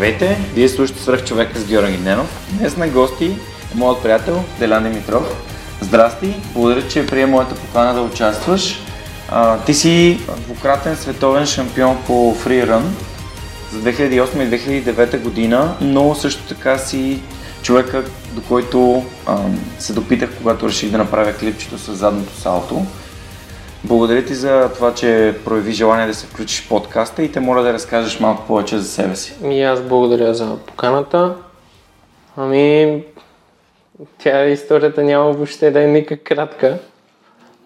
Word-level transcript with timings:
Здравейте, 0.00 0.38
вие 0.54 0.68
слушате 0.68 1.02
свръх 1.02 1.24
човека 1.24 1.58
с 1.58 1.64
Георги 1.64 1.98
Ненов. 1.98 2.48
Днес 2.52 2.76
на 2.76 2.88
гости 2.88 3.24
е 3.74 3.76
моят 3.78 4.02
приятел 4.02 4.44
Делян 4.58 4.82
Димитров. 4.82 5.22
Здрасти, 5.80 6.34
благодаря, 6.54 6.88
че 6.88 7.06
прие 7.06 7.26
моята 7.26 7.54
покана 7.54 7.94
да 7.94 8.00
участваш. 8.00 8.78
А, 9.28 9.58
ти 9.58 9.74
си 9.74 10.20
двукратен 10.36 10.96
световен 10.96 11.46
шампион 11.46 11.98
по 12.06 12.34
фрирън 12.34 12.96
за 13.72 13.78
2008 13.78 14.70
и 14.70 14.82
2009 14.84 15.18
година, 15.18 15.74
но 15.80 16.14
също 16.14 16.42
така 16.42 16.78
си 16.78 17.20
човека, 17.62 18.04
до 18.32 18.42
който 18.42 19.04
а, 19.26 19.38
се 19.78 19.92
допитах, 19.92 20.30
когато 20.38 20.68
реших 20.68 20.90
да 20.90 20.98
направя 20.98 21.32
клипчето 21.32 21.78
с 21.78 21.94
задното 21.94 22.40
салто. 22.40 22.86
Благодаря 23.84 24.24
ти 24.24 24.34
за 24.34 24.70
това, 24.74 24.94
че 24.94 25.34
прояви 25.44 25.72
желание 25.72 26.06
да 26.06 26.14
се 26.14 26.26
включиш 26.26 26.66
в 26.66 26.68
подкаста 26.68 27.22
и 27.22 27.32
те 27.32 27.40
моля 27.40 27.62
да 27.62 27.72
разкажеш 27.72 28.20
малко 28.20 28.46
повече 28.46 28.78
за 28.78 28.88
себе 28.88 29.16
си. 29.16 29.34
И 29.44 29.62
аз 29.62 29.80
благодаря 29.80 30.34
за 30.34 30.56
поканата. 30.66 31.34
Ами, 32.36 33.02
тя 34.18 34.44
историята 34.44 35.02
няма 35.02 35.32
въобще 35.32 35.70
да 35.70 35.82
е 35.82 35.86
никак 35.86 36.22
кратка, 36.22 36.78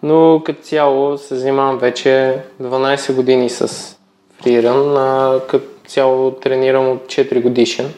но 0.03 0.41
като 0.45 0.61
цяло 0.61 1.17
се 1.17 1.35
занимавам 1.35 1.77
вече 1.77 2.37
12 2.61 3.13
години 3.13 3.49
с 3.49 3.95
фриран, 4.41 4.97
а 4.97 5.39
като 5.47 5.67
цяло 5.87 6.31
тренирам 6.31 6.89
от 6.89 7.05
4 7.05 7.41
годишен, 7.41 7.93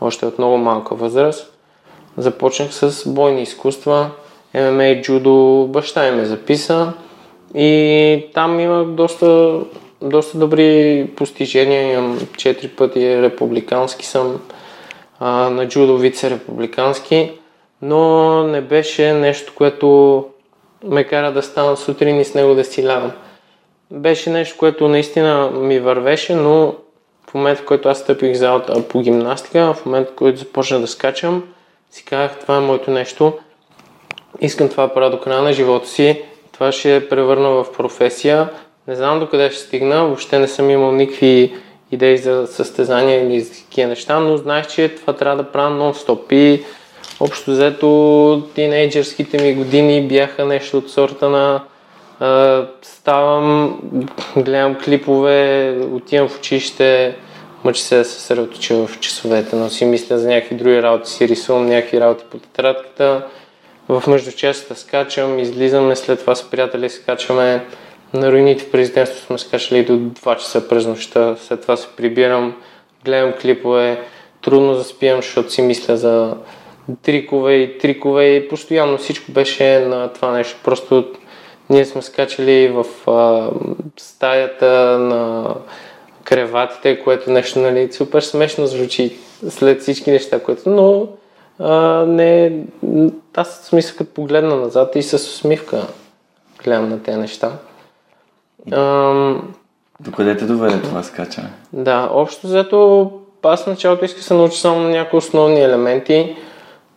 още 0.00 0.26
от 0.26 0.38
много 0.38 0.56
малка 0.56 0.94
възраст. 0.94 1.52
Започнах 2.16 2.74
с 2.74 3.08
бойни 3.08 3.42
изкуства, 3.42 4.10
ММА 4.54 5.00
джудо, 5.02 5.68
баща 5.70 6.10
ми 6.10 6.16
ме 6.16 6.24
записа, 6.24 6.92
и 7.54 8.26
там 8.34 8.60
имах 8.60 8.86
доста, 8.86 9.60
доста 10.02 10.38
добри 10.38 11.06
постижения. 11.16 11.92
Имам 11.92 12.18
4 12.18 12.68
пъти 12.68 13.22
републикански 13.22 14.06
съм, 14.06 14.40
а, 15.20 15.50
на 15.50 15.68
джудо 15.68 15.98
вице-републикански, 15.98 17.32
но 17.82 18.42
не 18.46 18.60
беше 18.60 19.12
нещо, 19.12 19.52
което 19.56 20.24
ме 20.84 21.04
кара 21.04 21.32
да 21.32 21.42
стана 21.42 21.76
сутрин 21.76 22.20
и 22.20 22.24
с 22.24 22.34
него 22.34 22.54
да 22.54 22.64
си 22.64 22.86
лягам. 22.86 23.12
Беше 23.90 24.30
нещо, 24.30 24.58
което 24.58 24.88
наистина 24.88 25.50
ми 25.50 25.78
вървеше, 25.78 26.34
но 26.34 26.74
в 27.30 27.34
момента, 27.34 27.62
в 27.62 27.66
който 27.66 27.88
аз 27.88 27.98
стъпих 27.98 28.36
залата 28.36 28.88
по 28.88 29.00
гимнастика, 29.00 29.74
в 29.74 29.86
момента, 29.86 30.12
в 30.12 30.14
който 30.14 30.38
започна 30.38 30.80
да 30.80 30.86
скачам, 30.86 31.44
си 31.90 32.04
казах, 32.04 32.38
това 32.40 32.56
е 32.56 32.60
моето 32.60 32.90
нещо. 32.90 33.32
Искам 34.40 34.68
това 34.68 34.86
да 34.86 34.94
правя 34.94 35.10
до 35.10 35.20
края 35.20 35.42
на 35.42 35.52
живота 35.52 35.88
си 35.88 36.22
това 36.52 36.72
ще 36.72 36.96
е 36.96 37.08
превърна 37.08 37.48
в 37.48 37.66
професия. 37.72 38.48
Не 38.88 38.94
знам 38.94 39.20
до 39.20 39.26
къде 39.26 39.50
ще 39.50 39.60
стигна, 39.60 40.04
въобще 40.04 40.38
не 40.38 40.48
съм 40.48 40.70
имал 40.70 40.92
никакви 40.92 41.54
идеи 41.92 42.18
за 42.18 42.46
състезания 42.46 43.26
или 43.26 43.40
за 43.40 43.52
такива 43.52 43.88
неща, 43.88 44.20
но 44.20 44.36
знаех, 44.36 44.66
че 44.66 44.88
това 44.88 45.12
трябва 45.12 45.36
да 45.36 45.52
правя 45.52 45.70
нон-стоп. 45.70 46.32
И 46.32 46.62
общо 47.20 47.50
взето 47.50 48.42
тинейджърските 48.54 49.42
ми 49.42 49.54
години 49.54 50.08
бяха 50.08 50.44
нещо 50.44 50.78
от 50.78 50.90
сорта 50.90 51.28
на 51.28 51.62
а, 52.20 52.66
ставам, 52.82 53.80
гледам 54.36 54.74
клипове, 54.74 55.76
отивам 55.92 56.28
в 56.28 56.38
училище, 56.38 57.16
мъча 57.64 57.82
се 57.82 57.96
да 57.96 58.04
се 58.04 58.12
съсредоточа 58.12 58.86
в 58.86 59.00
часовете, 59.00 59.56
но 59.56 59.68
си 59.68 59.84
мисля 59.84 60.18
за 60.18 60.28
някакви 60.28 60.56
други 60.56 60.82
работи, 60.82 61.10
си 61.10 61.28
рисувам 61.28 61.66
някакви 61.66 62.00
работи 62.00 62.24
по 62.30 62.38
тетрадката 62.38 63.26
в 63.88 64.02
междучасията 64.06 64.74
скачам, 64.74 65.38
излизаме, 65.38 65.96
след 65.96 66.20
това 66.20 66.34
с 66.34 66.50
приятели 66.50 66.90
скачаме. 66.90 67.66
На 68.14 68.32
руините 68.32 68.64
в 68.64 68.70
президентството 68.70 69.26
сме 69.26 69.38
скачали 69.38 69.84
до 69.84 69.92
2 69.92 70.38
часа 70.38 70.68
през 70.68 70.86
нощта, 70.86 71.36
след 71.36 71.62
това 71.62 71.76
се 71.76 71.88
прибирам, 71.96 72.56
гледам 73.04 73.32
клипове, 73.32 74.00
трудно 74.42 74.74
заспивам, 74.74 75.22
защото 75.22 75.52
си 75.52 75.62
мисля 75.62 75.96
за 75.96 76.36
трикове 77.02 77.54
и 77.54 77.78
трикове 77.78 78.24
и 78.24 78.48
постоянно 78.48 78.98
всичко 78.98 79.32
беше 79.32 79.78
на 79.78 80.12
това 80.12 80.32
нещо. 80.32 80.56
Просто 80.64 81.04
ние 81.70 81.84
сме 81.84 82.02
скачали 82.02 82.68
в 82.68 83.10
а, 83.10 83.50
стаята 83.96 84.98
на 84.98 85.54
креватите, 86.24 87.00
което 87.00 87.30
нещо, 87.30 87.58
нали, 87.58 87.92
супер 87.92 88.20
смешно 88.20 88.66
звучи 88.66 89.16
след 89.48 89.80
всички 89.80 90.10
неща, 90.10 90.40
което, 90.40 90.70
но 90.70 91.08
а, 91.62 92.04
не, 92.06 92.58
аз 93.34 93.60
смисъл 93.64 93.96
като 93.98 94.14
погледна 94.14 94.56
назад 94.56 94.96
и 94.96 95.02
с 95.02 95.14
усмивка 95.14 95.86
гледам 96.64 96.88
на 96.88 97.02
тези 97.02 97.18
неща. 97.18 97.52
До 100.00 100.12
къде 100.16 100.36
те 100.36 100.44
доведе 100.44 100.82
това 100.82 101.02
скачане? 101.02 101.50
Да, 101.72 102.08
общо 102.12 102.46
взето 102.46 103.10
аз 103.42 103.66
началото 103.66 104.04
исках 104.04 104.24
се 104.24 104.34
науча 104.34 104.56
само 104.56 104.80
на 104.80 104.88
някои 104.88 105.16
основни 105.16 105.60
елементи, 105.60 106.36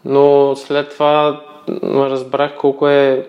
но 0.05 0.55
след 0.55 0.89
това 0.89 1.41
разбрах 1.83 2.57
колко 2.57 2.87
е, 2.87 3.27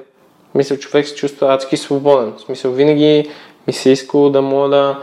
мисля, 0.55 0.79
човек 0.79 1.07
се 1.07 1.15
чувства 1.15 1.55
адски 1.55 1.77
свободен. 1.77 2.33
В 2.37 2.41
смисъл, 2.41 2.73
винаги 2.73 3.31
ми 3.67 3.73
се 3.73 3.91
искало 3.91 4.31
да 4.31 4.43
мога 4.43 4.69
да 4.69 4.99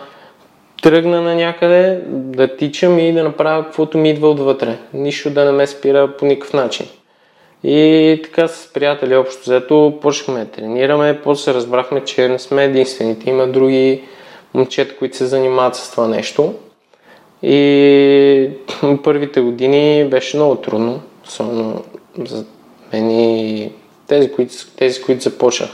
тръгна 0.83 1.21
на 1.21 1.35
някъде, 1.35 1.99
да 2.07 2.55
тичам 2.57 2.99
и 2.99 3.13
да 3.13 3.23
направя 3.23 3.63
каквото 3.63 3.97
ми 3.97 4.09
идва 4.09 4.29
отвътре. 4.29 4.77
Нищо 4.94 5.29
да 5.29 5.45
не 5.45 5.51
ме 5.51 5.67
спира 5.67 6.17
по 6.17 6.25
никакъв 6.25 6.53
начин. 6.53 6.85
И 7.63 8.19
така 8.23 8.47
с 8.47 8.73
приятели 8.73 9.16
общо 9.16 9.41
взето 9.41 9.97
почнахме 10.01 10.45
да 10.45 10.51
тренираме, 10.51 11.22
после 11.23 11.43
се 11.43 11.53
разбрахме, 11.53 12.03
че 12.03 12.27
не 12.27 12.39
сме 12.39 12.63
единствените. 12.63 13.29
Има 13.29 13.47
други 13.47 14.03
момчета, 14.53 14.97
които 14.97 15.17
се 15.17 15.25
занимават 15.25 15.75
с 15.75 15.91
това 15.91 16.07
нещо. 16.07 16.53
И 17.43 18.49
първите 19.03 19.41
години 19.41 20.05
беше 20.05 20.38
много 20.38 20.55
трудно, 20.55 21.01
особено 21.25 21.83
за 22.23 22.45
мен 22.93 23.11
и 23.11 23.72
тези, 24.07 24.31
които, 24.31 24.53
тези, 24.77 25.01
които 25.01 25.23
започнах. 25.23 25.69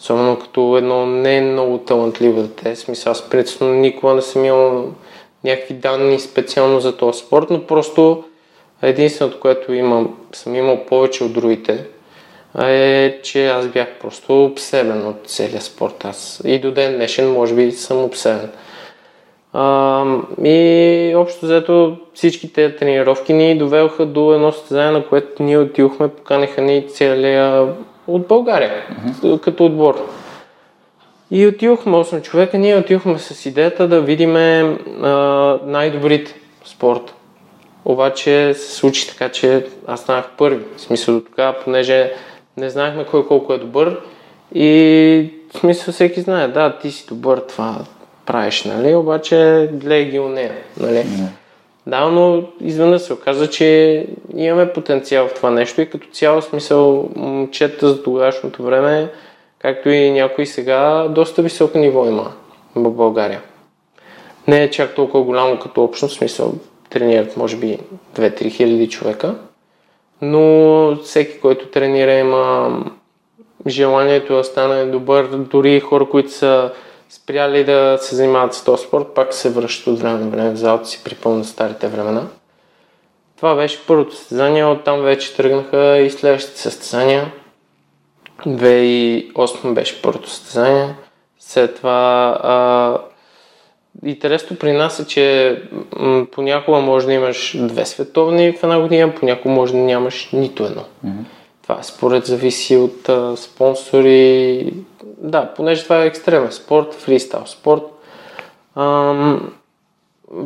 Особено 0.00 0.38
като 0.38 0.76
едно 0.76 1.06
не 1.06 1.40
много 1.40 1.78
талантливо 1.78 2.42
дете. 2.42 2.76
Смисъл, 2.76 3.10
аз 3.10 3.30
предсно 3.30 3.74
никога 3.74 4.14
не 4.14 4.22
съм 4.22 4.44
имал 4.44 4.84
някакви 5.44 5.74
данни 5.74 6.20
специално 6.20 6.80
за 6.80 6.96
този 6.96 7.18
спорт, 7.20 7.50
но 7.50 7.66
просто 7.66 8.24
единственото, 8.82 9.40
което 9.40 9.72
имам, 9.72 10.16
съм 10.32 10.54
имал 10.54 10.86
повече 10.86 11.24
от 11.24 11.32
другите, 11.32 11.84
е, 12.60 13.18
че 13.22 13.48
аз 13.48 13.66
бях 13.66 13.88
просто 14.00 14.44
обсебен 14.44 15.06
от 15.06 15.16
целия 15.26 15.60
спорт. 15.60 16.04
Аз 16.04 16.42
и 16.44 16.58
до 16.58 16.70
ден 16.70 16.94
днешен, 16.94 17.32
може 17.32 17.54
би, 17.54 17.72
съм 17.72 18.04
обсебен. 18.04 18.50
А, 19.52 20.04
и 20.44 21.12
общо 21.16 21.46
взето 21.46 21.96
всички 22.14 22.52
тези 22.52 22.76
тренировки 22.76 23.32
ни 23.32 23.58
довелха 23.58 24.06
до 24.06 24.34
едно 24.34 24.52
състезание, 24.52 24.90
на 24.90 25.06
което 25.06 25.42
ние 25.42 25.58
отидохме, 25.58 26.08
поканиха 26.08 26.62
ни 26.62 26.86
целия 26.88 27.74
от 28.08 28.26
България, 28.26 28.86
uh-huh. 29.06 29.40
като 29.40 29.64
отбор. 29.64 30.08
И 31.30 31.46
отидохме 31.46 31.92
8 31.92 32.22
човека, 32.22 32.58
ние 32.58 32.76
отидохме 32.76 33.18
с 33.18 33.46
идеята 33.46 33.88
да 33.88 34.00
видим 34.00 34.32
най-добрите 35.64 36.34
спорт. 36.64 37.14
Обаче 37.84 38.54
се 38.54 38.74
случи 38.74 39.08
така, 39.08 39.28
че 39.28 39.66
аз 39.86 40.00
станах 40.00 40.30
първи. 40.38 40.64
В 40.76 40.80
смисъл 40.80 41.14
до 41.14 41.20
тогава, 41.20 41.54
понеже 41.64 42.12
не 42.56 42.70
знаехме 42.70 43.04
кой 43.04 43.26
колко 43.26 43.52
е 43.52 43.58
добър 43.58 44.00
И 44.54 45.30
в 45.54 45.58
смисъл 45.58 45.94
всеки 45.94 46.20
знае, 46.20 46.48
да, 46.48 46.78
ти 46.78 46.90
си 46.90 47.06
добър, 47.08 47.38
това 47.38 47.78
правиш, 48.26 48.64
нали, 48.64 48.94
обаче 48.94 49.68
гледай 49.72 50.04
ги 50.04 50.18
у 50.18 50.28
нея, 50.28 50.52
нали. 50.80 50.94
Не. 50.94 51.32
Да, 51.88 52.08
но 52.08 52.42
изведнъж 52.60 53.02
се 53.02 53.12
оказа, 53.12 53.50
че 53.50 54.06
имаме 54.36 54.72
потенциал 54.72 55.28
в 55.28 55.34
това 55.34 55.50
нещо 55.50 55.80
и 55.80 55.90
като 55.90 56.08
цяло 56.08 56.42
смисъл 56.42 57.08
момчета 57.16 57.88
за 57.88 58.02
тогашното 58.02 58.62
време, 58.62 59.08
както 59.58 59.88
и 59.88 60.10
някои 60.10 60.46
сега, 60.46 61.08
доста 61.08 61.42
високо 61.42 61.78
ниво 61.78 62.06
има 62.06 62.32
в 62.74 62.90
България. 62.90 63.42
Не 64.48 64.62
е 64.62 64.70
чак 64.70 64.94
толкова 64.94 65.24
голямо 65.24 65.58
като 65.58 65.84
общност, 65.84 66.16
смисъл 66.16 66.54
тренират 66.90 67.36
може 67.36 67.56
би 67.56 67.78
2-3 68.14 68.50
хиляди 68.50 68.88
човека, 68.88 69.34
но 70.22 70.96
всеки, 70.96 71.40
който 71.40 71.68
тренира 71.68 72.12
има 72.12 72.70
желанието 73.66 74.36
да 74.36 74.44
стане 74.44 74.84
добър, 74.84 75.26
дори 75.26 75.80
хора, 75.80 76.08
които 76.08 76.30
са 76.30 76.72
спряли 77.08 77.64
да 77.64 77.98
се 78.00 78.16
занимават 78.16 78.54
с 78.54 78.64
този 78.64 78.84
спорт, 78.84 79.06
пак 79.14 79.34
се 79.34 79.50
връщат 79.50 79.86
от 79.86 79.98
време 79.98 80.18
на 80.18 80.30
време 80.30 80.50
в 80.50 80.56
залата 80.56 80.88
си, 80.88 81.04
припомнят 81.04 81.46
старите 81.46 81.88
времена. 81.88 82.26
Това 83.36 83.54
беше 83.54 83.86
първото 83.86 84.16
състезание, 84.16 84.64
оттам 84.64 85.00
вече 85.00 85.36
тръгнаха 85.36 85.98
и 85.98 86.10
следващите 86.10 86.60
състезания. 86.60 87.32
2008 88.46 89.72
беше 89.74 90.02
първото 90.02 90.30
състезание. 90.30 90.94
След 91.38 91.76
това 91.76 92.38
а, 92.42 92.98
интересно 94.06 94.56
при 94.56 94.72
нас 94.72 95.00
е, 95.00 95.06
че 95.06 95.56
м- 95.96 96.26
понякога 96.32 96.78
може 96.78 97.06
да 97.06 97.12
имаш 97.12 97.56
две 97.58 97.86
световни 97.86 98.52
в 98.52 98.62
една 98.62 98.80
година, 98.80 99.14
понякога 99.14 99.54
може 99.54 99.72
да 99.72 99.78
нямаш 99.78 100.28
нито 100.32 100.64
едно. 100.64 100.84
Mm-hmm. 101.06 101.24
Това 101.62 101.82
според 101.82 102.26
зависи 102.26 102.76
от 102.76 103.08
а, 103.08 103.36
спонсори. 103.36 104.72
Да, 105.04 105.54
понеже 105.56 105.82
това 105.82 106.02
е 106.02 106.06
екстремен 106.06 106.52
спорт, 106.52 106.94
фристайл 106.94 107.46
спорт. 107.46 107.82
Ам, 108.76 109.52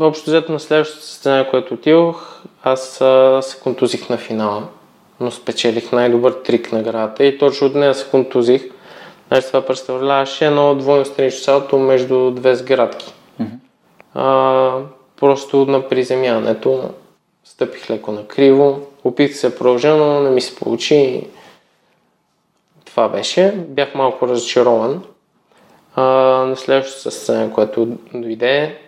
общо 0.00 0.30
взето 0.30 0.52
на 0.52 0.60
следващото 0.60 1.04
състезание, 1.04 1.50
което 1.50 1.74
отидох, 1.74 2.42
аз 2.62 3.00
а, 3.00 3.40
се 3.42 3.60
контузих 3.60 4.08
на 4.08 4.16
финала, 4.16 4.62
но 5.20 5.30
спечелих 5.30 5.92
най-добър 5.92 6.32
трик 6.32 6.72
наградата 6.72 7.24
и 7.24 7.38
точно 7.38 7.66
от 7.66 7.74
нея 7.74 7.94
се 7.94 8.10
контузих. 8.10 8.62
Значи 9.28 9.46
това 9.46 9.60
представляваше 9.60 10.46
едно 10.46 10.74
двойно 10.74 11.04
странично 11.04 11.44
салто 11.44 11.78
между 11.78 12.30
две 12.30 12.54
сградки. 12.54 13.14
Mm-hmm. 13.40 13.58
А, 14.14 14.78
просто 15.20 15.66
на 15.66 15.88
приземяването 15.88 16.90
стъпих 17.44 17.90
леко 17.90 18.12
на 18.12 18.26
криво, 18.26 18.80
опитах 19.04 19.36
се 19.36 19.58
продължа, 19.58 19.96
но 19.96 20.20
не 20.20 20.30
ми 20.30 20.40
се 20.40 20.56
получи. 20.56 21.26
Това 22.92 23.08
беше. 23.08 23.52
Бях 23.68 23.94
малко 23.94 24.28
разочарован. 24.28 25.02
А, 25.94 26.02
на 26.46 26.56
следващото 26.56 27.02
състезание, 27.02 27.50
което 27.50 27.88
дойде, 28.14 28.78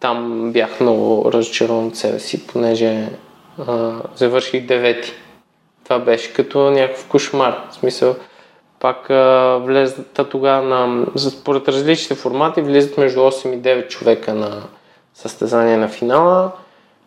там 0.00 0.50
бях 0.52 0.80
много 0.80 1.32
разочарован 1.32 1.86
от 1.86 1.96
себе 1.96 2.18
си, 2.18 2.46
понеже 2.46 3.08
а, 3.66 3.92
завърших 4.14 4.66
девети. 4.66 5.12
Това 5.84 5.98
беше 5.98 6.32
като 6.32 6.70
някакъв 6.70 7.08
кошмар. 7.08 7.64
В 7.70 7.74
смисъл, 7.74 8.16
пак 8.80 9.10
а, 9.10 9.56
влезат 9.64 10.20
тогава 10.30 10.62
на... 10.62 11.06
Според 11.16 11.68
различните 11.68 12.14
формати 12.14 12.60
влизат 12.60 12.98
между 12.98 13.20
8 13.20 13.54
и 13.54 13.58
9 13.58 13.88
човека 13.88 14.34
на 14.34 14.62
състезание 15.14 15.76
на 15.76 15.88
финала. 15.88 16.52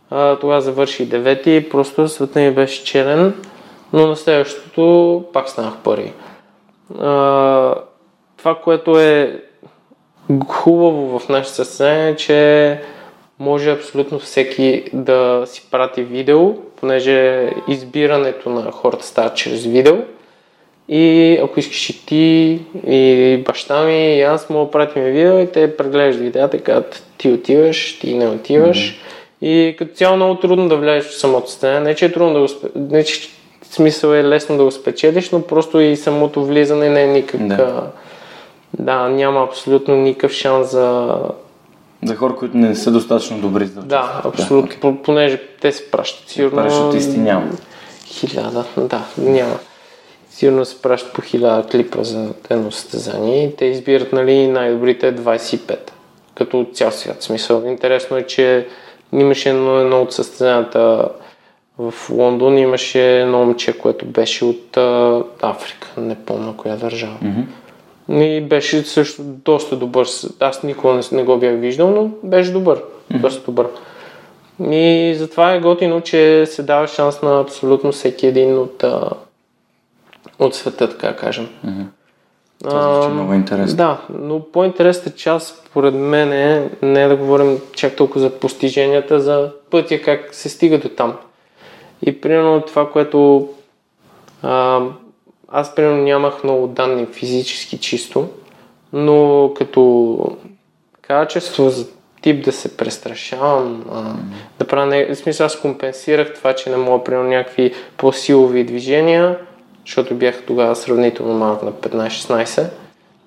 А, 0.10 0.40
тогава 0.40 0.62
завърших 0.62 1.08
девети, 1.08 1.70
просто 1.72 2.08
света 2.08 2.40
ми 2.40 2.52
беше 2.52 2.84
черен, 2.84 3.34
но 3.94 4.08
на 4.08 4.16
следващото 4.16 5.24
пак 5.34 5.50
станах 5.50 5.74
първи. 5.84 6.14
А, 7.00 7.76
това, 8.38 8.56
което 8.56 9.00
е 9.00 9.42
хубаво 10.48 11.20
в 11.20 11.30
нашето 11.30 11.56
състезание 11.56 12.10
е, 12.10 12.16
че 12.16 12.82
може 13.40 13.72
абсолютно 13.72 14.20
всеки 14.20 14.84
да 14.94 15.44
си 15.46 15.68
прати 15.72 16.04
видео, 16.04 16.54
понеже 16.56 17.50
избирането 17.68 18.50
на 18.50 18.72
хората 18.72 19.06
става 19.06 19.34
чрез 19.34 19.66
видео. 19.66 19.96
И 20.90 21.38
ако 21.44 21.60
искаш 21.60 21.90
и 21.90 22.06
ти, 22.06 22.60
и 22.88 23.38
баща 23.46 23.86
ми, 23.86 24.16
и 24.16 24.22
аз 24.22 24.50
мога 24.50 24.66
да 24.66 24.72
пратим 24.72 25.04
видео 25.04 25.40
и 25.40 25.48
те 25.48 25.78
преглеждат 25.78 26.24
видеята 26.24 26.62
казват 26.62 27.04
ти 27.18 27.32
отиваш, 27.32 28.00
ти 28.00 28.14
не 28.14 28.28
отиваш. 28.28 28.78
Mm-hmm. 28.78 29.46
И 29.46 29.76
като 29.78 29.96
цяло 29.96 30.16
много 30.16 30.36
трудно 30.36 30.70
да 30.70 30.76
влезеш 30.76 31.12
в 31.12 31.20
самото 31.20 31.50
състояние. 31.50 31.80
Не, 31.80 31.96
че 31.96 32.06
е 32.06 32.12
трудно 32.12 32.34
да 32.34 32.40
го 32.40 32.48
не, 32.76 33.04
че 33.04 33.30
смисъл 33.74 34.10
е 34.10 34.24
лесно 34.24 34.58
да 34.58 34.64
го 34.64 34.72
спечелиш, 34.72 35.30
но 35.30 35.42
просто 35.42 35.80
и 35.80 35.96
самото 35.98 36.46
влизане 36.46 36.90
не 36.90 37.04
е 37.04 37.08
никак... 37.08 37.48
Да, 37.48 37.88
да 38.80 39.10
няма 39.10 39.44
абсолютно 39.44 39.96
никакъв 39.96 40.32
шанс 40.32 40.72
за... 40.72 41.18
За 42.04 42.16
хора, 42.16 42.36
които 42.36 42.58
не 42.58 42.76
са 42.76 42.92
достатъчно 42.92 43.40
добри 43.40 43.66
за 43.66 43.82
Да, 43.82 44.22
абсолютно, 44.26 44.92
да, 44.92 44.98
okay. 44.98 45.02
понеже 45.02 45.42
те 45.62 45.72
се 45.72 45.92
пращат. 45.92 46.30
Сигурно... 46.30 46.56
Пращат 46.56 46.94
исти 46.94 47.18
няма. 47.18 47.52
Хиляда, 48.06 48.66
да, 48.78 49.06
няма. 49.18 49.58
Сигурно 50.30 50.66
се 50.66 50.82
пращат 50.82 51.14
по 51.14 51.22
хиляда 51.22 51.68
клипа 51.68 52.04
за 52.04 52.30
едно 52.50 52.72
състезание 52.72 53.46
и 53.46 53.56
те 53.56 53.66
избират 53.66 54.14
нали, 54.14 54.48
най-добрите 54.48 55.16
25 55.16 55.78
като 56.36 56.68
цял 56.74 56.92
свят. 56.92 57.24
Смисъл. 57.24 57.64
Интересно 57.66 58.18
е, 58.18 58.24
че 58.24 58.68
имаше 59.14 59.50
едно, 59.50 59.80
едно 59.80 60.02
от 60.02 60.14
състезанията 60.14 61.10
в 61.78 61.94
Лондон, 62.10 62.58
имаше 62.58 63.20
едно 63.20 63.46
момче, 63.46 63.78
което 63.78 64.06
беше 64.06 64.46
от 64.46 64.78
а, 64.78 65.24
Африка, 65.42 65.88
не 65.98 66.16
помня 66.16 66.58
коя 66.58 66.76
държава. 66.76 67.18
Mm-hmm. 67.24 68.24
И 68.24 68.42
беше 68.42 68.84
също 68.84 69.22
доста 69.24 69.76
добър. 69.76 70.08
Аз 70.40 70.64
никога 70.64 70.94
не, 70.94 71.02
не 71.12 71.24
го 71.24 71.38
бях 71.38 71.60
виждал, 71.60 71.92
но 71.92 72.10
беше 72.24 72.52
добър. 72.52 72.84
Mm-hmm. 72.84 73.22
Доста 73.22 73.46
добър. 73.46 73.68
И 74.72 75.16
затова 75.18 75.54
е 75.54 75.60
готино, 75.60 76.02
че 76.02 76.46
се 76.46 76.64
дава 76.64 76.88
шанс 76.88 77.22
на 77.22 77.40
абсолютно 77.40 77.92
всеки 77.92 78.28
един 78.28 78.58
от, 78.58 78.84
а, 78.84 79.10
от 80.40 80.56
света, 80.56 80.90
така 80.90 81.16
кажем. 81.16 81.50
Mm-hmm. 81.66 81.86
Това 82.64 82.94
звучи 82.94 83.14
много 83.14 83.34
интересно. 83.34 83.78
Да, 83.78 84.02
но 84.10 84.40
по-интересната 84.52 85.12
част, 85.12 85.66
според 85.68 85.94
мен, 85.94 86.34
е 86.34 86.70
не 86.82 87.08
да 87.08 87.16
говорим 87.16 87.60
чак 87.74 87.96
толкова 87.96 88.20
за 88.20 88.30
постиженията, 88.30 89.20
за 89.20 89.52
пътя, 89.72 90.02
как 90.02 90.36
се 90.36 90.50
стига 90.50 90.80
до 90.80 90.90
там. 90.90 91.18
И 92.02 92.22
примерно 92.22 92.62
това, 92.62 92.92
което 92.92 93.50
а, 94.42 94.82
аз 95.48 95.76
примерно 95.76 96.04
нямах 96.04 96.44
много 96.44 96.68
данни 96.68 97.06
физически 97.06 97.78
чисто, 97.78 98.30
но 98.94 99.52
като 99.56 100.20
качество 101.02 101.70
за 101.70 101.88
тип 102.22 102.46
да 102.46 102.52
се 102.52 102.78
престрашавам, 102.78 103.86
а, 103.92 104.02
mm-hmm. 104.02 104.60
да 104.60 104.68
правя, 104.68 104.86
не... 104.86 105.06
в 105.06 105.16
смисъл 105.16 105.46
аз 105.46 105.62
компенсирах 105.62 106.34
това, 106.34 106.54
че 106.54 106.70
не 106.70 106.78
мога 106.78 107.04
примерно 107.04 107.30
някакви 107.30 107.74
по-силови 107.98 108.64
движения, 108.64 109.38
защото 109.86 110.16
бях 110.16 110.44
тогава 110.48 110.76
сравнително 110.76 111.34
малък 111.34 111.64
на 111.64 111.72
15-16. 111.72 112.70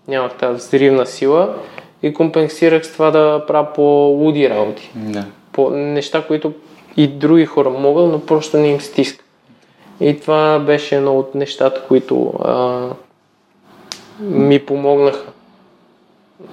Нямах 0.08 0.34
тази 0.34 0.56
взривна 0.56 1.06
сила 1.06 1.54
и 2.02 2.14
компенсирах 2.14 2.86
с 2.86 2.92
това 2.92 3.10
да 3.10 3.44
правя 3.46 3.72
по-луди 3.74 4.50
работи. 4.50 4.90
Да. 4.94 5.24
По 5.52 5.70
неща, 5.70 6.24
които 6.26 6.52
и 6.96 7.06
други 7.06 7.46
хора 7.46 7.70
могат, 7.70 8.10
но 8.10 8.20
просто 8.20 8.56
не 8.56 8.68
им 8.68 8.80
стиска. 8.80 9.24
И 10.00 10.20
това 10.20 10.58
беше 10.58 10.96
едно 10.96 11.18
от 11.18 11.34
нещата, 11.34 11.82
които 11.88 12.32
а, 12.44 12.88
ми 14.20 14.66
помогнаха 14.66 15.26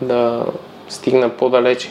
да 0.01 0.45
стигна 0.89 1.29
по-далече. 1.29 1.89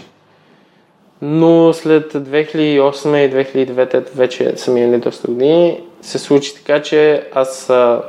Но 1.22 1.72
след 1.72 2.12
2008 2.12 3.16
и 3.16 3.66
2009, 3.66 4.14
вече 4.14 4.56
са 4.56 4.70
минали 4.70 5.00
доста 5.00 5.28
години, 5.28 5.80
се 6.02 6.18
случи 6.18 6.54
така, 6.54 6.82
че 6.82 7.28
аз 7.34 7.70
а, 7.70 8.02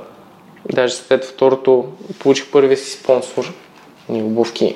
даже 0.71 0.93
след 0.93 1.25
второто 1.25 1.86
получих 2.19 2.51
първия 2.51 2.77
си 2.77 2.91
спонсор 2.91 3.53
ни 4.10 4.24
обувки 4.24 4.75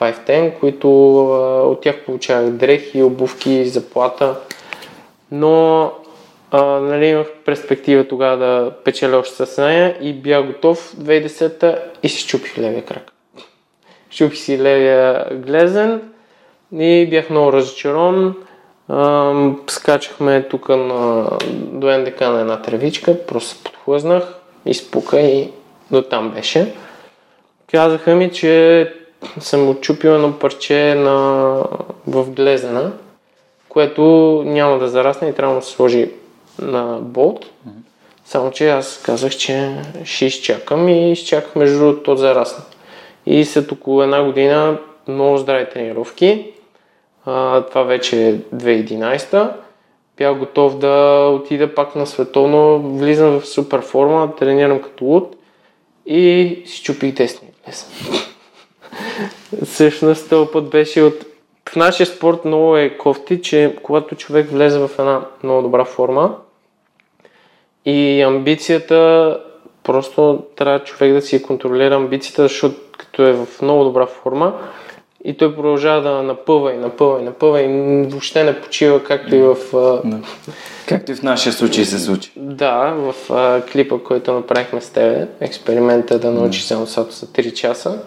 510, 0.00 0.58
които 0.58 0.88
а, 1.18 1.62
от 1.62 1.80
тях 1.80 2.04
получавах 2.06 2.50
дрехи, 2.50 3.02
обувки, 3.02 3.68
заплата. 3.68 4.34
Но 5.30 5.92
а, 6.50 6.62
нали, 6.62 7.06
имах 7.06 7.26
перспектива 7.44 8.08
тогава 8.08 8.36
да 8.36 8.72
печеля 8.84 9.16
още 9.16 9.34
състезания 9.34 9.96
и 10.00 10.12
бях 10.12 10.46
готов 10.46 10.94
2010 10.96 11.78
и 12.02 12.08
си 12.08 12.26
чупих 12.26 12.58
левия 12.58 12.84
крак. 12.84 13.12
Чупих 14.10 14.38
си 14.38 14.58
левия 14.58 15.26
глезен 15.32 16.02
и 16.72 17.06
бях 17.10 17.30
много 17.30 17.52
разочарован. 17.52 18.34
скачахме 19.66 20.48
тук 20.48 20.68
на, 20.68 21.30
до 21.50 21.98
НДК 21.98 22.20
на 22.20 22.40
една 22.40 22.62
тревичка, 22.62 23.26
просто 23.26 23.64
подхлъзнах, 23.64 24.34
изпука 24.66 25.20
и 25.20 25.50
до 25.90 26.02
там 26.02 26.30
беше. 26.30 26.74
Казаха 27.70 28.14
ми, 28.14 28.32
че 28.32 28.94
съм 29.40 29.68
отчупил 29.68 30.08
едно 30.08 30.38
парче 30.38 30.94
на, 30.94 31.12
в 32.06 32.30
глезена, 32.30 32.92
което 33.78 34.42
няма 34.46 34.78
да 34.78 34.88
зарасне 34.88 35.28
и 35.28 35.34
трябва 35.34 35.54
да 35.54 35.62
се 35.62 35.72
сложи 35.72 36.10
на 36.62 36.98
болт. 37.00 37.46
Само, 38.24 38.50
че 38.50 38.70
аз 38.70 39.00
казах, 39.04 39.36
че 39.36 39.76
ще 40.04 40.24
изчакам 40.24 40.88
и 40.88 41.12
изчаках 41.12 41.56
между 41.56 41.78
другото 41.78 42.02
то 42.02 42.16
зарасна. 42.16 42.64
И 43.26 43.44
след 43.44 43.72
около 43.72 44.02
една 44.02 44.24
година 44.24 44.78
много 45.08 45.36
здрави 45.36 45.66
тренировки. 45.72 46.52
А, 47.26 47.62
това 47.62 47.82
вече 47.82 48.28
е 48.28 48.34
2011 48.34 49.50
бях 50.16 50.38
готов 50.38 50.78
да 50.78 51.26
отида 51.34 51.74
пак 51.74 51.94
на 51.94 52.06
световно, 52.06 52.78
влизам 52.98 53.40
в 53.40 53.46
супер 53.46 53.80
форма, 53.80 54.34
тренирам 54.38 54.82
като 54.82 55.04
луд 55.04 55.36
и 56.06 56.62
си 56.66 56.82
чупих 56.82 57.14
десния 57.14 57.52
глез. 57.64 57.90
Всъщност 59.64 60.30
този 60.30 60.50
път 60.52 60.70
беше 60.70 61.02
от... 61.02 61.27
В 61.68 61.76
нашия 61.76 62.06
спорт 62.06 62.44
много 62.44 62.76
е 62.76 62.96
кофти, 62.98 63.42
че 63.42 63.76
когато 63.82 64.16
човек 64.16 64.50
влезе 64.50 64.78
в 64.78 64.90
една 64.98 65.20
много 65.42 65.62
добра 65.62 65.84
форма 65.84 66.36
и 67.84 68.22
амбицията, 68.22 69.40
просто 69.82 70.44
трябва 70.56 70.84
човек 70.84 71.12
да 71.12 71.22
си 71.22 71.42
контролира 71.42 71.94
амбицията, 71.94 72.42
защото 72.42 72.76
като 72.98 73.22
е 73.22 73.32
в 73.32 73.46
много 73.62 73.84
добра 73.84 74.06
форма, 74.06 74.54
и 75.24 75.36
той 75.36 75.54
продължава 75.54 76.02
да 76.02 76.22
напъва 76.22 76.74
и 76.74 76.76
напъва 76.76 77.20
и 77.20 77.24
напъва 77.24 77.62
и 77.62 78.02
въобще 78.06 78.44
не 78.44 78.60
почива, 78.60 79.04
както 79.04 79.34
и 79.34 79.40
в... 79.40 79.56
Да. 80.04 80.18
Както 80.86 81.12
и 81.12 81.14
в 81.14 81.22
нашия 81.22 81.52
случай 81.52 81.84
се 81.84 81.98
случи. 81.98 82.32
Да, 82.36 82.94
в 82.96 83.14
а, 83.30 83.62
клипа, 83.72 83.98
който 83.98 84.32
направихме 84.32 84.80
с 84.80 84.90
тебе, 84.90 85.28
експеримента 85.40 86.18
да 86.18 86.30
научи 86.30 86.62
само 86.62 86.86
за 86.86 87.04
3 87.04 87.52
часа. 87.52 88.02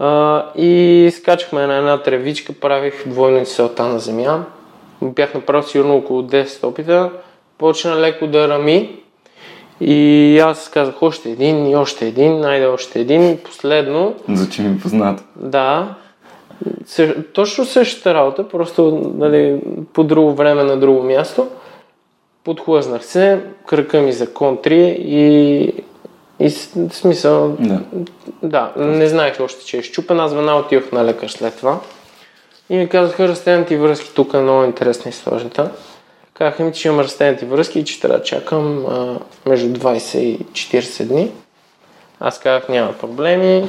А, 0.00 0.44
и 0.56 1.10
скачахме 1.14 1.66
на 1.66 1.76
една 1.76 2.02
тревичка, 2.02 2.52
правих 2.52 3.08
двойна 3.08 3.46
селта 3.46 3.84
на 3.84 3.98
земя. 3.98 4.44
Бях 5.02 5.34
направил 5.34 5.62
сигурно 5.62 5.96
около 5.96 6.22
10 6.22 6.64
опита. 6.64 7.10
Почна 7.58 8.00
леко 8.00 8.26
да 8.26 8.48
рами. 8.48 8.96
И 9.80 10.38
аз 10.38 10.70
казах 10.70 11.02
още 11.02 11.30
един 11.30 11.70
и 11.70 11.76
още 11.76 12.06
един, 12.06 12.40
найде 12.40 12.66
още 12.66 13.00
един. 13.00 13.38
Последно. 13.44 14.14
Звучи 14.28 14.62
ми 14.62 14.80
познато. 14.80 15.22
Да. 15.36 15.94
Точно 17.32 17.64
същата 17.64 18.14
работа, 18.14 18.48
просто 18.48 19.12
нали, 19.16 19.60
по 19.92 20.04
друго 20.04 20.34
време 20.34 20.64
на 20.64 20.76
друго 20.76 21.02
място. 21.02 21.46
Подхлъзнах 22.44 23.04
се, 23.04 23.40
кръка 23.66 24.00
ми 24.00 24.12
за 24.12 24.32
контри 24.32 24.96
и, 24.98 25.72
и 26.40 26.50
смисъл... 26.90 27.56
Да. 27.58 27.80
Да, 28.42 28.72
не 28.76 29.08
знаех 29.08 29.40
още, 29.40 29.64
че 29.64 29.78
е 29.78 29.82
щупен. 29.82 30.20
Аз 30.20 30.34
веднага 30.34 30.58
отидох 30.58 30.92
на 30.92 31.04
лекар 31.04 31.28
след 31.28 31.56
това. 31.56 31.80
И 32.70 32.76
ми 32.76 32.88
казаха, 32.88 33.28
растената 33.28 33.76
връзки 33.76 34.14
тук 34.14 34.34
е 34.34 34.38
много 34.38 34.64
интересна 34.64 35.08
историята. 35.08 35.70
Казаха 36.34 36.64
ми, 36.64 36.72
че 36.72 36.88
имам 36.88 37.00
растената 37.00 37.46
връзки 37.46 37.78
и 37.78 37.84
че 37.84 38.00
трябва 38.00 38.18
да 38.18 38.24
чакам 38.24 38.86
а, 38.86 39.18
между 39.46 39.68
20 39.68 40.18
и 40.18 40.38
40 40.38 41.04
дни. 41.04 41.30
Аз 42.20 42.40
казах, 42.40 42.68
няма 42.68 42.92
проблеми, 42.92 43.68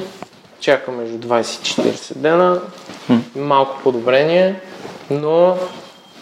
чакам 0.60 0.96
между 0.96 1.28
20 1.28 1.40
и 1.40 1.90
40 1.90 2.16
дена, 2.16 2.60
малко 3.36 3.80
подобрение, 3.82 4.60
но 5.10 5.56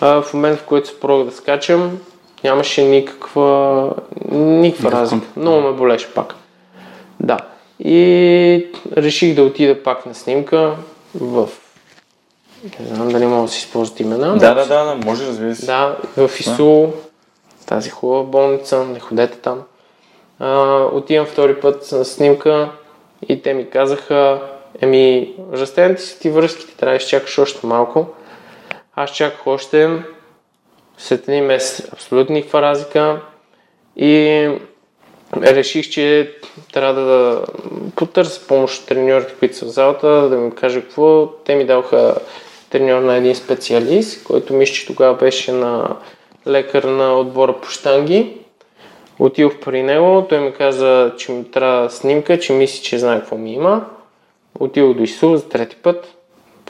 а, 0.01 0.23
в 0.23 0.35
момент, 0.35 0.59
в 0.59 0.65
който 0.65 0.89
се 0.89 1.01
пробвах 1.01 1.27
да 1.27 1.37
скачам, 1.37 1.99
нямаше 2.45 2.85
никаква, 2.85 3.91
никаква 4.31 4.93
разлика. 4.93 5.27
Много 5.37 5.61
ме 5.61 5.73
болеше 5.73 6.15
пак. 6.15 6.35
И 7.85 8.67
реших 8.97 9.35
да 9.35 9.43
отида 9.43 9.83
пак 9.83 10.07
на 10.07 10.15
снимка 10.15 10.77
в 11.15 11.49
не 12.81 12.87
знам 12.87 13.09
дали 13.09 13.27
мога 13.27 13.43
да 13.43 13.49
си 13.49 13.59
използват 13.59 14.01
имена. 14.01 14.37
Да, 14.37 14.55
да, 14.55 14.67
да, 14.67 14.85
да, 14.85 14.95
може, 14.95 15.27
разбира 15.27 15.55
се. 15.55 15.67
Да, 15.67 15.97
в 16.17 16.31
ИСУ, 16.41 16.87
тази 17.67 17.91
хубава 17.91 18.23
болница, 18.23 18.85
не 18.85 19.01
ходете 19.01 19.39
там. 19.39 19.63
А, 20.39 20.79
отивам 20.93 21.27
втори 21.27 21.61
път 21.61 21.93
на 21.93 22.05
снимка 22.05 22.71
и 23.29 23.43
те 23.43 23.55
ми 23.55 23.71
казаха, 23.71 24.43
еми, 24.81 25.35
растените 25.53 26.03
си 26.03 26.21
ти 26.21 26.31
връзките, 26.31 26.77
трябва 26.77 26.93
да 26.93 26.97
изчакаш 26.97 27.39
още 27.39 27.67
малко. 27.67 28.07
Аз 28.95 29.11
чаках 29.11 29.47
още 29.47 30.03
след 30.99 31.29
един 31.29 31.45
месец 31.45 31.93
абсолютно 31.93 32.35
никаква 32.35 32.63
разлика 32.63 33.21
и 33.97 34.49
реших, 35.37 35.91
че 35.91 36.33
трябва 36.73 37.01
да 37.01 37.45
потърся 37.97 38.47
помощ 38.47 38.81
от 38.81 38.89
треньорите, 38.89 39.35
които 39.39 39.57
са 39.57 39.65
в 39.65 39.69
залата, 39.69 40.29
да 40.29 40.37
ми 40.37 40.55
кажа 40.55 40.81
какво. 40.81 41.27
Те 41.27 41.55
ми 41.55 41.65
даваха 41.65 42.15
треньор 42.71 43.03
на 43.03 43.17
един 43.17 43.35
специалист, 43.35 44.25
който 44.25 44.55
мисля, 44.55 44.75
че 44.75 44.87
тогава 44.87 45.15
беше 45.15 45.53
на 45.53 45.97
лекар 46.47 46.83
на 46.83 47.19
отбора 47.19 47.61
по 47.61 47.69
штанги. 47.69 48.37
Отидох 49.19 49.53
при 49.57 49.83
него, 49.83 50.27
той 50.29 50.41
ми 50.41 50.53
каза, 50.53 51.13
че 51.19 51.33
ми 51.33 51.51
трябва 51.51 51.91
снимка, 51.91 52.39
че 52.39 52.53
мисли, 52.53 52.83
че 52.83 52.99
знае 52.99 53.19
какво 53.19 53.37
ми 53.37 53.53
има. 53.53 53.87
Отидох 54.61 54.97
до 54.97 55.03
Ису 55.03 55.37
за 55.37 55.49
трети 55.49 55.77
път, 55.77 56.15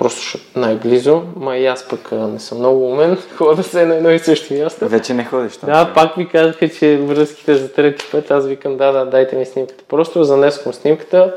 просто 0.00 0.38
най-близо, 0.56 1.22
ма 1.36 1.56
и 1.56 1.66
аз 1.66 1.88
пък 1.88 2.12
не 2.12 2.40
съм 2.40 2.58
много 2.58 2.90
умен, 2.90 3.18
хода 3.36 3.62
се 3.62 3.86
на 3.86 3.94
едно 3.94 4.10
и 4.10 4.18
също 4.18 4.54
място. 4.54 4.88
Вече 4.88 5.14
не 5.14 5.24
ходиш 5.24 5.56
там. 5.56 5.70
Да, 5.70 5.92
пак 5.94 6.16
ми 6.16 6.28
казаха, 6.28 6.68
че 6.68 6.96
връзките 6.96 7.54
за 7.54 7.72
трети 7.72 8.06
път, 8.12 8.30
аз 8.30 8.46
викам, 8.46 8.76
да, 8.76 8.92
да, 8.92 9.04
дайте 9.04 9.36
ми 9.36 9.46
снимката. 9.46 9.84
Просто 9.88 10.24
занесох 10.24 10.74
снимката, 10.74 11.34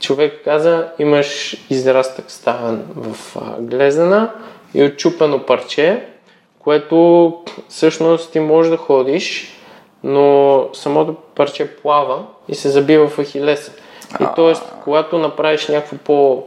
човек 0.00 0.40
каза, 0.44 0.88
имаш 0.98 1.56
израстък 1.70 2.30
ставен 2.30 2.82
в 2.96 3.36
глезена 3.60 4.30
и 4.74 4.84
отчупено 4.84 5.42
парче, 5.42 6.06
което 6.58 7.34
всъщност 7.68 8.32
ти 8.32 8.40
можеш 8.40 8.70
да 8.70 8.76
ходиш, 8.76 9.52
но 10.04 10.68
самото 10.72 11.14
парче 11.34 11.76
плава 11.76 12.24
и 12.48 12.54
се 12.54 12.68
забива 12.68 13.08
в 13.08 13.16
ахилеса. 13.16 13.72
И 14.20 14.24
т.е. 14.36 14.54
когато 14.84 15.18
направиш 15.18 15.68
някакво 15.68 15.96
по... 15.96 16.44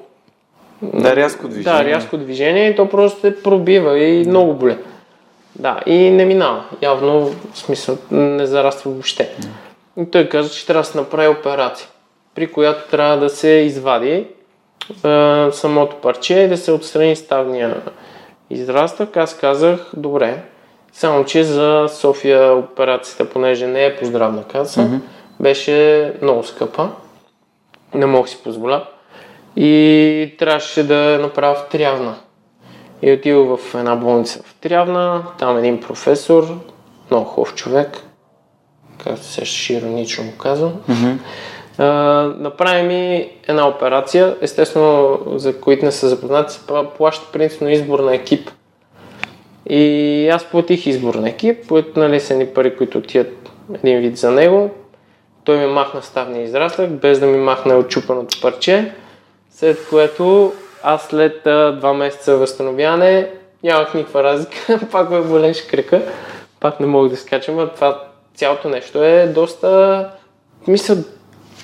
Да, 0.82 1.16
рязко 1.16 1.48
движение. 1.48 1.84
Да, 1.84 1.90
рязко 1.90 2.18
движение, 2.18 2.76
то 2.76 2.90
просто 2.90 3.22
те 3.22 3.44
пробива 3.44 4.00
и 4.00 4.26
много 4.28 4.54
боле. 4.54 4.78
Да, 5.56 5.80
и 5.86 6.10
не 6.10 6.26
минава. 6.26 6.64
Явно, 6.82 7.20
в 7.54 7.58
смисъл, 7.58 7.98
не 8.12 8.46
зараства 8.46 8.92
въобще. 8.92 9.30
И 9.98 10.12
той 10.12 10.30
каза, 10.30 10.50
че 10.50 10.68
трябва 10.68 10.82
да 10.82 10.88
се 10.88 10.98
направи 10.98 11.28
операция 11.28 11.88
при 12.40 12.52
която 12.52 12.90
трябва 12.90 13.18
да 13.18 13.30
се 13.30 13.50
извади 13.50 14.28
а, 15.04 15.50
самото 15.52 15.96
парче 15.96 16.40
и 16.40 16.48
да 16.48 16.58
се 16.58 16.72
отстрани 16.72 17.16
ставния 17.16 17.82
израстък. 18.50 19.18
Аз 19.18 19.38
казах, 19.38 19.92
добре, 19.98 20.44
само 20.94 21.26
че 21.26 21.44
за 21.44 21.86
София 21.90 22.54
операцията, 22.54 23.30
понеже 23.30 23.68
не 23.68 23.86
е 23.86 23.96
по 23.96 24.06
здравна 24.06 24.44
каса, 24.44 24.80
mm-hmm. 24.82 25.00
беше 25.40 26.14
много 26.22 26.44
скъпа. 26.44 26.90
Не 27.94 28.06
мога 28.06 28.28
си 28.28 28.38
позволя. 28.44 28.86
И 29.56 30.36
трябваше 30.40 30.84
да 30.84 31.20
направя 31.22 31.56
в 31.56 31.70
Трявна. 31.70 32.16
И 33.02 33.12
отидох 33.12 33.60
в 33.60 33.76
една 33.76 33.96
болница 33.96 34.40
в 34.44 34.56
Трявна, 34.62 35.24
там 35.40 35.58
един 35.58 35.80
професор, 35.80 36.58
много 37.12 37.26
хубав 37.26 37.56
човек, 37.56 38.04
както 39.04 39.24
се 39.26 39.74
иронично 39.74 40.24
му 40.24 40.32
казвам. 40.38 40.74
Mm-hmm 40.90 41.18
направи 42.38 42.82
ми 42.82 43.30
една 43.48 43.68
операция. 43.68 44.36
Естествено, 44.42 45.20
за 45.36 45.60
които 45.62 45.86
не 45.86 45.92
са 45.92 46.10
запознати, 46.10 46.54
се 46.54 46.60
плаща 46.98 47.32
принципно 47.32 47.70
избор 47.70 48.00
на 48.00 48.16
екип. 48.16 48.52
И 49.70 50.30
аз 50.34 50.46
платих 50.46 50.86
избор 50.86 51.16
на 51.16 51.30
екип, 51.30 51.72
нали 51.96 52.20
са 52.20 52.36
ни 52.36 52.46
пари, 52.46 52.78
които 52.78 52.98
отият 52.98 53.50
един 53.74 54.00
вид 54.00 54.18
за 54.18 54.32
него. 54.32 54.72
Той 55.44 55.58
ми 55.58 55.66
махна 55.66 56.02
ставния 56.02 56.44
израслък, 56.44 56.90
без 56.90 57.20
да 57.20 57.26
ми 57.26 57.38
махне 57.38 57.74
отчупаното 57.74 58.42
парче, 58.42 58.92
след 59.60 59.90
което 59.90 60.54
аз 60.84 61.04
след 61.04 61.48
а, 61.48 61.72
два 61.72 61.94
месеца 61.94 62.38
възстановяване 62.38 63.30
нямах 63.64 63.94
никаква 63.94 64.24
разлика, 64.24 64.80
пак 64.92 65.10
ме 65.10 65.22
болеше 65.22 65.68
кръка, 65.68 66.02
пак 66.60 66.80
не 66.80 66.86
мога 66.86 67.10
да 67.10 67.18
скачам, 67.18 67.60
а 67.60 67.68
това 67.68 68.04
цялото 68.36 68.70
нещо 68.70 69.04
е 69.04 69.32
доста, 69.36 70.10
мисля, 70.68 70.96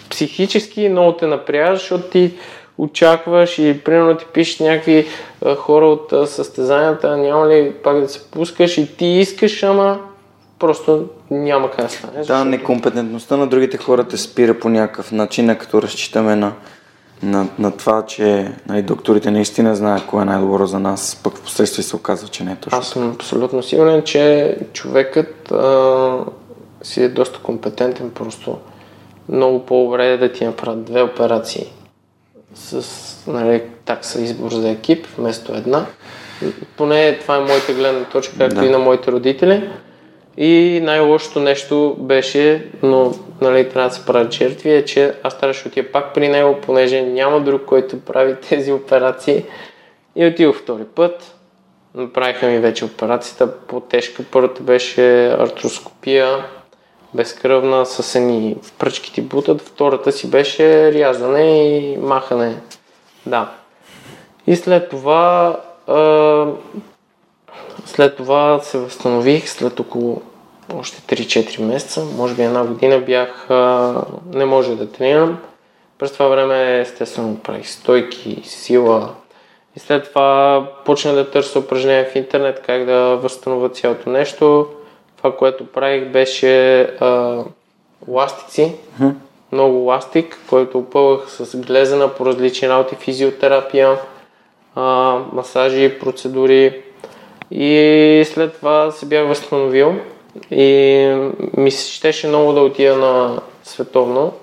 психически 0.10 0.90
много 0.90 1.12
те 1.12 1.28
напряга, 1.28 1.76
защото 1.76 2.10
ти 2.10 2.34
очакваш 2.78 3.60
и 3.60 3.82
примерно 3.86 4.18
ти 4.18 4.26
пишеш 4.34 4.60
някакви 4.60 5.08
а, 5.46 5.56
хора 5.56 5.86
от 5.86 6.14
а, 6.14 6.28
състезанията, 6.28 7.18
няма 7.18 7.48
ли 7.48 7.74
пак 7.84 8.02
да 8.02 8.10
се 8.10 8.32
пускаш 8.32 8.78
и 8.78 8.98
ти 8.98 9.06
искаш, 9.06 9.64
ама 9.64 10.00
просто 10.60 11.06
няма 11.32 11.72
как 11.72 11.86
да 11.86 11.92
стане. 11.92 12.14
Да, 12.14 12.20
защото... 12.20 12.46
некомпетентността 12.46 13.38
на 13.38 13.48
другите 13.48 13.78
хора 13.78 14.04
те 14.04 14.18
спира 14.18 14.60
по 14.60 14.70
някакъв 14.70 15.12
начин, 15.12 15.56
като 15.58 15.82
разчитаме 15.82 16.36
на, 16.36 16.54
на, 17.24 17.48
на 17.60 17.72
това, 17.72 18.06
че 18.06 18.52
нали, 18.68 18.82
докторите 18.82 19.32
наистина 19.32 19.76
знаят 19.76 20.06
кое 20.06 20.22
е 20.22 20.26
най-добро 20.26 20.66
за 20.66 20.80
нас, 20.80 21.22
пък 21.24 21.38
в 21.38 21.42
последствие 21.42 21.84
се 21.84 21.96
оказва, 21.96 22.28
че 22.28 22.44
не 22.44 22.52
е 22.52 22.56
точно. 22.56 22.80
Аз 22.80 22.88
съм 22.88 23.12
абсолютно 23.12 23.64
сигурен, 23.64 24.02
че 24.02 24.58
човекът 24.74 25.52
а, 25.52 26.18
си 26.84 27.04
е 27.04 27.10
доста 27.10 27.40
компетентен 27.40 28.10
просто 28.10 28.58
много 29.30 29.66
по-добре 29.66 30.08
е 30.08 30.18
да 30.18 30.32
ти 30.32 30.46
направят 30.46 30.84
две 30.84 31.02
операции 31.02 31.72
с 32.56 32.86
нали, 33.28 33.64
такса 33.86 34.22
избор 34.22 34.52
за 34.52 34.70
екип 34.70 35.08
вместо 35.18 35.54
една. 35.54 35.86
Поне 36.78 37.18
това 37.22 37.36
е 37.36 37.40
моята 37.40 37.74
гледна 37.74 38.04
точка, 38.04 38.38
както 38.38 38.56
да. 38.56 38.66
и 38.66 38.70
на 38.70 38.80
моите 38.80 39.12
родители. 39.12 39.70
И 40.38 40.80
най-лошото 40.84 41.40
нещо 41.40 41.96
беше, 42.00 42.66
но 42.84 43.14
нали, 43.42 43.70
трябва 43.70 43.90
да 43.90 43.96
се 43.96 44.06
правят 44.06 44.34
жертви, 44.34 44.74
е, 44.74 44.86
че 44.86 45.14
аз 45.24 45.38
трябваше 45.38 45.64
да 45.64 45.70
отида 45.70 45.92
пак 45.92 46.14
при 46.14 46.28
него, 46.28 46.58
понеже 46.62 47.02
няма 47.02 47.42
друг, 47.42 47.66
който 47.66 48.00
прави 48.00 48.36
тези 48.50 48.72
операции. 48.72 49.46
И 50.16 50.26
отидох 50.26 50.58
втори 50.58 50.84
път. 50.96 51.36
Направиха 51.96 52.48
ми 52.48 52.60
вече 52.60 52.86
операцията 52.86 53.58
по-тежка. 53.58 54.24
Първата 54.32 54.64
беше 54.64 55.28
артроскопия, 55.28 56.46
безкръвна, 57.14 57.86
с 57.86 58.16
едни 58.16 58.58
пръчки 58.80 59.14
ти 59.14 59.22
бутат. 59.22 59.62
Втората 59.62 60.12
си 60.12 60.30
беше 60.30 60.94
рязане 60.94 61.68
и 61.68 61.98
махане. 61.98 62.56
Да. 63.26 63.52
И 64.48 64.56
след 64.56 64.90
това 64.90 65.58
след 67.86 68.16
това 68.16 68.60
се 68.60 68.78
възстанових, 68.78 69.50
след 69.50 69.80
около 69.80 70.22
още 70.74 71.16
3-4 71.16 71.62
месеца, 71.62 72.06
може 72.18 72.36
би 72.36 72.44
една 72.44 72.66
година 72.66 73.00
бях, 73.00 73.52
а, 73.52 73.94
не 74.34 74.46
може 74.46 74.76
да 74.76 74.92
тренирам. 74.92 75.38
През 76.00 76.12
това 76.12 76.28
време 76.28 76.80
естествено 76.80 77.40
правих 77.40 77.70
стойки, 77.70 78.42
сила 78.44 79.10
и 79.76 79.80
след 79.80 80.04
това 80.04 80.68
почна 80.86 81.14
да 81.14 81.32
търся 81.32 81.60
упражнения 81.60 82.06
в 82.06 82.16
интернет, 82.16 82.62
как 82.66 82.86
да 82.86 83.16
възстановя 83.16 83.70
цялото 83.70 84.10
нещо. 84.10 84.68
Това, 85.18 85.36
което 85.38 85.66
правих 85.66 86.10
беше 86.10 86.82
а, 86.82 87.44
ластици, 88.08 88.76
mm-hmm. 89.02 89.14
много 89.52 89.78
ластик, 89.78 90.40
който 90.50 90.80
опълвах 90.80 91.32
с 91.32 91.58
глезена 91.58 92.08
по 92.08 92.26
различни 92.26 92.70
работи, 92.70 92.96
физиотерапия, 92.96 93.98
а, 94.76 94.82
масажи, 95.34 96.00
процедури. 96.00 96.82
И 97.52 98.24
след 98.26 98.54
това 98.54 98.92
се 98.92 99.06
бях 99.06 99.28
възстановил 99.28 99.96
и 100.52 101.08
ми 101.58 101.72
се 101.72 101.92
щеше 101.92 102.28
много 102.28 102.54
да 102.54 102.62
отида 102.62 102.96
на 102.96 103.40
световно. 103.64 104.34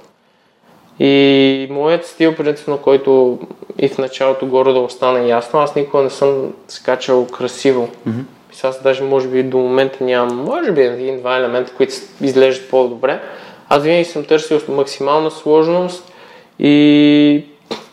И 0.98 1.66
моят 1.70 2.06
стил, 2.06 2.34
принципно, 2.34 2.78
който 2.78 3.38
и 3.78 3.88
в 3.88 3.98
началото 3.98 4.46
горе 4.46 4.72
да 4.72 4.78
остане 4.78 5.28
ясно, 5.28 5.60
аз 5.60 5.74
никога 5.74 6.02
не 6.02 6.10
съм 6.10 6.52
скачал 6.68 7.26
красиво. 7.26 7.88
Mm-hmm. 8.08 8.24
Аз 8.64 8.82
даже 8.82 9.02
може 9.02 9.28
би 9.28 9.42
до 9.42 9.58
момента 9.58 10.04
нямам, 10.04 10.36
може 10.36 10.72
би 10.72 10.80
един-два 10.80 11.36
елемента, 11.36 11.72
които 11.72 11.94
изглеждат 12.20 12.70
по-добре. 12.70 13.20
Аз 13.68 13.82
винаги 13.82 14.04
съм 14.04 14.24
търсил 14.24 14.60
максимална 14.68 15.30
сложност 15.30 16.12
и 16.58 17.44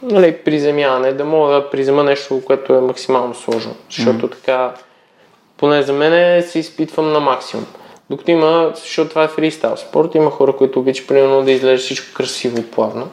нали, 0.01 0.31
приземяване, 0.31 1.13
да 1.13 1.25
мога 1.25 1.53
да 1.53 1.69
призема 1.69 2.03
нещо, 2.03 2.41
което 2.45 2.73
е 2.73 2.81
максимално 2.81 3.35
сложно. 3.35 3.75
Защото 3.89 4.27
mm-hmm. 4.27 4.31
така, 4.31 4.73
поне 5.59 5.81
за 5.81 5.93
мен 5.93 6.43
се 6.43 6.59
изпитвам 6.59 7.11
на 7.11 7.19
максимум. 7.19 7.65
Докато 8.09 8.31
има, 8.31 8.71
защото 8.75 9.09
това 9.09 9.23
е 9.23 9.27
фристайл 9.27 9.77
спорт, 9.77 10.15
има 10.15 10.31
хора, 10.31 10.55
които 10.55 10.79
обичат 10.79 11.07
примерно 11.07 11.43
да 11.43 11.51
изглежда 11.51 11.83
всичко 11.83 12.13
красиво, 12.13 12.63
плавно. 12.63 13.07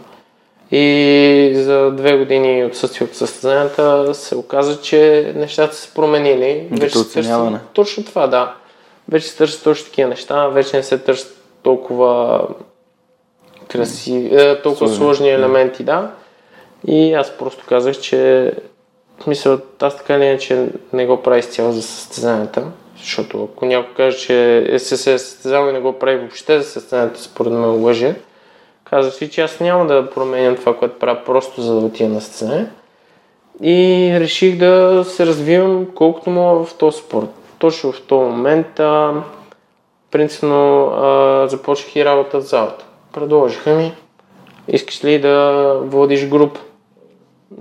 И 0.70 1.52
за 1.54 1.90
две 1.90 2.16
години 2.16 2.64
отсъствие 2.64 3.06
от 3.06 3.14
състезанията 3.14 4.14
се 4.14 4.36
оказа, 4.36 4.80
че 4.80 5.32
нещата 5.36 5.76
са 5.76 5.94
променили. 5.94 6.68
Вече 6.70 6.98
се 6.98 7.12
търси, 7.12 7.32
точно 7.72 8.04
това, 8.04 8.26
да. 8.26 8.54
Вече 9.08 9.28
се 9.28 9.36
търсят 9.36 9.64
точно 9.64 9.86
такива 9.86 10.08
неща, 10.08 10.48
вече 10.48 10.76
не 10.76 10.82
се 10.82 10.98
търсят 10.98 11.36
толкова 11.62 12.40
красиви, 13.68 14.36
е, 14.36 14.62
толкова 14.62 14.88
сложни, 14.88 14.96
сложни 14.96 15.30
елементи, 15.30 15.84
да. 15.84 16.10
И 16.86 17.14
аз 17.14 17.30
просто 17.38 17.64
казах, 17.68 18.00
че 18.00 18.52
мисля, 19.26 19.58
аз 19.80 19.96
така 19.96 20.14
или 20.14 20.24
иначе 20.24 20.68
не 20.92 21.06
го 21.06 21.22
правя 21.22 21.38
изцяло 21.38 21.72
за 21.72 21.82
състезанията, 21.82 22.64
защото 22.98 23.44
ако 23.44 23.66
някой 23.66 23.94
каже, 23.94 24.18
че 24.18 24.58
е 24.68 24.78
се 24.78 24.96
се 24.96 25.18
състезал 25.18 25.68
и 25.68 25.72
не 25.72 25.80
го 25.80 25.92
прави 25.92 26.18
въобще 26.18 26.58
за 26.60 26.64
състезанията, 26.64 27.22
според 27.22 27.52
мен 27.52 27.84
лъже, 27.84 28.14
казва 28.84 29.12
си, 29.12 29.30
че 29.30 29.40
аз 29.40 29.60
няма 29.60 29.86
да 29.86 30.10
променям 30.10 30.56
това, 30.56 30.76
което 30.76 30.98
правя 30.98 31.20
просто 31.26 31.62
за 31.62 31.74
да 31.74 31.86
отида 31.86 32.08
на 32.08 32.20
състезание. 32.20 32.66
И 33.62 34.10
реших 34.20 34.58
да 34.58 35.04
се 35.06 35.26
развивам 35.26 35.86
колкото 35.94 36.30
мога 36.30 36.64
в 36.64 36.74
този 36.74 36.98
спорт. 36.98 37.28
Точно 37.58 37.92
в 37.92 38.02
този 38.02 38.30
момент 38.30 38.80
а, 38.80 39.12
принципно 40.10 40.86
а, 40.86 41.46
започнах 41.48 41.96
и 41.96 42.04
работа 42.04 42.40
в 42.40 42.44
залата. 42.44 42.84
Предложиха 43.12 43.74
ми, 43.74 43.92
искаш 44.68 45.04
ли 45.04 45.20
да 45.20 45.62
водиш 45.82 46.26
група? 46.26 46.60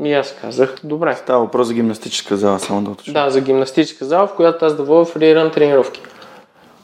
И 0.03 0.13
аз 0.13 0.35
казах, 0.41 0.75
добре. 0.83 1.15
Става 1.15 1.39
въпрос 1.39 1.67
за 1.67 1.73
гимнастическа 1.73 2.37
зала, 2.37 2.59
само 2.59 2.81
да 2.81 2.91
уточня. 2.91 3.13
Да, 3.13 3.29
за 3.29 3.41
гимнастическа 3.41 4.05
зала, 4.05 4.27
в 4.27 4.35
която 4.35 4.65
аз 4.65 4.75
да 4.75 4.83
водя 4.83 5.05
фриран 5.05 5.51
тренировки. 5.51 6.01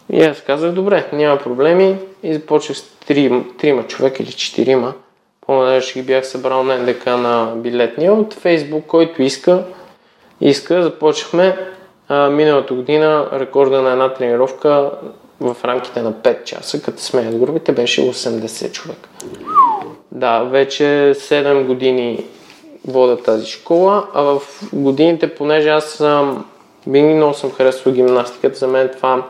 И 0.10 0.22
аз 0.22 0.42
казах, 0.42 0.72
добре, 0.72 1.10
няма 1.14 1.38
проблеми. 1.38 1.98
И 2.24 2.34
започнах 2.34 2.78
с 2.78 2.84
три, 3.08 3.44
трима 3.60 3.88
човека 3.88 4.24
или 4.24 4.32
четирима. 4.32 4.94
Помня, 5.46 5.82
ще 5.82 6.00
ги 6.00 6.06
бях 6.06 6.28
събрал 6.28 6.64
на 6.64 6.78
НДК 6.78 7.06
на 7.06 7.54
билетния 7.56 8.14
от 8.14 8.34
Фейсбук, 8.34 8.86
който 8.86 9.22
иска. 9.22 9.64
Иска, 10.42 10.84
започнахме 10.84 11.58
а, 12.08 12.30
миналата 12.30 12.74
година 12.74 13.30
рекорда 13.34 13.82
на 13.82 13.92
една 13.92 14.14
тренировка 14.14 14.92
в 15.40 15.58
рамките 15.66 16.02
на 16.02 16.14
5 16.14 16.44
часа, 16.44 16.82
като 16.82 17.02
сменят 17.02 17.38
групите, 17.38 17.72
беше 17.72 18.02
80 18.02 18.72
човека. 18.72 19.10
Да, 20.12 20.44
вече 20.44 20.84
7 21.16 21.66
години 21.66 22.26
вода 22.88 23.17
тази 23.17 23.46
школа, 23.46 24.08
а 24.13 24.22
в 24.22 24.41
годините, 24.74 25.36
понеже 25.36 25.70
аз 25.70 25.86
съм 25.86 26.46
винаги 26.88 27.13
много 27.13 27.34
съм 27.34 27.52
харесвал 27.52 27.94
гимнастиката, 27.94 28.58
за 28.58 28.67
мен 28.67 28.89
това 28.96 29.26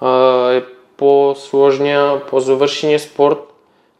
а, 0.00 0.50
е 0.52 0.62
по-сложния, 0.96 2.26
по-завършения 2.26 3.00
спорт, 3.00 3.38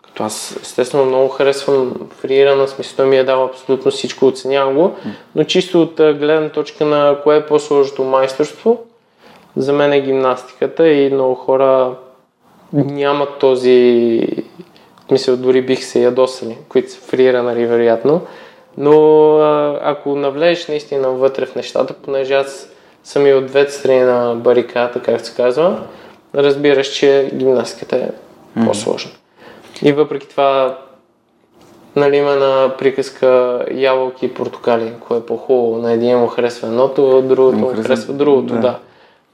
като 0.02 0.24
аз 0.24 0.56
естествено 0.62 1.04
много 1.04 1.28
харесвам 1.28 1.94
фриирана, 2.10 2.68
смисъл 2.68 3.06
ми 3.06 3.16
е 3.16 3.24
дал 3.24 3.44
абсолютно 3.44 3.90
всичко, 3.90 4.26
оценявам 4.26 4.74
го, 4.74 4.96
но 5.34 5.44
чисто 5.44 5.82
от 5.82 5.94
гледна 5.94 6.48
точка 6.48 6.84
на 6.84 7.18
кое 7.22 7.36
е 7.36 7.46
по-сложното 7.46 8.04
майсторство, 8.04 8.82
за 9.56 9.72
мен 9.72 9.92
е 9.92 10.00
гимнастиката 10.00 10.88
и 10.88 11.10
много 11.10 11.34
хора 11.34 11.94
нямат 12.72 13.38
този 13.38 14.20
мисля, 15.10 15.36
дори 15.36 15.62
бих 15.62 15.84
се 15.84 16.02
ядосали, 16.02 16.58
които 16.68 16.90
са 16.90 17.00
фриирани, 17.00 17.66
вероятно. 17.66 18.20
Но 18.78 19.38
ако 19.82 20.16
навлезеш 20.16 20.68
наистина 20.68 21.08
вътре 21.08 21.46
в 21.46 21.54
нещата, 21.54 21.94
понеже 21.94 22.34
аз 22.34 22.68
съм 23.04 23.26
и 23.26 23.32
от 23.32 23.46
двете 23.46 23.72
страни 23.72 24.00
на 24.00 24.34
бариката, 24.34 25.02
как 25.02 25.20
се 25.20 25.34
казва, 25.36 25.82
разбираш, 26.34 26.86
че 26.86 27.30
гимнастиката 27.34 27.96
е 27.96 28.08
mm-hmm. 28.08 28.66
по-сложна. 28.66 29.10
И 29.82 29.92
въпреки 29.92 30.28
това, 30.28 30.78
нали 31.96 32.16
има 32.16 32.34
на 32.34 32.74
приказка 32.78 33.64
ябълки 33.74 34.26
и 34.26 34.34
портокали, 34.34 34.92
кое 35.00 35.18
е 35.18 35.26
по-хубаво. 35.26 35.78
На 35.78 35.92
един 35.92 36.18
му 36.18 36.26
харесва 36.26 36.68
едното, 36.68 37.22
другото 37.22 37.58
му 37.58 37.66
харесва, 37.66 37.82
харесва 37.82 38.14
другото, 38.14 38.54
да. 38.54 38.60
да. 38.60 38.78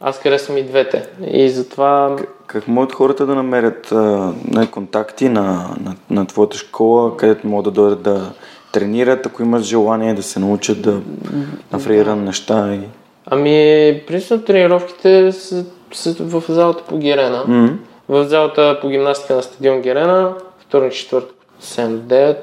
Аз 0.01 0.19
харесвам 0.19 0.57
и 0.57 0.63
двете. 0.63 1.09
И 1.27 1.49
затова... 1.51 2.17
Как, 2.19 2.29
как 2.47 2.69
могат 2.69 2.93
хората 2.93 3.27
да 3.27 3.35
намерят 3.35 3.93
а, 3.93 4.33
контакти 4.71 5.29
на, 5.29 5.77
на, 5.81 5.95
на 6.11 6.27
твоята 6.27 6.57
школа, 6.57 7.17
където 7.17 7.47
могат 7.47 7.65
да 7.65 7.71
дойдат 7.71 8.03
да 8.03 8.33
тренират, 8.73 9.27
ако 9.27 9.43
имат 9.43 9.63
желание 9.63 10.15
да 10.15 10.23
се 10.23 10.41
научат 10.41 10.83
да 10.83 11.01
нафрират 11.73 12.07
да. 12.07 12.17
неща? 12.17 12.75
И... 12.75 12.81
Ами, 13.27 14.03
принципно 14.07 14.43
тренировките 14.43 15.33
са, 15.33 15.65
са 15.93 16.15
в 16.21 16.43
залата 16.49 16.85
по 16.85 16.99
Герена. 16.99 17.45
Mm-hmm. 17.49 17.77
В 18.09 18.25
залата 18.25 18.79
по 18.81 18.89
гимнастика 18.89 19.35
на 19.35 19.43
стадион 19.43 19.81
Герена, 19.81 20.33
вторник, 20.59 20.93
четвъртък, 20.93 21.37
7 21.63 21.89
до 21.89 22.15
9, 22.15 22.37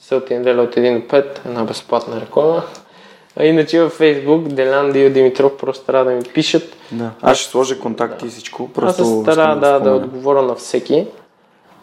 селта 0.00 0.34
неделя 0.34 0.62
от 0.62 0.76
1 0.76 1.00
до 1.00 1.06
5, 1.06 1.46
една 1.46 1.64
безплатна 1.64 2.20
реклама. 2.20 2.62
А 3.36 3.44
иначе 3.44 3.80
във 3.80 3.98
Facebook 3.98 4.48
Делян 4.48 4.92
Дио 4.92 5.10
Димитров 5.10 5.56
просто 5.56 5.86
трябва 5.86 6.04
да 6.04 6.16
ми 6.16 6.22
пишат. 6.34 6.76
Да. 6.92 7.10
Аз 7.22 7.38
ще 7.38 7.50
сложа 7.50 7.78
контакти 7.78 8.24
да. 8.24 8.26
и 8.26 8.30
всичко. 8.30 8.68
Просто 8.72 9.02
Аз 9.02 9.08
се 9.08 9.20
стара 9.20 9.54
да, 9.56 9.78
да, 9.78 9.80
да 9.80 9.96
отговоря 9.96 10.42
на 10.42 10.54
всеки. 10.54 11.06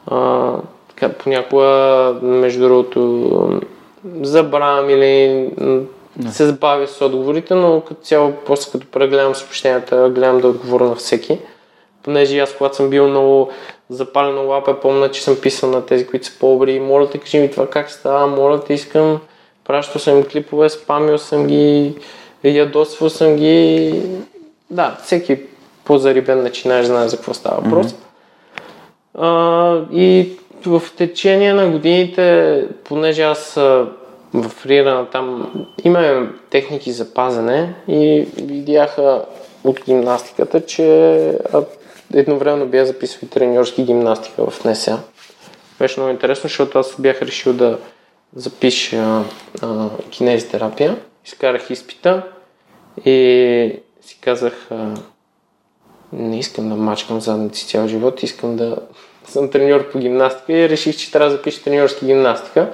А, 0.08 0.52
така, 0.90 1.10
понякога, 1.10 2.16
между 2.22 2.60
другото, 2.60 3.62
забравям 4.22 4.90
или 4.90 5.50
не. 6.18 6.32
се 6.32 6.46
забавя 6.46 6.88
с 6.88 7.06
отговорите, 7.06 7.56
но 7.56 7.82
като 7.82 8.02
цяло, 8.02 8.34
после 8.46 8.72
като 8.72 8.88
прегледам 8.88 9.36
съобщенията, 9.36 10.10
гледам 10.10 10.42
да 10.42 10.48
отговоря 10.48 10.84
на 10.84 10.96
всеки. 10.96 11.40
Понеже 12.04 12.40
аз, 12.40 12.54
когато 12.54 12.76
съм 12.76 12.90
бил 12.90 13.08
много 13.08 13.50
запален 13.90 14.36
на 14.36 14.42
лапа, 14.42 14.80
помня, 14.80 15.12
че 15.12 15.24
съм 15.24 15.36
писал 15.36 15.70
на 15.70 15.86
тези, 15.86 16.08
които 16.08 16.26
са 16.26 16.40
по-добри. 16.40 16.80
Моля 16.80 17.10
те, 17.10 17.18
кажи 17.18 17.40
ми 17.40 17.52
това 17.52 17.68
как 17.70 17.92
става, 17.92 18.28
моля 18.28 18.60
те, 18.64 18.74
искам. 18.74 19.20
Пращал 19.66 20.02
съм 20.02 20.24
клипове, 20.24 20.70
спамил 20.70 21.18
съм 21.18 21.48
ги, 21.48 21.96
ядосвал 22.44 23.10
съм 23.10 23.36
ги. 23.36 24.02
Да, 24.70 24.98
всеки 25.04 25.40
по-зарибен 25.86 26.44
начинаеш 26.44 26.86
знае 26.86 27.08
за 27.08 27.18
какво 27.18 27.34
става 27.34 27.62
въпрос. 27.62 27.88
Mm-hmm. 27.88 27.98
А, 29.18 29.86
и 29.94 30.38
в 30.68 30.82
течение 30.98 31.54
на 31.54 31.70
годините, 31.70 32.66
понеже 32.84 33.22
аз 33.22 33.54
в 34.34 34.66
Рирана 34.66 35.10
там 35.10 35.52
имаме 35.84 36.30
техники 36.50 36.92
за 36.92 37.14
пазене 37.14 37.76
и 37.88 38.28
видяха 38.38 39.26
от 39.64 39.86
гимнастиката, 39.86 40.66
че 40.66 41.40
едновременно 42.14 42.68
бях 42.68 42.86
записал 42.86 43.20
и 43.24 43.30
треньорски 43.30 43.84
гимнастика 43.84 44.50
в 44.50 44.66
НСА. 44.66 45.00
Беше 45.80 46.00
много 46.00 46.14
интересно, 46.14 46.42
защото 46.42 46.80
аз 46.80 46.96
бях 47.00 47.22
решил 47.22 47.54
да 47.54 47.78
запиша 48.36 49.24
а, 49.62 49.90
кинезитерапия. 50.10 51.00
Изкарах 51.26 51.70
изпита 51.70 52.24
и 53.06 53.80
си 54.02 54.18
казах, 54.22 54.68
а, 54.72 54.94
не 56.14 56.40
искам 56.40 56.70
да 56.70 56.76
мачкам 56.76 57.22
задници 57.22 57.68
цял 57.68 57.88
живот, 57.88 58.24
искам 58.24 58.56
да 58.56 58.78
съм 59.28 59.50
треньор 59.50 59.90
по 59.90 60.00
гимнастика 60.00 60.54
и 60.54 60.70
реших, 60.70 60.98
че 60.98 61.12
трябва 61.12 61.30
да 61.30 61.36
запиша 61.36 61.64
треньорски 61.64 62.06
гимнастика. 62.06 62.70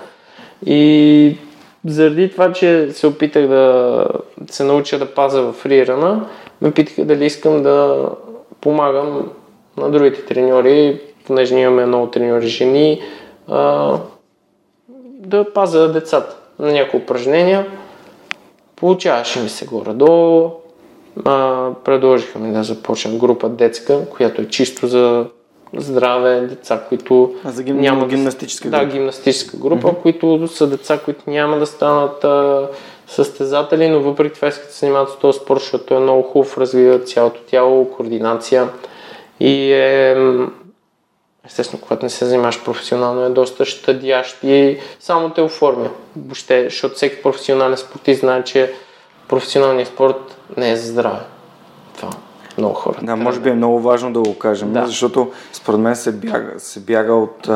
И 0.65 1.37
заради 1.85 2.31
това, 2.31 2.53
че 2.53 2.91
се 2.91 3.07
опитах 3.07 3.47
да 3.47 4.05
се 4.49 4.63
науча 4.63 4.99
да 4.99 5.13
паза 5.13 5.41
в 5.41 5.53
фрирана, 5.53 6.25
ме 6.61 6.71
питаха 6.71 7.05
дали 7.05 7.25
искам 7.25 7.63
да 7.63 8.09
помагам 8.61 9.31
на 9.77 9.91
другите 9.91 10.25
треньори, 10.25 11.01
понеже 11.27 11.55
ние 11.55 11.63
имаме 11.63 11.85
много 11.85 12.07
треньори 12.07 12.47
жени, 12.47 13.01
а, 13.47 13.97
да 15.03 15.53
пазя 15.53 15.91
децата 15.91 16.35
на 16.59 16.71
някои 16.71 16.99
упражнения. 16.99 17.67
Получаваше 18.75 19.39
ми 19.39 19.49
се 19.49 19.65
горе-долу. 19.65 20.51
А, 21.25 21.69
предложиха 21.83 22.39
ми 22.39 22.53
да 22.53 22.63
започна 22.63 23.11
група 23.17 23.49
детска, 23.49 24.09
която 24.09 24.41
е 24.41 24.49
чисто 24.49 24.87
за 24.87 25.25
здраве, 25.77 26.41
деца, 26.41 26.81
които 26.89 27.35
а 27.43 27.51
за 27.51 27.63
гим... 27.63 27.81
няма 27.81 28.07
гимнастическа 28.07 28.69
група. 28.69 28.85
Да, 28.85 28.91
гимнастическа 28.91 29.57
група, 29.57 29.87
mm-hmm. 29.87 30.01
които 30.01 30.47
са 30.47 30.67
деца, 30.67 30.99
които 31.05 31.29
няма 31.29 31.57
да 31.57 31.65
станат 31.65 32.23
а, 32.23 32.67
състезатели, 33.07 33.89
но 33.89 33.99
въпреки 33.99 34.35
това 34.35 34.47
искат 34.47 34.67
да 34.67 34.73
се 34.73 34.79
занимават 34.79 35.09
с 35.09 35.17
този 35.19 35.39
спорт, 35.39 35.59
защото 35.59 35.93
е 35.93 35.99
много 35.99 36.23
хубав, 36.23 36.57
развива 36.57 36.99
цялото 36.99 37.41
тяло, 37.41 37.89
координация 37.89 38.69
и 39.39 39.73
е 39.73 40.17
естествено, 41.47 41.81
когато 41.81 42.05
не 42.05 42.09
се 42.09 42.25
занимаваш 42.25 42.63
професионално, 42.63 43.25
е 43.25 43.29
доста 43.29 43.65
щадящ 43.65 44.43
и 44.43 44.77
само 44.99 45.29
те 45.29 45.41
оформя. 45.41 45.89
Въобще, 46.17 46.63
защото 46.63 46.95
всеки 46.95 47.21
професионален 47.21 47.77
спортист 47.77 48.19
знае, 48.19 48.43
че 48.43 48.73
професионалният 49.27 49.89
спорт 49.89 50.37
не 50.57 50.71
е 50.71 50.75
за 50.75 50.91
здраве. 50.91 51.19
Това 51.95 52.09
много 52.57 52.75
хора. 52.75 52.97
Да, 53.01 53.15
може 53.15 53.39
би 53.39 53.49
е 53.49 53.53
много 53.53 53.79
важно 53.79 54.13
да 54.13 54.19
го 54.19 54.37
кажем, 54.37 54.73
да. 54.73 54.85
защото 54.85 55.31
според 55.53 55.79
мен 55.79 55.95
се 55.95 56.11
бяга, 56.11 56.59
се 56.59 56.79
бяга 56.79 57.13
от, 57.13 57.47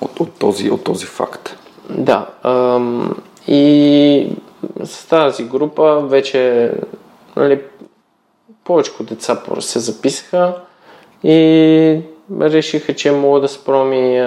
от, 0.00 0.20
от, 0.20 0.32
този, 0.38 0.70
от 0.70 0.84
този 0.84 1.06
факт. 1.06 1.56
Да. 1.90 2.26
Ам, 2.42 3.16
и 3.48 4.32
с 4.84 5.08
тази 5.08 5.44
група 5.44 6.00
вече 6.00 6.72
нали, 7.36 7.60
повече 8.64 8.92
деца 9.00 9.42
се 9.60 9.78
записаха 9.78 10.54
и 11.24 12.00
решиха, 12.40 12.94
че 12.94 13.12
мога 13.12 13.40
да 13.40 13.48
спроми 13.48 14.18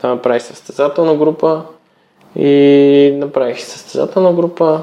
да 0.00 0.08
направи 0.08 0.40
състезателна 0.40 1.14
група 1.14 1.62
и 2.36 3.12
направих 3.14 3.60
състезателна 3.60 4.32
група 4.32 4.82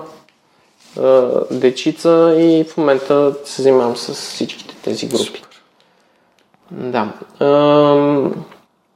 дечица 1.52 2.36
и 2.38 2.64
в 2.64 2.78
момента 2.78 3.34
се 3.44 3.62
занимавам 3.62 3.98
с 3.98 4.14
всичките 4.14 4.76
тези 4.84 5.08
групи. 5.08 5.24
Супер. 5.24 5.42
Да. 6.72 7.14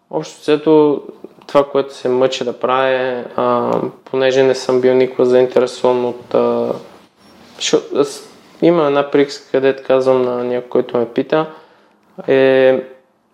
общо 0.09 0.41
взето 0.41 1.03
това, 1.47 1.69
което 1.71 1.95
се 1.95 2.09
мъча 2.09 2.45
да 2.45 2.59
правя, 2.59 2.89
е, 2.89 3.25
понеже 4.05 4.43
не 4.43 4.55
съм 4.55 4.81
бил 4.81 4.93
никога 4.93 5.25
заинтересован 5.25 6.05
от... 6.05 6.33
А, 6.33 6.73
шо, 7.59 7.81
аз, 7.95 8.29
има 8.61 8.85
една 8.85 9.11
приказка, 9.11 9.51
където 9.51 9.83
казвам 9.87 10.21
на 10.21 10.43
някой, 10.43 10.69
който 10.69 10.97
ме 10.97 11.09
пита, 11.09 11.49
е, 12.27 12.83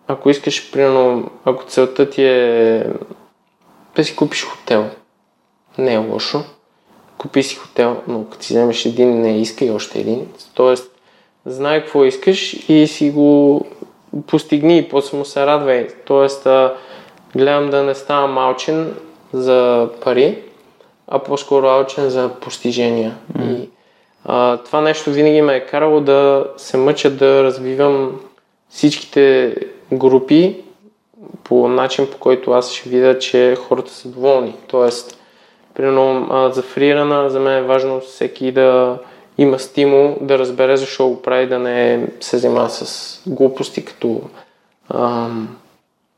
ако 0.08 0.30
искаш, 0.30 0.72
примерно, 0.72 1.30
ако 1.44 1.66
целта 1.66 2.10
ти 2.10 2.24
е 2.24 2.86
да 3.96 4.04
си 4.04 4.16
купиш 4.16 4.44
хотел, 4.44 4.90
не 5.78 5.94
е 5.94 5.98
лошо, 5.98 6.44
купи 7.18 7.42
си 7.42 7.56
хотел, 7.56 7.96
но 8.08 8.24
като 8.24 8.44
си 8.44 8.52
вземеш 8.52 8.86
един, 8.86 9.20
не 9.20 9.40
иска 9.40 9.64
и 9.64 9.70
още 9.70 10.00
един. 10.00 10.28
Тоест, 10.54 10.90
знай 11.46 11.80
какво 11.80 12.04
искаш 12.04 12.52
и 12.68 12.86
си 12.86 13.10
го 13.10 13.60
постигни 14.26 14.78
и 14.78 14.88
после 14.88 15.18
му 15.18 15.24
се 15.24 15.46
радвай. 15.46 15.88
Тоест, 16.04 16.46
а, 16.46 16.74
гледам 17.36 17.70
да 17.70 17.82
не 17.82 17.94
ставам 17.94 18.32
малчен 18.32 18.94
за 19.32 19.88
пари, 20.04 20.38
а 21.08 21.18
по-скоро 21.18 21.66
алчен 21.66 22.10
за 22.10 22.30
постижения. 22.40 23.16
Mm. 23.38 23.56
И 23.56 23.68
а, 24.24 24.56
това 24.56 24.80
нещо 24.80 25.10
винаги 25.10 25.42
ме 25.42 25.56
е 25.56 25.66
карало 25.66 26.00
да 26.00 26.46
се 26.56 26.76
мъча 26.76 27.10
да 27.10 27.42
развивам 27.42 28.20
всичките 28.68 29.54
групи 29.92 30.56
по 31.44 31.68
начин, 31.68 32.06
по 32.12 32.18
който 32.18 32.50
аз 32.50 32.72
ще 32.72 32.88
видя, 32.88 33.18
че 33.18 33.56
хората 33.56 33.92
са 33.92 34.08
доволни. 34.08 34.54
Тоест, 34.66 35.15
примерно 35.76 36.28
за 36.52 36.62
фрирана, 36.62 37.30
за 37.30 37.40
мен 37.40 37.58
е 37.58 37.66
важно 37.66 38.00
всеки 38.00 38.52
да 38.52 38.98
има 39.38 39.58
стимул 39.58 40.16
да 40.20 40.38
разбере 40.38 40.76
защо 40.76 41.08
го 41.08 41.22
прави, 41.22 41.48
да 41.48 41.58
не 41.58 42.08
се 42.20 42.38
занимава 42.38 42.70
с 42.70 43.22
глупости, 43.26 43.84
като 43.84 44.20
ам, 44.94 45.56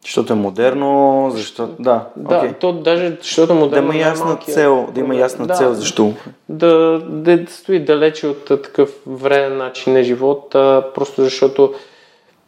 защото 0.04 0.32
е 0.32 0.36
модерно, 0.36 1.28
защото... 1.32 1.72
Да, 1.78 2.04
да 2.16 2.34
okay. 2.34 2.58
то 2.58 2.72
даже 2.72 3.16
защото 3.22 3.52
е 3.52 3.56
модерно... 3.56 3.88
Да 3.88 3.94
има 3.94 4.04
ясна 4.04 4.26
малкия, 4.26 4.54
цел, 4.54 4.88
да 4.94 5.00
има 5.00 5.16
ясна 5.16 5.46
да, 5.46 5.54
цел, 5.54 5.74
защо? 5.74 6.12
Да, 6.48 7.02
да 7.08 7.38
стои 7.48 7.84
далече 7.84 8.26
от 8.26 8.44
такъв 8.44 8.90
вреден 9.06 9.56
начин 9.56 9.92
на 9.92 10.02
живот, 10.02 10.54
а, 10.54 10.84
просто 10.94 11.22
защото 11.22 11.74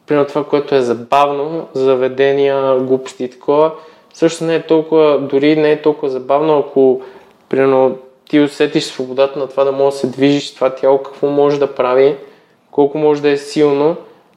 примерно 0.07 0.29
това, 0.29 0.44
което 0.44 0.75
е 0.75 0.83
забавно, 0.83 1.66
заведения, 1.75 2.79
глупости 2.79 3.25
и 3.25 3.31
такова, 3.31 3.73
също 4.14 4.44
не 4.44 4.55
е 4.55 4.62
толкова, 4.62 5.18
дори 5.18 5.57
не 5.57 5.73
е 5.73 5.83
толкова 5.83 6.09
забавно, 6.09 6.59
ако 6.59 7.01
примерно 7.49 7.96
ти 8.29 8.40
усетиш 8.40 8.85
свободата 8.85 9.38
на 9.38 9.46
това 9.46 9.64
да 9.64 9.73
може 9.73 9.94
да 9.94 10.01
се 10.01 10.07
движиш, 10.07 10.55
това 10.55 10.70
тяло 10.70 10.99
какво 10.99 11.27
може 11.27 11.59
да 11.59 11.75
прави, 11.75 12.16
колко 12.70 12.99
може 12.99 13.23
да 13.23 13.31
е 13.31 13.37
силно. 13.37 13.96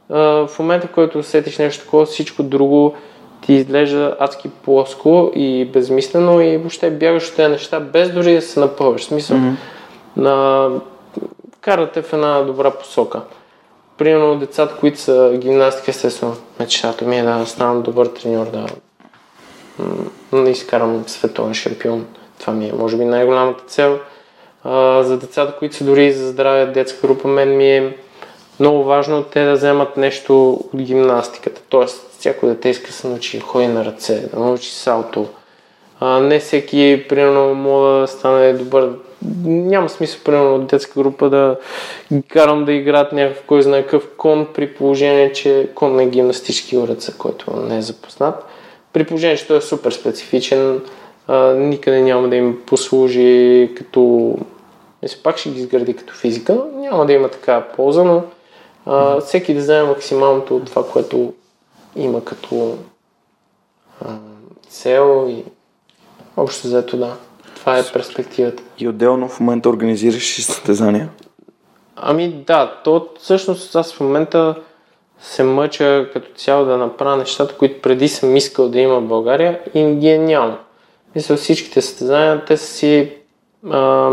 в 0.09 0.49
момента, 0.59 0.87
в 0.87 0.91
който 0.91 1.19
усетиш 1.19 1.57
нещо 1.57 1.83
такова, 1.83 2.05
всичко 2.05 2.43
друго 2.43 2.93
ти 3.41 3.53
изглежда 3.53 4.15
адски 4.19 4.49
плоско 4.49 5.31
и 5.35 5.65
безмислено 5.65 6.41
и 6.41 6.57
въобще 6.57 6.91
бягаш 6.91 7.29
от 7.29 7.35
тези 7.35 7.51
неща, 7.51 7.79
без 7.79 8.11
дори 8.11 8.35
да 8.35 8.41
се 8.41 8.59
напълваш. 8.59 9.03
Смисъл, 9.03 9.37
mm-hmm. 9.37 9.55
на... 10.17 10.69
карате 11.61 12.01
в 12.01 12.13
една 12.13 12.41
добра 12.41 12.71
посока. 12.71 13.21
Примерно 13.97 14.39
децата, 14.39 14.75
които 14.79 14.99
са 14.99 15.37
гимнастика, 15.37 15.91
естествено, 15.91 16.35
мечтата 16.59 17.05
ми 17.05 17.19
е 17.19 17.23
да 17.23 17.45
станам 17.45 17.81
добър 17.81 18.07
треньор, 18.07 18.45
да 18.45 18.65
да 20.33 20.49
изкарам 20.49 21.03
световен 21.07 21.53
шампион. 21.53 22.05
Това 22.39 22.53
ми 22.53 22.69
е, 22.69 22.73
може 22.73 22.97
би, 22.97 23.05
най-голямата 23.05 23.63
цел. 23.67 23.99
А, 24.63 25.03
за 25.03 25.17
децата, 25.17 25.55
които 25.59 25.75
са 25.75 25.83
дори 25.83 26.11
за 26.11 26.27
здраве 26.27 26.65
детска 26.65 27.07
група, 27.07 27.27
мен 27.27 27.57
ми 27.57 27.77
е 27.77 27.97
много 28.59 28.83
важно 28.83 29.23
те 29.23 29.45
да 29.45 29.53
вземат 29.53 29.97
нещо 29.97 30.51
от 30.51 30.81
гимнастиката. 30.81 31.61
Тоест, 31.69 32.09
всяко 32.19 32.45
дете 32.45 32.69
иска 32.69 32.87
да 32.87 32.93
се 32.93 33.07
научи 33.07 33.39
ходи 33.39 33.67
на 33.67 33.85
ръце, 33.85 34.29
да 34.33 34.39
научи 34.39 34.69
салто. 34.69 35.27
А, 35.99 36.19
не 36.19 36.39
всеки, 36.39 37.05
примерно, 37.09 37.53
мога 37.53 37.87
да 37.87 38.07
стане 38.07 38.53
добър. 38.53 38.89
Няма 39.45 39.89
смисъл, 39.89 40.21
примерно, 40.25 40.55
от 40.55 40.67
детска 40.67 40.99
група 41.01 41.29
да 41.29 41.57
ги 42.13 42.21
карам 42.21 42.65
да 42.65 42.73
играят 42.73 43.11
някакъв, 43.11 43.43
кой 43.47 43.61
знае 43.61 43.83
какъв 43.83 44.07
кон, 44.17 44.47
при 44.53 44.67
положение, 44.67 45.33
че 45.33 45.69
кон 45.75 45.99
е 45.99 46.05
гимнастически 46.05 46.77
уред, 46.77 47.15
който 47.17 47.51
не 47.55 47.77
е 47.77 47.81
запознат. 47.81 48.45
При 48.93 49.03
положение, 49.03 49.37
че 49.37 49.47
той 49.47 49.57
е 49.57 49.61
супер 49.61 49.91
специфичен, 49.91 50.81
а, 51.27 51.53
никъде 51.53 52.01
няма 52.01 52.29
да 52.29 52.35
им 52.35 52.61
послужи 52.65 53.71
като... 53.77 54.35
Если 55.03 55.19
пак 55.23 55.37
ще 55.37 55.49
ги 55.49 55.59
изгради 55.59 55.95
като 55.95 56.13
физика, 56.13 56.63
няма 56.75 57.05
да 57.05 57.13
има 57.13 57.29
такава 57.29 57.63
полза, 57.75 58.03
но 58.03 58.23
а, 58.85 59.19
всеки 59.19 59.53
да 59.53 59.59
вземе 59.59 59.83
максималното 59.89 60.55
от 60.55 60.65
това, 60.65 60.87
което 60.87 61.33
има 61.95 62.23
като 62.23 62.77
а, 64.05 64.07
цел 64.69 65.27
и 65.29 65.43
общо 66.37 66.67
взето 66.67 66.97
да. 66.97 67.15
Това 67.55 67.77
е 67.77 67.83
перспективата. 67.93 68.63
И 68.77 68.87
отделно 68.87 69.29
в 69.29 69.39
момента 69.39 69.69
организираш 69.69 70.41
състезания? 70.41 71.09
Ами 71.95 72.29
да, 72.47 72.81
то 72.83 73.09
всъщност 73.19 73.75
аз 73.75 73.93
в 73.93 73.99
момента 73.99 74.55
се 75.19 75.43
мъча 75.43 76.09
като 76.13 76.33
цяло 76.35 76.65
да 76.65 76.77
направя 76.77 77.17
нещата, 77.17 77.55
които 77.57 77.81
преди 77.81 78.07
съм 78.07 78.35
искал 78.35 78.69
да 78.69 78.79
има 78.79 78.99
в 78.99 79.07
България 79.07 79.59
и 79.73 79.85
ги 79.85 80.09
е 80.09 80.17
няма. 80.17 80.57
Мисля, 81.15 81.35
всичките 81.35 81.81
състезания, 81.81 82.45
те 82.45 82.57
са 82.57 82.65
си... 82.65 83.11
А, 83.71 84.11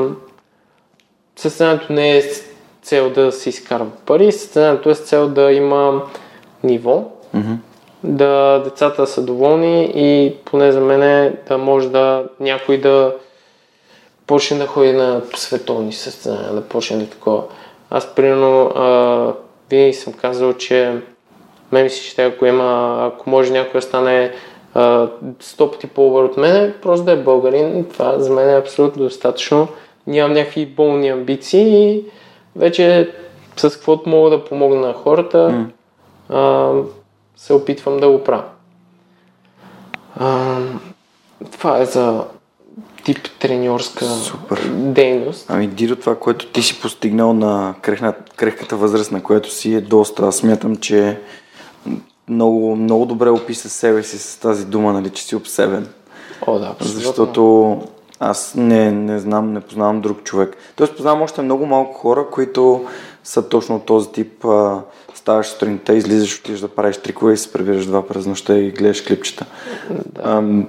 състезанието 1.36 1.92
не 1.92 2.16
е 2.16 2.22
с 2.22 2.44
цел 2.82 3.10
да 3.10 3.32
се 3.32 3.48
изкарва 3.48 3.86
пари, 4.06 4.32
състезанието 4.32 4.90
е 4.90 4.94
с 4.94 5.00
цел 5.00 5.28
да 5.28 5.52
има 5.52 6.02
ниво, 6.62 7.04
mm-hmm. 7.36 7.56
да 8.04 8.62
децата 8.64 9.06
са 9.06 9.22
доволни 9.22 9.92
и 9.94 10.36
поне 10.44 10.72
за 10.72 10.80
мен 10.80 11.34
да 11.48 11.58
може 11.58 11.88
да 11.88 12.24
някой 12.40 12.78
да 12.78 13.14
почне 14.26 14.58
да 14.58 14.66
ходи 14.66 14.92
на 14.92 15.22
световни 15.34 15.92
състезания, 15.92 16.52
да 16.52 16.62
почне 16.62 16.96
да 16.96 17.06
такова. 17.06 17.42
Аз 17.90 18.14
примерно 18.14 18.66
а, 18.66 19.34
винаги 19.70 19.92
съм 19.92 20.12
казал, 20.12 20.52
че 20.52 21.00
Мен 21.72 21.84
ми 21.84 21.90
се 21.90 22.02
ще 22.02 22.24
ако 22.24 22.46
има, 22.46 22.98
ако 23.12 23.30
може 23.30 23.52
някой 23.52 23.80
да 23.80 23.86
стане 23.86 24.32
100 24.74 25.70
пъти 25.72 25.86
по-добър 25.86 26.24
от 26.24 26.36
мен, 26.36 26.74
просто 26.82 27.04
да 27.04 27.12
е 27.12 27.16
българин, 27.16 27.86
това 27.92 28.18
за 28.18 28.32
мен 28.32 28.50
е 28.50 28.58
абсолютно 28.58 29.02
достатъчно. 29.02 29.68
Нямам 30.06 30.32
някакви 30.32 30.66
болни 30.66 31.08
амбиции 31.08 31.90
и 31.90 32.04
вече 32.56 33.10
с 33.56 33.70
каквото 33.70 34.08
мога 34.08 34.30
да 34.30 34.44
помогна 34.44 34.80
на 34.80 34.92
хората, 34.92 35.66
а, 36.28 36.72
се 37.36 37.52
опитвам 37.52 37.96
да 37.96 38.10
го 38.10 38.24
правя. 38.24 38.44
А, 40.16 40.56
това 41.52 41.78
е 41.78 41.84
за 41.84 42.24
тип 43.02 43.18
треньорска 43.38 44.04
Супер. 44.04 44.70
дейност. 44.74 45.46
Ами, 45.48 45.66
Дидо, 45.66 45.96
това, 45.96 46.16
което 46.16 46.46
ти 46.46 46.62
си 46.62 46.80
постигнал 46.80 47.32
на 47.32 47.74
крехна, 47.82 48.14
крехката 48.36 48.76
възраст, 48.76 49.12
на 49.12 49.22
която 49.22 49.52
си 49.52 49.74
е 49.74 49.80
доста. 49.80 50.26
Аз 50.26 50.36
смятам, 50.36 50.76
че 50.76 51.18
много, 52.28 52.76
много 52.76 53.06
добре 53.06 53.30
описа 53.30 53.68
себе 53.68 54.02
си 54.02 54.18
с 54.18 54.36
тази 54.36 54.66
дума, 54.66 54.92
нали, 54.92 55.10
че 55.10 55.22
си 55.22 55.36
обсебен. 55.36 55.88
О, 56.46 56.58
да, 56.58 56.66
абсолютно. 56.66 57.00
Защото 57.00 57.82
аз 58.20 58.54
не, 58.56 58.90
не 58.90 59.18
знам, 59.18 59.52
не 59.52 59.60
познавам 59.60 60.00
друг 60.00 60.22
човек. 60.22 60.56
Тоест 60.76 60.96
познавам 60.96 61.22
още 61.22 61.42
много 61.42 61.66
малко 61.66 61.94
хора, 61.94 62.26
които 62.32 62.84
са 63.24 63.48
точно 63.48 63.80
този 63.80 64.12
тип. 64.12 64.44
А, 64.44 64.80
ставаш 65.14 65.46
сутринта, 65.46 65.94
излизаш, 65.94 66.38
отиваш 66.38 66.60
да 66.60 66.68
правиш 66.68 66.96
трикове 66.96 67.32
и 67.32 67.36
се 67.36 67.52
прибираш 67.52 67.86
два 67.86 68.06
през 68.06 68.26
нощта 68.26 68.58
и 68.58 68.70
гледаш 68.70 69.00
клипчета. 69.00 69.46
Да. 69.90 70.22
Ам, 70.24 70.66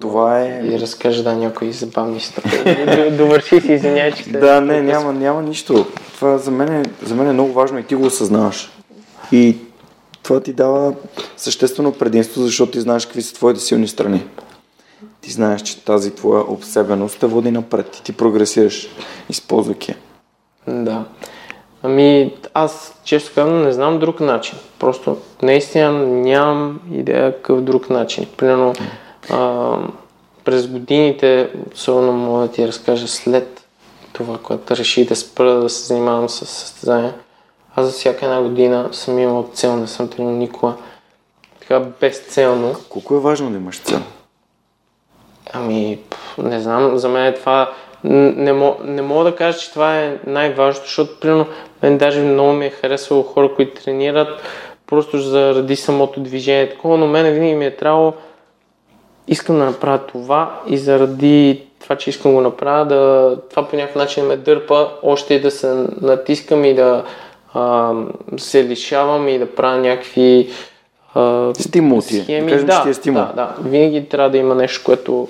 това 0.00 0.40
е... 0.40 0.60
И 0.64 0.80
разкажа 0.80 1.22
да 1.22 1.34
някои 1.34 1.72
забавни 1.72 2.16
истории. 2.16 3.10
Довърши 3.16 3.60
си, 3.60 3.72
извинявай, 3.72 4.12
че. 4.12 4.30
Да, 4.30 4.60
не, 4.60 4.82
няма, 4.82 5.12
няма 5.12 5.42
нищо. 5.42 5.86
Това 6.14 6.38
за 6.38 6.50
мен, 6.50 6.72
е, 6.72 6.82
за 7.02 7.14
мен 7.14 7.28
е 7.28 7.32
много 7.32 7.52
важно 7.52 7.78
и 7.78 7.84
ти 7.84 7.94
го 7.94 8.06
осъзнаваш. 8.06 8.70
И 9.32 9.56
това 10.22 10.40
ти 10.40 10.52
дава 10.52 10.94
съществено 11.36 11.92
предимство, 11.92 12.42
защото 12.42 12.72
ти 12.72 12.80
знаеш 12.80 13.06
какви 13.06 13.22
са 13.22 13.34
твоите 13.34 13.60
силни 13.60 13.88
страни. 13.88 14.26
Ти 15.20 15.30
знаеш, 15.30 15.62
че 15.62 15.84
тази 15.84 16.10
твоя 16.10 16.42
обсебеност 16.42 17.20
те 17.20 17.26
води 17.26 17.50
напред 17.50 17.96
и 17.96 18.02
ти 18.02 18.12
прогресираш, 18.12 18.88
използвайки 19.28 19.90
я. 19.90 19.96
Да. 20.84 21.04
Ами, 21.82 22.34
аз 22.54 23.00
често 23.04 23.30
казвам, 23.34 23.62
не 23.62 23.72
знам 23.72 23.98
друг 23.98 24.20
начин. 24.20 24.58
Просто 24.78 25.16
наистина 25.42 25.92
нямам 26.06 26.80
идея 26.92 27.36
какъв 27.36 27.60
друг 27.60 27.90
начин. 27.90 28.26
Примерно, 28.36 28.72
а, 29.30 29.76
през 30.44 30.66
годините, 30.66 31.50
особено 31.74 32.12
мога 32.12 32.40
да 32.40 32.52
ти 32.52 32.68
разкажа 32.68 33.08
след 33.08 33.64
това, 34.12 34.38
което 34.38 34.76
реших 34.76 35.08
да 35.08 35.16
спра 35.16 35.54
да 35.54 35.68
се 35.68 35.86
занимавам 35.86 36.28
с 36.28 36.46
състезания, 36.46 37.14
аз 37.76 37.86
за 37.86 37.92
всяка 37.92 38.24
една 38.24 38.42
година 38.42 38.88
съм 38.92 39.18
имал 39.18 39.50
цел, 39.54 39.76
не 39.76 39.86
съм 39.86 40.08
тренирал 40.08 40.36
никога 40.36 40.74
така 41.60 41.80
безцелно. 42.00 42.74
Колко 42.88 43.14
е 43.14 43.20
важно 43.20 43.50
да 43.50 43.56
имаш 43.56 43.78
цел? 43.78 44.00
Ами, 45.52 45.98
не 46.38 46.60
знам, 46.60 46.98
за 46.98 47.08
мен 47.08 47.26
е 47.26 47.34
това... 47.34 47.70
Не, 48.04 48.52
мо, 48.52 48.76
не 48.84 49.02
мога 49.02 49.24
да 49.24 49.36
кажа, 49.36 49.58
че 49.58 49.70
това 49.70 50.00
е 50.00 50.18
най-важното, 50.26 50.86
защото, 50.86 51.20
примерно, 51.20 51.46
мен 51.82 51.98
даже 51.98 52.20
много 52.20 52.52
ми 52.52 52.66
е 52.66 52.70
харесвало 52.70 53.22
хора, 53.22 53.54
които 53.54 53.82
тренират 53.82 54.28
просто 54.86 55.18
заради 55.18 55.76
самото 55.76 56.20
движение. 56.20 56.70
Такова, 56.70 56.96
но 56.96 57.06
мен 57.06 57.34
винаги 57.34 57.54
ми 57.54 57.66
е 57.66 57.76
трябвало 57.76 58.12
искам 59.28 59.58
да 59.58 59.64
направя 59.64 59.98
това 59.98 60.60
и 60.66 60.78
заради 60.78 61.62
това, 61.80 61.96
че 61.96 62.10
искам 62.10 62.32
го 62.32 62.40
направя, 62.40 62.84
да, 62.84 63.36
това 63.50 63.68
по 63.68 63.76
някакъв 63.76 63.96
начин 63.96 64.26
ме 64.26 64.36
дърпа 64.36 64.88
още 65.02 65.34
и 65.34 65.40
да 65.40 65.50
се 65.50 65.86
натискам 66.00 66.64
и 66.64 66.74
да 66.74 67.04
а, 67.54 67.92
се 68.36 68.64
лишавам 68.64 69.28
и 69.28 69.38
да 69.38 69.54
правя 69.54 69.76
някакви 69.76 70.50
а, 71.14 71.54
Стимул 71.54 72.00
ти 72.00 72.14
схеми. 72.14 72.46
Да 72.46 72.52
кажем, 72.52 72.66
да, 72.66 72.76
че 72.76 72.82
ти 72.82 72.88
е 72.88 72.94
стимул. 72.94 73.22
Да, 73.22 73.32
да. 73.34 73.68
Винаги 73.68 74.08
трябва 74.08 74.30
да 74.30 74.38
има 74.38 74.54
нещо, 74.54 74.82
което 74.84 75.28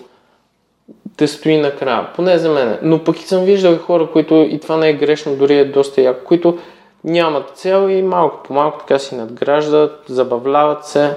да 1.18 1.28
стои 1.28 1.56
накрая. 1.56 2.08
Поне 2.16 2.38
за 2.38 2.50
мен. 2.50 2.78
Но 2.82 3.04
пък 3.04 3.20
и 3.20 3.24
съм 3.24 3.44
виждал 3.44 3.78
хора, 3.78 4.08
които, 4.12 4.34
и 4.34 4.60
това 4.60 4.76
не 4.76 4.88
е 4.88 4.92
грешно, 4.92 5.36
дори 5.36 5.58
е 5.58 5.64
доста 5.64 6.00
яко, 6.00 6.24
които 6.24 6.58
нямат 7.04 7.50
цел 7.54 7.88
и 7.90 8.02
малко 8.02 8.42
по 8.42 8.52
малко 8.52 8.78
така 8.78 8.98
си 8.98 9.14
надграждат, 9.14 10.04
забавляват 10.08 10.84
се. 10.86 11.16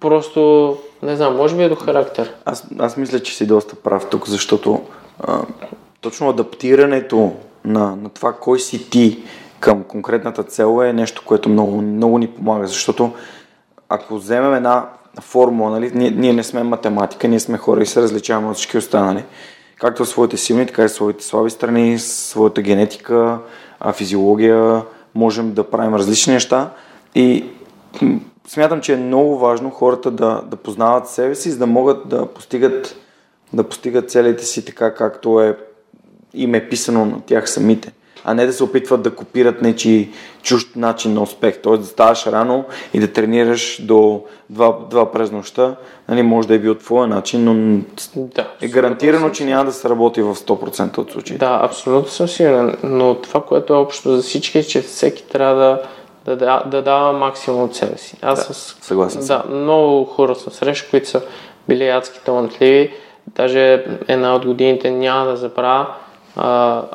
Просто, 0.00 0.76
не 1.02 1.16
знам, 1.16 1.36
може 1.36 1.56
би 1.56 1.62
е 1.62 1.68
до 1.68 1.74
характер. 1.74 2.34
Аз, 2.44 2.66
аз 2.78 2.96
мисля, 2.96 3.20
че 3.20 3.36
си 3.36 3.46
доста 3.46 3.76
прав 3.76 4.06
тук, 4.10 4.28
защото 4.28 4.82
а, 5.20 5.42
точно 6.00 6.28
адаптирането 6.28 7.32
на, 7.64 7.96
на 7.96 8.08
това 8.08 8.32
кой 8.32 8.60
си 8.60 8.90
ти 8.90 9.22
към 9.60 9.82
конкретната 9.82 10.42
цел 10.42 10.84
е 10.84 10.92
нещо, 10.92 11.22
което 11.26 11.48
много, 11.48 11.82
много 11.82 12.18
ни 12.18 12.26
помага, 12.26 12.66
защото 12.66 13.12
ако 13.88 14.16
вземем 14.16 14.54
една 14.54 14.88
формула, 15.20 15.70
нали, 15.70 15.90
ние, 15.94 16.10
ние 16.10 16.32
не 16.32 16.42
сме 16.42 16.62
математика, 16.62 17.28
ние 17.28 17.40
сме 17.40 17.58
хора 17.58 17.82
и 17.82 17.86
се 17.86 18.02
различаваме 18.02 18.48
от 18.48 18.56
всички 18.56 18.78
останали. 18.78 19.24
Както 19.76 20.04
своите 20.04 20.36
силни, 20.36 20.66
така 20.66 20.84
и 20.84 20.88
своите 20.88 21.24
слаби 21.24 21.50
страни, 21.50 21.98
своята 21.98 22.62
генетика, 22.62 23.38
физиология, 23.92 24.82
можем 25.14 25.52
да 25.52 25.70
правим 25.70 25.94
различни 25.94 26.32
неща 26.32 26.70
и 27.14 27.44
смятам, 28.48 28.80
че 28.80 28.92
е 28.92 28.96
много 28.96 29.38
важно 29.38 29.70
хората 29.70 30.10
да, 30.10 30.42
да 30.46 30.56
познават 30.56 31.08
себе 31.08 31.34
си, 31.34 31.50
за 31.50 31.58
да 31.58 31.66
могат 31.66 32.08
да 32.08 32.26
постигат, 32.26 32.96
да 33.52 33.64
постигат 33.64 34.10
целите 34.10 34.44
си 34.44 34.64
така, 34.64 34.94
както 34.94 35.40
е 35.40 35.56
им 36.34 36.54
е 36.54 36.68
писано 36.68 37.04
на 37.04 37.20
тях 37.26 37.50
самите, 37.50 37.92
а 38.24 38.34
не 38.34 38.46
да 38.46 38.52
се 38.52 38.64
опитват 38.64 39.02
да 39.02 39.14
копират 39.14 39.62
нечи 39.62 40.10
чужд 40.42 40.76
начин 40.76 41.14
на 41.14 41.22
успех. 41.22 41.62
Т.е. 41.62 41.76
да 41.76 41.84
ставаш 41.84 42.26
рано 42.26 42.64
и 42.94 43.00
да 43.00 43.12
тренираш 43.12 43.82
до 43.82 44.24
два, 44.50 44.78
два 44.90 45.12
през 45.12 45.30
нощта, 45.30 45.76
нали, 46.08 46.22
може 46.22 46.48
да 46.48 46.54
е 46.54 46.58
бил 46.58 46.74
твоя 46.74 47.06
начин, 47.06 47.44
но 47.44 47.80
Да. 48.16 48.48
е 48.62 48.68
гарантирано, 48.68 49.30
че 49.30 49.44
няма 49.44 49.64
да 49.64 49.72
се 49.72 49.88
работи 49.88 50.22
в 50.22 50.34
100% 50.34 50.98
от 50.98 51.10
случаите. 51.12 51.38
Да, 51.38 51.60
абсолютно 51.62 52.08
съм 52.08 52.28
сигурен, 52.28 52.76
но 52.82 53.14
това, 53.14 53.40
което 53.42 53.72
е 53.72 53.76
общо 53.76 54.16
за 54.16 54.22
всички, 54.22 54.58
е, 54.58 54.62
че 54.62 54.82
всеки 54.82 55.24
трябва 55.26 55.54
да, 55.54 55.82
да, 56.28 56.36
да, 56.36 56.62
да 56.66 56.82
дава 56.82 57.12
максимум 57.12 57.62
от 57.62 57.76
себе 57.76 57.98
си. 57.98 58.16
Аз 58.22 58.48
Да, 58.48 58.54
с... 58.54 58.76
съгласен 58.80 59.22
съм. 59.22 59.42
Да, 59.48 59.54
много 59.56 60.04
хора 60.04 60.34
съм 60.34 60.52
срещал, 60.52 60.90
които 60.90 61.08
са 61.08 61.22
били 61.68 61.88
адски 61.88 62.20
талантливи. 62.24 62.92
Даже 63.26 63.84
една 64.08 64.34
от 64.34 64.46
годините 64.46 64.90
няма 64.90 65.26
да 65.26 65.36
забравя. 65.36 65.86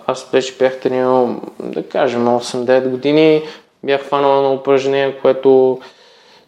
Аз 0.08 0.30
вече 0.32 0.56
бях 0.60 0.80
тренирал, 0.80 1.36
да 1.60 1.84
кажем, 1.84 2.26
8-9 2.26 2.90
години. 2.90 3.44
Бях 3.84 4.02
хванал 4.02 4.42
на 4.42 4.54
упражнение, 4.54 5.18
което 5.22 5.80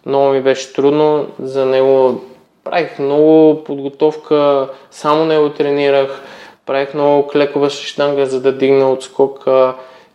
много 0.05 0.29
ми 0.29 0.41
беше 0.41 0.73
трудно. 0.73 1.27
За 1.39 1.65
него 1.65 2.21
правих 2.63 2.99
много 2.99 3.63
подготовка, 3.63 4.69
само 4.91 5.25
него 5.25 5.49
тренирах. 5.49 6.21
Правих 6.65 6.93
много 6.93 7.27
клекова 7.27 7.69
штанга, 7.69 8.25
за 8.25 8.41
да 8.41 8.51
дигна 8.51 8.91
отскок. 8.91 9.47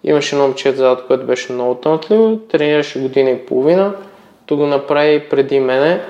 Имаше 0.04 0.34
едно 0.34 0.46
момче 0.46 0.72
зад, 0.72 1.06
което 1.06 1.26
беше 1.26 1.52
много 1.52 1.74
талантливо. 1.74 2.36
Тренираше 2.36 3.00
година 3.00 3.30
и 3.30 3.46
половина. 3.46 3.94
То 4.46 4.56
го 4.56 4.66
направи 4.66 5.28
преди 5.28 5.60
мене. 5.60 6.00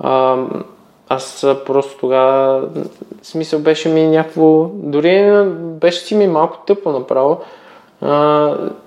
А, 0.00 0.36
аз 1.08 1.46
просто 1.66 1.98
тогава, 2.00 2.68
смисъл 3.22 3.60
беше 3.60 3.88
ми 3.88 4.06
някакво, 4.06 4.70
дори 4.74 5.44
беше 5.54 6.00
си 6.00 6.14
ми 6.14 6.26
малко 6.26 6.58
тъпо 6.66 6.90
направо. 6.90 7.40
А, 8.00 8.10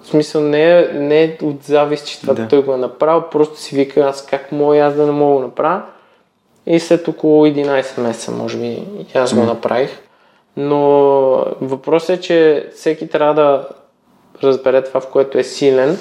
в 0.01 0.07
смисъл 0.07 0.41
не 0.41 0.79
е, 0.79 0.87
не 0.93 1.23
е 1.23 1.37
от 1.43 1.63
завист, 1.63 2.07
че 2.07 2.21
това 2.21 2.33
Да. 2.33 2.47
той 2.47 2.63
го 2.63 2.73
е 2.73 2.77
направил, 2.77 3.23
просто 3.31 3.59
си 3.59 3.75
вика 3.75 4.01
аз 4.01 4.25
как 4.25 4.51
мога 4.51 4.77
аз 4.77 4.95
да 4.95 5.05
не 5.05 5.11
мога 5.11 5.39
да 5.39 5.45
направя. 5.47 5.81
И 6.65 6.79
след 6.79 7.07
около 7.07 7.45
11 7.47 8.01
месеца, 8.01 8.31
може 8.31 8.57
би, 8.57 8.83
аз 9.15 9.33
го 9.33 9.43
направих. 9.43 9.99
Но 10.57 10.79
въпросът 11.61 12.09
е, 12.09 12.21
че 12.21 12.69
всеки 12.75 13.09
трябва 13.09 13.33
да 13.33 13.67
разбере 14.47 14.83
това, 14.83 14.99
в 14.99 15.07
което 15.07 15.37
е 15.37 15.43
силен. 15.43 15.97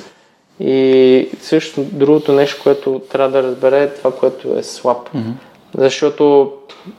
И 0.61 1.29
също 1.41 1.83
другото 1.83 2.33
нещо, 2.33 2.63
което 2.63 3.03
трябва 3.11 3.31
да 3.31 3.43
разбере 3.43 3.83
е 3.83 3.95
това, 3.95 4.13
което 4.13 4.59
е 4.59 4.63
слаб. 4.63 5.09
Mm-hmm. 5.15 5.33
Защото 5.79 6.53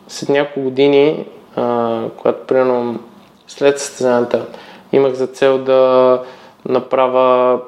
след 0.08 0.30
няколко 0.30 0.62
години, 0.62 1.26
а, 1.56 2.04
когато 2.18 2.48
примерно 2.48 3.00
след 3.48 3.80
състезанията 3.80 4.46
имах 4.92 5.14
за 5.14 5.28
цел 5.28 5.58
да 5.58 6.22
направя 6.66 7.60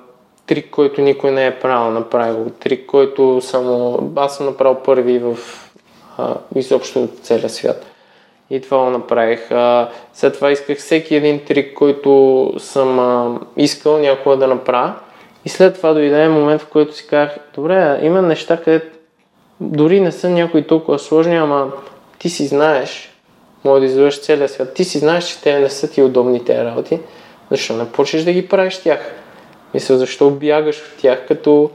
трик, 0.46 0.70
който 0.70 1.02
никой 1.02 1.32
не 1.32 1.46
е 1.46 1.60
правил, 1.60 1.92
направил 1.92 2.44
го. 2.44 2.50
Трик, 2.50 2.86
който 2.86 3.42
само 3.42 4.00
аз 4.16 4.38
съм 4.38 4.46
направил 4.46 4.76
първи 4.76 5.20
в 5.20 5.38
а, 6.18 6.36
изобщо 6.56 7.04
от 7.04 7.20
целия 7.22 7.50
свят. 7.50 7.86
И 8.50 8.62
това 8.62 8.78
го 8.78 8.90
направих. 8.90 9.52
А, 9.52 9.90
след 10.14 10.34
това 10.34 10.52
исках 10.52 10.78
всеки 10.78 11.16
един 11.16 11.46
трик, 11.46 11.74
който 11.74 12.54
съм 12.58 13.00
а, 13.00 13.40
искал 13.58 13.98
някога 13.98 14.38
да 14.38 14.48
направя. 14.48 14.94
И 15.46 15.50
след 15.50 15.76
това 15.76 15.94
дойде 15.94 16.30
момент, 16.30 16.62
в 16.62 16.68
който 16.68 16.96
си 16.96 17.08
казах, 17.08 17.38
добре, 17.56 18.00
има 18.04 18.22
неща, 18.22 18.58
където 18.58 18.98
дори 19.60 20.00
не 20.00 20.12
са 20.12 20.30
някои 20.30 20.64
толкова 20.64 21.00
сложни, 21.00 21.36
ама 21.36 21.72
ти 22.20 22.30
си 22.30 22.48
знаеш, 22.48 23.14
може 23.64 23.80
да 23.80 23.86
извършиш 23.86 24.22
целия 24.22 24.50
свят, 24.50 24.74
ти 24.74 24.84
си 24.84 25.00
знаеш, 25.00 25.26
че 25.26 25.42
те 25.42 25.60
не 25.60 25.70
са 25.70 25.92
ти 25.92 26.02
удобни 26.02 26.46
тези 26.46 26.60
работи, 26.60 27.00
защо 27.52 27.74
не 27.74 27.92
почнеш 27.92 28.24
да 28.24 28.34
ги 28.34 28.48
правиш 28.48 28.78
тях? 28.78 29.14
Мисля, 29.74 29.98
защо 29.98 30.30
бягаш 30.30 30.78
от 30.78 31.02
тях, 31.02 31.28
като 31.28 31.72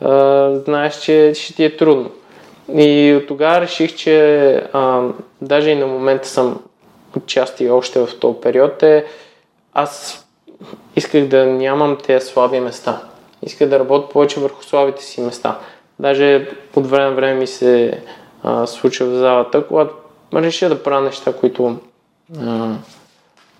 а, 0.00 0.50
знаеш, 0.64 1.00
че 1.00 1.32
ще 1.34 1.54
ти 1.54 1.64
е 1.64 1.76
трудно. 1.76 2.10
И 2.74 3.14
от 3.22 3.26
тогава 3.26 3.60
реших, 3.60 3.96
че 3.96 4.54
а, 4.72 5.08
даже 5.40 5.70
и 5.70 5.74
на 5.74 5.86
момента 5.86 6.28
съм 6.28 6.60
отчасти 7.16 7.70
още 7.70 8.00
в 8.00 8.18
този 8.20 8.40
период 8.40 8.82
е 8.82 9.04
аз 9.74 10.26
исках 10.96 11.26
да 11.26 11.46
нямам 11.46 11.98
тези 12.06 12.26
слаби 12.26 12.60
места. 12.60 13.02
Исках 13.42 13.68
да 13.68 13.78
работя 13.78 14.08
повече 14.08 14.40
върху 14.40 14.62
слабите 14.62 15.04
си 15.04 15.20
места. 15.20 15.58
Даже 15.98 16.48
от 16.76 16.86
време 16.86 17.08
на 17.08 17.14
време 17.14 17.40
ми 17.40 17.46
се 17.46 18.00
а, 18.42 18.66
случва 18.66 19.06
в 19.06 19.18
залата, 19.18 19.66
когато 19.66 19.94
реша 20.34 20.68
да 20.68 20.82
правя 20.82 21.00
неща, 21.00 21.32
които 21.32 21.76
а, 22.40 22.74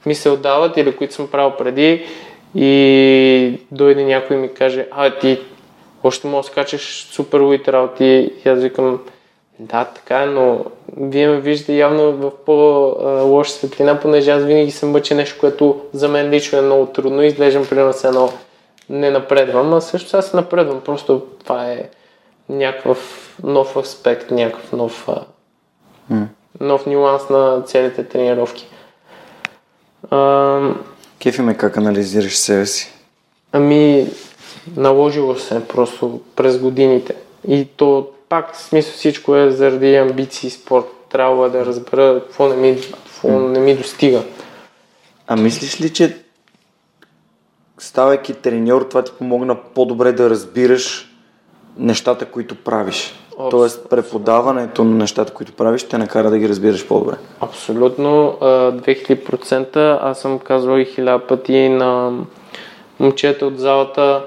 ми 0.07 0.15
се 0.15 0.31
отдават 0.31 0.77
или 0.77 0.97
които 0.97 1.15
съм 1.15 1.29
правил 1.29 1.53
преди 1.59 2.07
и 2.55 3.61
дойде 3.71 4.05
някой 4.05 4.37
и 4.37 4.39
ми 4.39 4.55
каже, 4.55 4.87
а 4.91 5.19
ти 5.19 5.41
още 6.05 6.27
мога 6.27 6.43
да 6.43 6.49
скачаш 6.49 7.09
супер 7.11 7.41
луит 7.41 7.69
работи 7.69 8.33
и 8.45 8.49
аз 8.49 8.61
викам, 8.61 9.01
да, 9.59 9.85
така 9.85 10.23
е, 10.23 10.27
но 10.27 10.65
вие 10.97 11.29
ме 11.29 11.41
виждате 11.41 11.75
явно 11.75 12.13
в 12.13 12.31
по-лоша 12.47 13.53
светлина, 13.53 14.01
понеже 14.01 14.31
аз 14.31 14.45
винаги 14.45 14.71
съм 14.71 14.91
мъча 14.91 15.15
нещо, 15.15 15.37
което 15.41 15.81
за 15.93 16.09
мен 16.09 16.31
лично 16.31 16.59
е 16.59 16.63
много 16.63 16.87
трудно 16.87 17.23
изглеждам 17.23 17.67
примерно 17.67 17.93
с 17.93 18.05
едно 18.05 18.33
не 18.91 19.11
напредвам, 19.11 19.75
а 19.75 19.81
също 19.81 20.17
аз 20.17 20.33
напредвам. 20.33 20.81
Просто 20.81 21.23
това 21.45 21.73
е 21.73 21.89
някакъв 22.49 23.33
нов 23.43 23.77
аспект, 23.77 24.31
някакъв 24.31 24.73
нов, 24.73 25.09
mm. 26.13 26.25
нов 26.61 26.87
нюанс 26.87 27.29
на 27.31 27.63
целите 27.67 28.05
тренировки. 28.05 28.69
А, 30.11 30.61
Кефи 31.23 31.43
ме 31.43 31.55
как 31.55 31.77
анализираш 31.77 32.37
себе 32.37 32.67
си? 32.67 32.93
Ами, 33.53 34.07
наложило 34.77 35.35
се 35.35 35.69
просто 35.69 36.21
през 36.37 36.59
годините. 36.59 37.15
И 37.49 37.65
то 37.77 38.09
пак, 38.29 38.55
в 38.55 38.63
смисъл 38.63 38.93
всичко 38.93 39.37
е 39.37 39.51
заради 39.51 39.97
амбиции, 39.97 40.51
спорт. 40.51 40.87
Трябва 41.11 41.51
да 41.51 41.67
разбера 41.67 42.21
какво 42.21 42.49
не 42.49 42.57
ми, 42.57 42.81
какво 42.81 43.29
не 43.29 43.59
ми 43.59 43.77
достига. 43.77 44.23
А 45.27 45.37
мислиш 45.37 45.81
ли, 45.81 45.93
че 45.93 46.17
ставайки 47.79 48.35
треньор, 48.35 48.83
това 48.83 49.03
ти 49.03 49.13
помогна 49.19 49.57
по-добре 49.75 50.13
да 50.13 50.31
разбираш 50.31 51.09
нещата, 51.79 52.27
които 52.27 52.55
правиш? 52.55 53.15
Абсолютно. 53.27 53.51
Тоест, 53.51 53.89
преподаването 53.91 54.85
на 54.85 54.95
нещата, 54.95 55.33
които 55.33 55.53
правиш, 55.53 55.83
те 55.83 55.99
накара 55.99 56.31
да 56.31 56.39
ги 56.39 56.49
разбираш 56.49 56.87
по-добре. 56.87 57.17
Абсолютно. 57.41 58.37
2000% 58.41 59.99
аз 60.03 60.21
съм 60.21 60.39
казвал 60.39 60.79
и 60.79 60.85
хиляда 60.85 61.27
пъти 61.27 61.69
на 61.69 62.19
момчета 63.01 63.47
от 63.47 63.59
залата, 63.59 64.25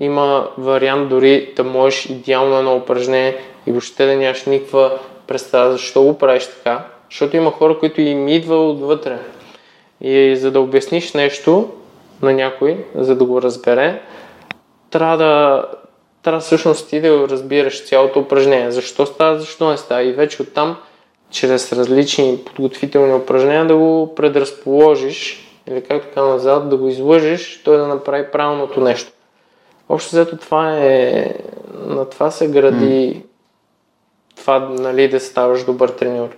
има 0.00 0.48
вариант 0.58 1.08
дори 1.08 1.52
да 1.56 1.64
можеш 1.64 2.06
идеално 2.06 2.58
едно 2.58 2.76
упражнение 2.76 3.36
и 3.66 3.72
въобще 3.72 4.06
да 4.06 4.16
нямаш 4.16 4.44
никаква 4.44 4.98
представа 5.26 5.72
защо 5.72 6.02
го 6.02 6.18
правиш 6.18 6.46
така, 6.46 6.84
защото 7.10 7.36
има 7.36 7.50
хора, 7.50 7.78
които 7.78 8.00
им 8.00 8.28
идва 8.28 8.70
отвътре. 8.70 9.18
И 10.00 10.36
за 10.36 10.50
да 10.50 10.60
обясниш 10.60 11.12
нещо 11.12 11.70
на 12.22 12.32
някой, 12.32 12.84
за 12.94 13.16
да 13.16 13.24
го 13.24 13.42
разбере, 13.42 14.02
трябва 14.90 15.16
да 15.16 15.64
трябва 16.22 16.40
всъщност 16.40 16.88
ти 16.88 17.00
да 17.00 17.28
разбираш 17.28 17.88
цялото 17.88 18.20
упражнение. 18.20 18.70
Защо 18.70 19.06
става, 19.06 19.38
защо 19.38 19.70
не 19.70 19.76
става. 19.76 20.02
И 20.02 20.12
вече 20.12 20.42
оттам, 20.42 20.76
чрез 21.30 21.72
различни 21.72 22.38
подготвителни 22.44 23.14
упражнения, 23.14 23.66
да 23.66 23.76
го 23.76 24.14
предразположиш 24.14 25.46
или 25.70 25.82
както 25.82 26.14
казвам 26.14 26.32
назад, 26.32 26.68
да 26.68 26.76
го 26.76 26.88
излъжеш, 26.88 27.62
той 27.64 27.76
да 27.76 27.86
направи 27.86 28.30
правилното 28.32 28.80
нещо. 28.80 29.12
Общо 29.88 30.10
взето 30.10 30.36
това 30.36 30.78
е, 30.78 31.34
на 31.86 32.04
това 32.04 32.30
се 32.30 32.48
гради 32.48 33.16
mm. 33.16 33.22
това, 34.36 34.58
нали, 34.58 35.08
да 35.08 35.20
ставаш 35.20 35.64
добър 35.64 35.88
треньор. 35.88 36.28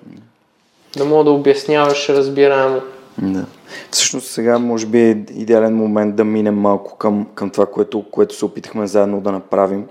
Да 0.97 1.05
мога 1.05 1.25
да 1.25 1.31
обясняваш 1.31 2.09
разбираемо. 2.09 2.81
Да. 3.19 3.47
Всъщност 3.91 4.27
сега 4.27 4.59
може 4.59 4.87
би 4.87 5.01
е 5.01 5.25
идеален 5.35 5.77
момент 5.77 6.17
да 6.17 6.25
минем 6.25 6.59
малко 6.59 6.97
към, 6.97 7.27
към 7.35 7.51
това, 7.51 7.67
което, 7.67 8.05
което 8.11 8.35
се 8.35 8.45
опитахме 8.45 8.87
заедно 8.87 9.21
да 9.21 9.33
направим. 9.33 9.85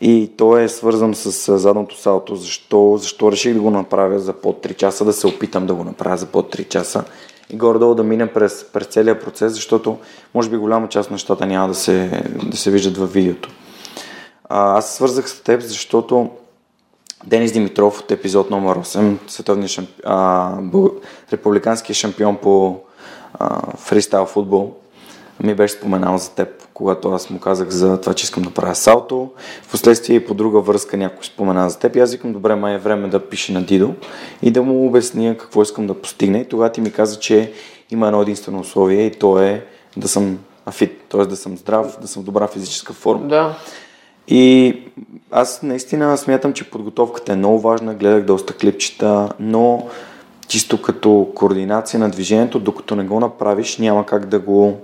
И 0.00 0.32
то 0.36 0.58
е 0.58 0.68
свързан 0.68 1.14
с 1.14 1.58
задното 1.58 2.00
салто. 2.00 2.36
Защо, 2.36 2.96
защо 2.96 3.32
реших 3.32 3.54
да 3.54 3.60
го 3.60 3.70
направя 3.70 4.18
за 4.18 4.32
под 4.32 4.64
3 4.64 4.76
часа, 4.76 5.04
да 5.04 5.12
се 5.12 5.26
опитам 5.26 5.66
да 5.66 5.74
го 5.74 5.84
направя 5.84 6.16
за 6.16 6.26
под 6.26 6.56
3 6.56 6.68
часа 6.68 7.04
и 7.50 7.56
горе-долу 7.56 7.94
да 7.94 8.02
минем 8.02 8.28
през, 8.34 8.64
през 8.72 8.86
целия 8.86 9.20
процес, 9.20 9.52
защото 9.52 9.98
може 10.34 10.50
би 10.50 10.56
голяма 10.56 10.88
част 10.88 11.06
от 11.06 11.12
нещата 11.12 11.46
няма 11.46 11.68
да 11.68 11.74
се, 11.74 12.22
да 12.46 12.56
се 12.56 12.70
виждат 12.70 12.96
във 12.96 13.12
видеото. 13.12 13.50
А, 14.48 14.78
аз 14.78 14.94
свързах 14.94 15.28
с 15.28 15.40
теб, 15.40 15.60
защото 15.60 16.30
Денис 17.24 17.52
Димитров 17.52 18.00
от 18.00 18.10
епизод 18.10 18.50
номер 18.50 18.78
8, 18.78 19.16
световния 19.28 19.68
шампи... 19.68 19.92
а, 20.04 20.58
шампион 21.92 22.36
по 22.36 22.80
а, 23.34 23.76
фристайл 23.76 24.26
футбол, 24.26 24.74
ми 25.40 25.54
беше 25.54 25.74
споменал 25.74 26.18
за 26.18 26.30
теб, 26.30 26.65
когато 26.76 27.12
аз 27.12 27.30
му 27.30 27.38
казах 27.38 27.68
за 27.68 28.00
това, 28.00 28.14
че 28.14 28.24
искам 28.24 28.42
да 28.42 28.50
правя 28.50 28.74
салто. 28.74 29.30
Впоследствие 29.62 30.16
и 30.16 30.26
по 30.26 30.34
друга 30.34 30.60
връзка 30.60 30.96
някой 30.96 31.24
спомена 31.24 31.70
за 31.70 31.78
теб 31.78 31.96
и 31.96 32.00
аз 32.00 32.12
викам, 32.12 32.32
добре, 32.32 32.54
май 32.54 32.74
е 32.74 32.78
време 32.78 33.08
да 33.08 33.28
пише 33.28 33.52
на 33.52 33.62
Дидо 33.62 33.94
и 34.42 34.50
да 34.50 34.62
му 34.62 34.86
обясня 34.86 35.36
какво 35.38 35.62
искам 35.62 35.86
да 35.86 35.94
постигне. 35.94 36.38
И 36.38 36.48
тогава 36.48 36.72
ти 36.72 36.80
ми 36.80 36.92
каза, 36.92 37.18
че 37.18 37.52
има 37.90 38.06
едно 38.06 38.22
единствено 38.22 38.60
условие 38.60 39.06
и 39.06 39.10
то 39.10 39.38
е 39.38 39.64
да 39.96 40.08
съм 40.08 40.38
афит, 40.66 41.00
т.е. 41.08 41.24
да 41.24 41.36
съм 41.36 41.56
здрав, 41.56 41.98
да 42.00 42.08
съм 42.08 42.22
в 42.22 42.26
добра 42.26 42.46
физическа 42.46 42.92
форма. 42.92 43.28
Да. 43.28 43.58
И 44.28 44.76
аз 45.30 45.62
наистина 45.62 46.16
смятам, 46.16 46.52
че 46.52 46.70
подготовката 46.70 47.32
е 47.32 47.36
много 47.36 47.60
важна, 47.60 47.94
гледах 47.94 48.24
доста 48.24 48.54
клипчета, 48.54 49.28
но 49.40 49.88
чисто 50.48 50.82
като 50.82 51.28
координация 51.34 52.00
на 52.00 52.10
движението, 52.10 52.58
докато 52.58 52.96
не 52.96 53.04
го 53.04 53.20
направиш, 53.20 53.78
няма 53.78 54.06
как 54.06 54.26
да 54.26 54.38
го, 54.38 54.76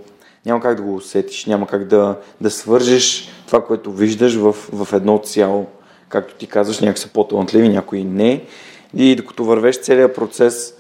няма 0.47 0.61
как 0.61 0.77
да 0.77 0.83
го 0.83 0.95
усетиш, 0.95 1.47
няма 1.47 1.67
как 1.67 1.85
да, 1.85 2.17
да 2.41 2.51
свържеш 2.51 3.29
това, 3.47 3.65
което 3.65 3.93
виждаш 3.93 4.35
в, 4.35 4.53
в 4.73 4.93
едно 4.93 5.19
цяло. 5.19 5.67
Както 6.09 6.35
ти 6.35 6.47
казваш, 6.47 6.81
някои 6.81 6.99
са 6.99 7.09
по-талантливи, 7.09 7.69
някои 7.69 8.05
не. 8.05 8.45
И 8.95 9.17
докато 9.17 9.45
вървеш 9.45 9.81
целият 9.81 10.15
процес, 10.15 10.75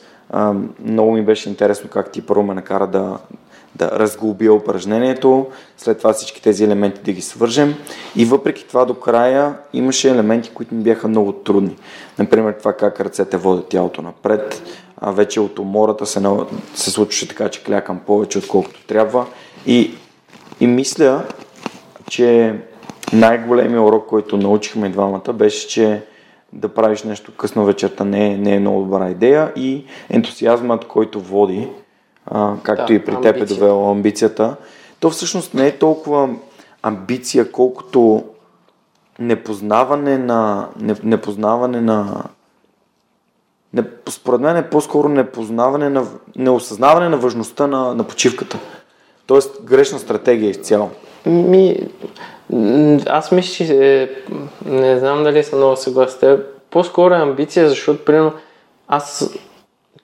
много 0.84 1.12
ми 1.12 1.22
беше 1.22 1.48
интересно 1.48 1.90
как 1.90 2.10
ти 2.10 2.26
първо 2.26 2.42
ме 2.42 2.54
накара 2.54 2.86
да, 2.86 3.18
да 3.74 3.90
разглобя 3.90 4.52
упражнението, 4.52 5.46
след 5.76 5.98
това 5.98 6.12
всички 6.12 6.42
тези 6.42 6.64
елементи 6.64 7.00
да 7.00 7.12
ги 7.12 7.22
свържем. 7.22 7.74
И 8.16 8.24
въпреки 8.24 8.68
това 8.68 8.84
до 8.84 8.94
края 8.94 9.54
имаше 9.72 10.10
елементи, 10.10 10.50
които 10.50 10.74
ми 10.74 10.82
бяха 10.82 11.08
много 11.08 11.32
трудни. 11.32 11.76
Например, 12.18 12.52
това 12.52 12.72
как 12.72 13.00
ръцете 13.00 13.36
водят 13.36 13.68
тялото 13.68 14.02
напред, 14.02 14.62
а 14.96 15.10
вече 15.10 15.40
от 15.40 15.58
умората 15.58 16.06
се, 16.06 16.20
се 16.74 16.90
случваше 16.90 17.28
така, 17.28 17.48
че 17.48 17.64
клякам 17.64 18.00
повече, 18.06 18.38
отколкото 18.38 18.86
трябва. 18.86 19.26
И, 19.66 19.94
и 20.60 20.66
мисля, 20.66 21.24
че 22.08 22.54
най-големият 23.12 23.82
урок, 23.82 24.06
който 24.06 24.36
научихме 24.36 24.88
двамата, 24.88 25.32
беше, 25.32 25.68
че 25.68 26.02
да 26.52 26.68
правиш 26.68 27.02
нещо 27.02 27.32
късно 27.36 27.64
вечерта 27.64 28.04
не 28.04 28.26
е, 28.26 28.36
не 28.36 28.54
е 28.54 28.60
много 28.60 28.82
добра 28.82 29.10
идея 29.10 29.52
и 29.56 29.84
ентусиазмът, 30.10 30.84
който 30.84 31.20
води, 31.20 31.68
а, 32.26 32.54
както 32.62 32.86
да, 32.86 32.94
и 32.94 33.04
при 33.04 33.20
теб 33.20 33.36
е 33.36 33.44
довело 33.44 33.90
амбицията, 33.90 34.56
то 35.00 35.10
всъщност 35.10 35.54
не 35.54 35.66
е 35.66 35.78
толкова 35.78 36.28
амбиция, 36.82 37.52
колкото 37.52 38.24
непознаване 39.18 40.18
на, 40.18 40.68
непознаване 41.02 41.80
на 41.80 42.24
не, 43.74 43.84
според 44.08 44.40
мен 44.40 44.56
е 44.56 44.70
по-скоро 44.70 45.08
непознаване 45.08 45.88
на, 45.88 46.06
неосъзнаване 46.36 47.08
на 47.08 47.16
важността 47.16 47.66
на, 47.66 47.94
на 47.94 48.04
почивката. 48.04 48.58
Тоест 49.26 49.62
грешна 49.64 49.98
стратегия 49.98 50.50
изцяло. 50.50 50.90
Ми, 51.26 51.76
аз 53.06 53.32
мисля, 53.32 53.66
че 53.66 54.10
не 54.64 54.98
знам 54.98 55.22
дали 55.22 55.44
съм 55.44 55.58
много 55.58 55.76
съгласен. 55.76 56.42
По-скоро 56.70 57.14
е 57.14 57.18
амбиция, 57.18 57.68
защото, 57.68 58.04
примерно, 58.04 58.32
аз 58.88 59.30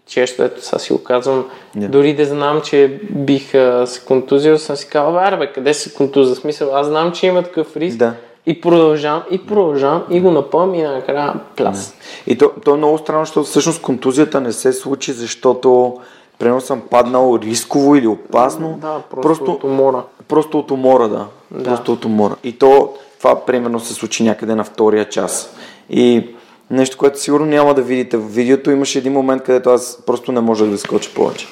често, 0.07 0.43
ето 0.43 0.65
сега 0.65 0.79
си 0.79 0.93
го 0.93 1.03
казвам, 1.03 1.47
yeah. 1.77 1.89
дори 1.89 2.15
да 2.15 2.25
знам, 2.25 2.61
че 2.61 3.01
бих 3.11 3.55
а, 3.55 3.87
се 3.87 4.01
контузил, 4.01 4.59
съм 4.59 4.77
си 4.77 4.89
казал, 4.89 5.39
бе, 5.39 5.53
къде 5.53 5.75
се 5.75 5.95
контуза? 5.95 6.37
Смисъл, 6.37 6.77
аз 6.77 6.87
знам, 6.87 7.13
че 7.13 7.27
има 7.27 7.43
такъв 7.43 7.77
риск. 7.77 7.99
Да. 7.99 8.15
И 8.47 8.61
продължавам, 8.61 9.23
и 9.31 9.47
продължавам, 9.47 10.05
и 10.11 10.21
го 10.21 10.31
напълвам 10.31 10.75
и 10.75 10.83
накрая 10.83 11.35
пляс. 11.57 11.95
И 12.27 12.39
то, 12.39 12.51
то 12.65 12.75
е 12.75 12.77
много 12.77 12.99
странно, 12.99 13.25
защото 13.25 13.45
всъщност 13.45 13.83
контузията 13.83 14.41
не 14.41 14.53
се 14.53 14.73
случи, 14.73 15.13
защото 15.13 15.99
примерно 16.39 16.61
съм 16.61 16.81
паднал 16.81 17.39
рисково 17.43 17.97
или 17.97 18.07
опасно. 18.07 18.79
Да, 18.81 19.01
просто, 19.11 19.29
просто 19.29 19.53
от 19.53 19.65
умора. 19.65 20.03
Просто 20.29 20.59
от 20.59 20.71
умора, 20.71 21.09
да. 21.09 21.27
да. 21.51 21.65
Просто 21.65 21.93
от 21.93 22.05
умора. 22.05 22.35
И 22.45 22.59
то, 22.59 22.95
това 23.19 23.45
примерно 23.47 23.81
се 23.81 23.95
случи 23.95 24.23
някъде 24.23 24.55
на 24.55 24.65
втория 24.65 25.09
час. 25.09 25.55
И 25.91 26.27
нещо, 26.71 26.97
което 26.99 27.21
сигурно 27.21 27.47
няма 27.47 27.75
да 27.75 27.83
видите 27.83 28.17
в 28.17 28.35
видеото, 28.35 28.71
имаше 28.71 28.99
един 28.99 29.13
момент, 29.13 29.43
където 29.43 29.71
аз 29.71 30.03
просто 30.07 30.33
не 30.33 30.41
можех 30.41 30.69
да 30.69 30.79
скоча 30.79 31.11
повече. 31.15 31.47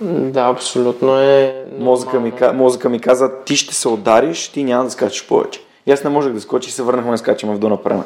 Да, 0.00 0.40
абсолютно 0.40 1.18
е. 1.18 1.64
Мозъка 1.78 2.20
ми, 2.20 2.32
мозъка 2.54 2.88
ми 2.88 3.00
каза, 3.00 3.30
ти 3.44 3.56
ще 3.56 3.74
се 3.74 3.88
удариш, 3.88 4.48
ти 4.48 4.64
няма 4.64 4.84
да 4.84 4.90
скачаш 4.90 5.28
повече. 5.28 5.60
И 5.86 5.92
аз 5.92 6.04
не 6.04 6.10
можех 6.10 6.32
да 6.32 6.40
скоча 6.40 6.68
и 6.68 6.72
се 6.72 6.82
върнахме 6.82 7.10
да 7.10 7.18
скачаме 7.18 7.54
в 7.54 7.58
донапрена. 7.58 8.04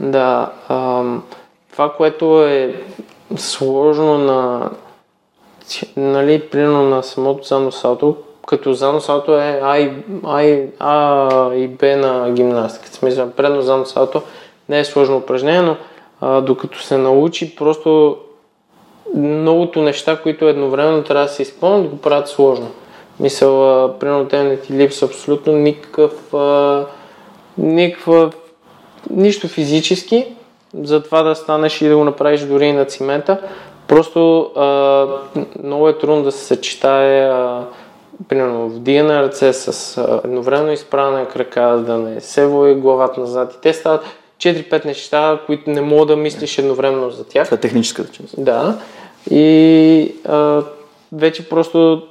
Да, 0.00 0.52
ам, 0.68 1.22
това, 1.72 1.92
което 1.92 2.46
е 2.46 2.82
сложно 3.36 4.18
на, 4.18 4.70
нали, 5.96 6.40
примерно 6.40 6.82
на 6.82 7.02
самото 7.02 7.46
задно 7.46 7.72
салто, 7.72 8.16
като 8.46 8.72
задно 8.72 9.00
салто 9.00 9.38
е 9.38 9.60
А 9.62 9.78
и, 9.78 9.92
а, 10.24 10.42
и, 10.42 10.66
а 10.80 11.54
и 11.54 11.68
Б 11.68 11.96
на 11.96 12.30
гимнастика. 12.30 12.86
В 12.86 12.94
смисъл, 12.94 13.30
предно 13.30 13.62
задно 13.62 13.86
салто 13.86 14.22
не 14.68 14.78
е 14.78 14.84
сложно 14.84 15.16
упражнение, 15.16 15.62
но 15.62 15.76
а, 16.20 16.40
докато 16.40 16.82
се 16.82 16.98
научи, 16.98 17.56
просто 17.56 18.16
многото 19.16 19.82
неща, 19.82 20.16
които 20.22 20.48
едновременно 20.48 21.02
трябва 21.02 21.24
да 21.24 21.32
се 21.32 21.42
изпълнят, 21.42 21.90
го 21.90 21.96
правят 21.96 22.28
сложно. 22.28 22.70
Мисъл, 23.20 23.84
а, 23.84 23.98
примерно 23.98 24.28
те 24.28 24.42
не 24.42 24.56
ти 24.56 24.72
липсва 24.72 25.06
абсолютно 25.06 25.52
никакъв, 25.52 26.34
а, 26.34 26.86
никаква, 27.58 28.30
нищо 29.10 29.48
физически, 29.48 30.26
за 30.74 31.02
това 31.02 31.22
да 31.22 31.34
станеш 31.34 31.82
и 31.82 31.88
да 31.88 31.96
го 31.96 32.04
направиш 32.04 32.40
дори 32.40 32.66
и 32.66 32.72
на 32.72 32.84
цимента. 32.84 33.38
Просто 33.88 34.40
а, 34.56 35.06
много 35.64 35.88
е 35.88 35.98
трудно 35.98 36.22
да 36.22 36.32
се 36.32 36.44
съчетае 36.44 37.22
а, 37.22 37.64
примерно 38.28 38.68
вдигане 38.68 39.12
на 39.12 39.22
ръце 39.22 39.52
с 39.52 39.98
а, 39.98 40.20
едновременно 40.24 40.72
изправяне 40.72 41.18
на 41.18 41.28
крака, 41.28 41.82
да 41.86 41.98
не 41.98 42.20
се 42.20 42.46
вои 42.46 42.74
главата 42.74 43.20
назад. 43.20 43.54
И 43.54 43.60
те 43.60 43.72
стават 43.72 44.04
4-5 44.38 44.84
неща, 44.84 45.38
които 45.46 45.70
не 45.70 45.80
мога 45.80 46.06
да 46.06 46.16
мислиш 46.16 46.58
едновременно 46.58 47.10
за 47.10 47.24
тях. 47.24 47.44
Това 47.44 47.56
е 47.56 47.60
техническата 47.60 48.12
част. 48.12 48.44
Да. 48.44 48.78
И 49.30 50.14
а, 50.24 50.62
вече 51.12 51.48
просто 51.48 52.02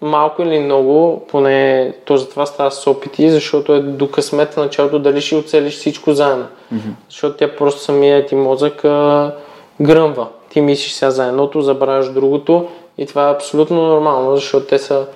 малко 0.00 0.42
или 0.42 0.58
много, 0.58 1.26
поне 1.28 1.92
то 2.04 2.16
за 2.16 2.28
това 2.28 2.46
става 2.46 2.70
с 2.70 2.86
опити, 2.86 3.30
защото 3.30 3.74
е 3.74 3.80
до 3.80 4.10
късмета 4.10 4.60
началото 4.60 4.98
дали 4.98 5.20
ще 5.20 5.36
оцелиш 5.36 5.74
всичко 5.74 6.12
заедно. 6.12 6.46
Mm-hmm. 6.74 6.92
Защото 7.08 7.36
тя 7.36 7.56
просто 7.56 7.80
самия 7.80 8.26
ти 8.26 8.34
мозък 8.34 8.84
а, 8.84 9.32
гръмва. 9.80 10.26
Ти 10.52 10.60
мислиш 10.60 10.92
сега 10.92 11.10
за 11.10 11.26
едното, 11.26 11.60
забравяш 11.60 12.08
другото 12.08 12.68
и 12.98 13.06
това 13.06 13.28
е 13.28 13.32
абсолютно 13.32 13.82
нормално, 13.82 14.34
защото 14.34 14.66
те 14.66 14.78
са 14.78 15.06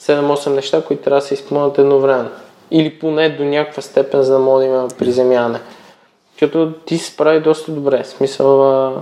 7-8 0.00 0.46
неща, 0.48 0.82
които 0.82 1.02
трябва 1.02 1.20
да 1.20 1.26
се 1.26 1.34
изпълнят 1.34 1.78
едновременно. 1.78 2.28
Или 2.70 2.98
поне 2.98 3.28
до 3.28 3.44
някаква 3.44 3.82
степен, 3.82 4.22
за 4.22 4.32
да 4.32 4.38
може 4.38 4.66
да 4.66 4.72
има 4.72 4.88
приземяване. 4.98 5.60
Защото 6.32 6.72
ти 6.86 6.98
се 6.98 7.12
справи 7.12 7.40
доста 7.40 7.72
добре. 7.72 8.04
Смисъл, 8.04 8.62
а, 8.86 8.92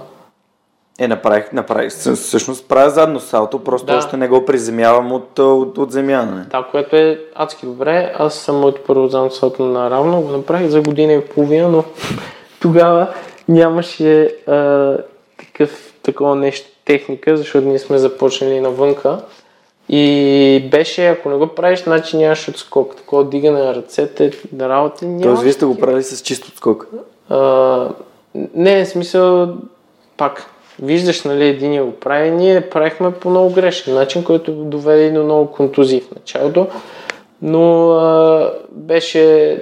Е, 1.01 1.09
направих, 1.09 1.53
направих, 1.53 1.93
съ- 1.93 2.15
всъщност 2.15 2.69
правя 2.69 2.91
задно 2.91 3.21
салто, 3.21 3.59
просто 3.59 3.87
Да. 3.87 3.97
още 3.97 4.17
не 4.17 4.29
го 4.29 4.45
приземявам 4.45 5.13
от, 5.13 5.39
от, 5.39 5.79
от 5.79 5.93
земя. 5.93 6.45
Да, 6.51 6.67
което 6.71 6.97
е 6.97 7.21
адски 7.35 7.67
добре. 7.67 8.13
Аз 8.19 8.35
съм 8.35 8.57
моето 8.57 8.81
първо 8.87 9.09
задно 9.09 9.31
салто 9.31 9.63
на 9.63 9.91
равно, 9.91 10.21
го 10.21 10.29
направих 10.29 10.69
за 10.69 10.81
година 10.81 11.13
и 11.13 11.25
половина, 11.25 11.69
но 11.69 11.85
тогава 12.61 13.07
нямаше 13.49 14.35
а, 14.47 14.97
такъв, 15.59 15.95
такова 16.03 16.37
нещо 16.37 16.69
техника, 16.85 17.37
защото 17.37 17.69
ние 17.69 17.79
сме 17.79 17.99
започнали 17.99 18.61
навънка. 18.61 19.19
И 19.89 20.69
беше, 20.71 21.07
ако 21.07 21.31
не 21.31 21.37
го 21.37 21.47
правиш, 21.47 21.83
значи 21.83 22.17
нямаш 22.17 22.49
отскок. 22.49 22.97
Такова 22.97 23.25
дигане 23.25 23.63
на 23.63 23.75
ръцете, 23.75 24.33
да 24.53 24.69
работи 24.69 25.07
няма. 25.07 25.23
Тоест, 25.23 25.43
вие 25.43 25.53
сте 25.53 25.65
го 25.65 25.79
правили 25.79 26.03
с 26.03 26.23
чист 26.23 26.45
отскок. 26.45 26.89
А, 27.29 27.89
не, 28.55 28.85
в 28.85 28.89
смисъл, 28.89 29.55
пак, 30.17 30.51
виждаш, 30.83 31.23
нали, 31.23 31.45
един 31.45 31.85
го 31.85 31.93
прави, 31.93 32.31
ние 32.31 32.71
правихме 32.71 33.13
по 33.13 33.31
много 33.31 33.55
грешен 33.55 33.95
начин, 33.95 34.25
който 34.25 34.53
доведе 34.53 35.11
до 35.11 35.25
много 35.25 35.53
контузии 35.53 36.01
в 36.01 36.15
началото, 36.15 36.67
но 37.43 37.91
а, 37.91 38.53
беше 38.73 39.57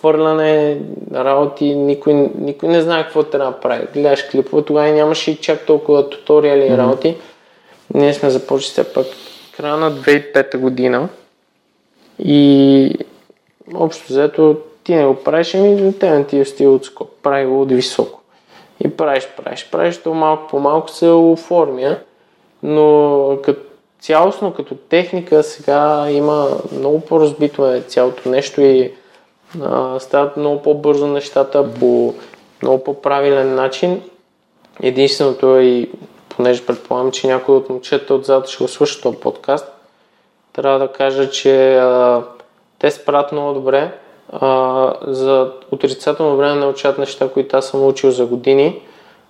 фърляне, 0.00 0.80
работи, 1.14 1.74
никой, 1.74 2.14
никой 2.38 2.68
не 2.68 2.82
знае 2.82 3.02
какво 3.02 3.22
трябва 3.22 3.52
да 3.52 3.60
прави. 3.60 3.86
Гледаш 3.94 4.22
клипове, 4.22 4.62
тогава 4.62 4.88
нямаше 4.88 5.30
и 5.30 5.36
чак 5.36 5.66
толкова 5.66 6.10
туториали 6.10 6.66
и 6.66 6.76
работи. 6.76 7.16
Ние 7.94 8.14
сме 8.14 8.30
започали 8.30 8.70
все 8.70 8.92
пак 8.92 9.06
края 9.56 9.76
на 9.76 9.92
2005 9.92 10.56
година 10.56 11.08
и 12.18 12.94
общо 13.74 14.04
взето 14.08 14.56
ти 14.84 14.94
не 14.94 15.06
го 15.06 15.14
правиш, 15.14 15.54
ами 15.54 15.98
те 15.98 16.10
не 16.10 16.26
ти 16.26 16.38
е 16.38 16.44
стил 16.44 16.74
от 16.74 16.84
скок. 16.84 17.10
Прави 17.22 17.46
го 17.46 17.62
от 17.62 17.72
високо. 17.72 18.20
И 18.84 18.96
правиш, 18.96 19.28
правиш, 19.36 19.68
правиш, 19.72 19.96
то 19.96 20.14
малко 20.14 20.48
по 20.50 20.58
малко 20.58 20.90
се 20.90 21.08
оформя, 21.08 21.98
но 22.62 23.38
като 23.42 23.60
цялостно, 24.00 24.54
като 24.54 24.74
техника, 24.74 25.42
сега 25.42 26.06
има 26.10 26.48
много 26.72 27.00
по-разбито 27.00 27.66
е 27.66 27.80
цялото 27.80 28.28
нещо 28.28 28.60
и 28.60 28.92
а, 29.62 30.00
стават 30.00 30.36
много 30.36 30.62
по-бързо 30.62 31.06
нещата 31.06 31.74
по 31.80 32.14
много 32.62 32.84
по-правилен 32.84 33.54
начин. 33.54 34.02
Единственото 34.82 35.56
е 35.56 35.62
и, 35.62 35.90
понеже 36.28 36.66
предполагам, 36.66 37.10
че 37.10 37.26
някой 37.26 37.56
от 37.56 37.70
момчета 37.70 38.14
отзад 38.14 38.48
ще 38.48 38.64
го 38.64 38.68
слуша 38.68 39.00
този 39.00 39.16
подкаст, 39.16 39.72
трябва 40.52 40.78
да 40.78 40.88
кажа, 40.88 41.30
че 41.30 41.76
а, 41.76 42.22
те 42.78 42.90
справят 42.90 43.32
много 43.32 43.54
добре. 43.54 43.92
А, 44.32 44.94
за 45.06 45.52
отрицателно 45.70 46.36
време 46.36 46.54
научат 46.54 46.98
неща, 46.98 47.28
които 47.28 47.56
аз 47.56 47.66
съм 47.66 47.86
учил 47.86 48.10
за 48.10 48.26
години. 48.26 48.82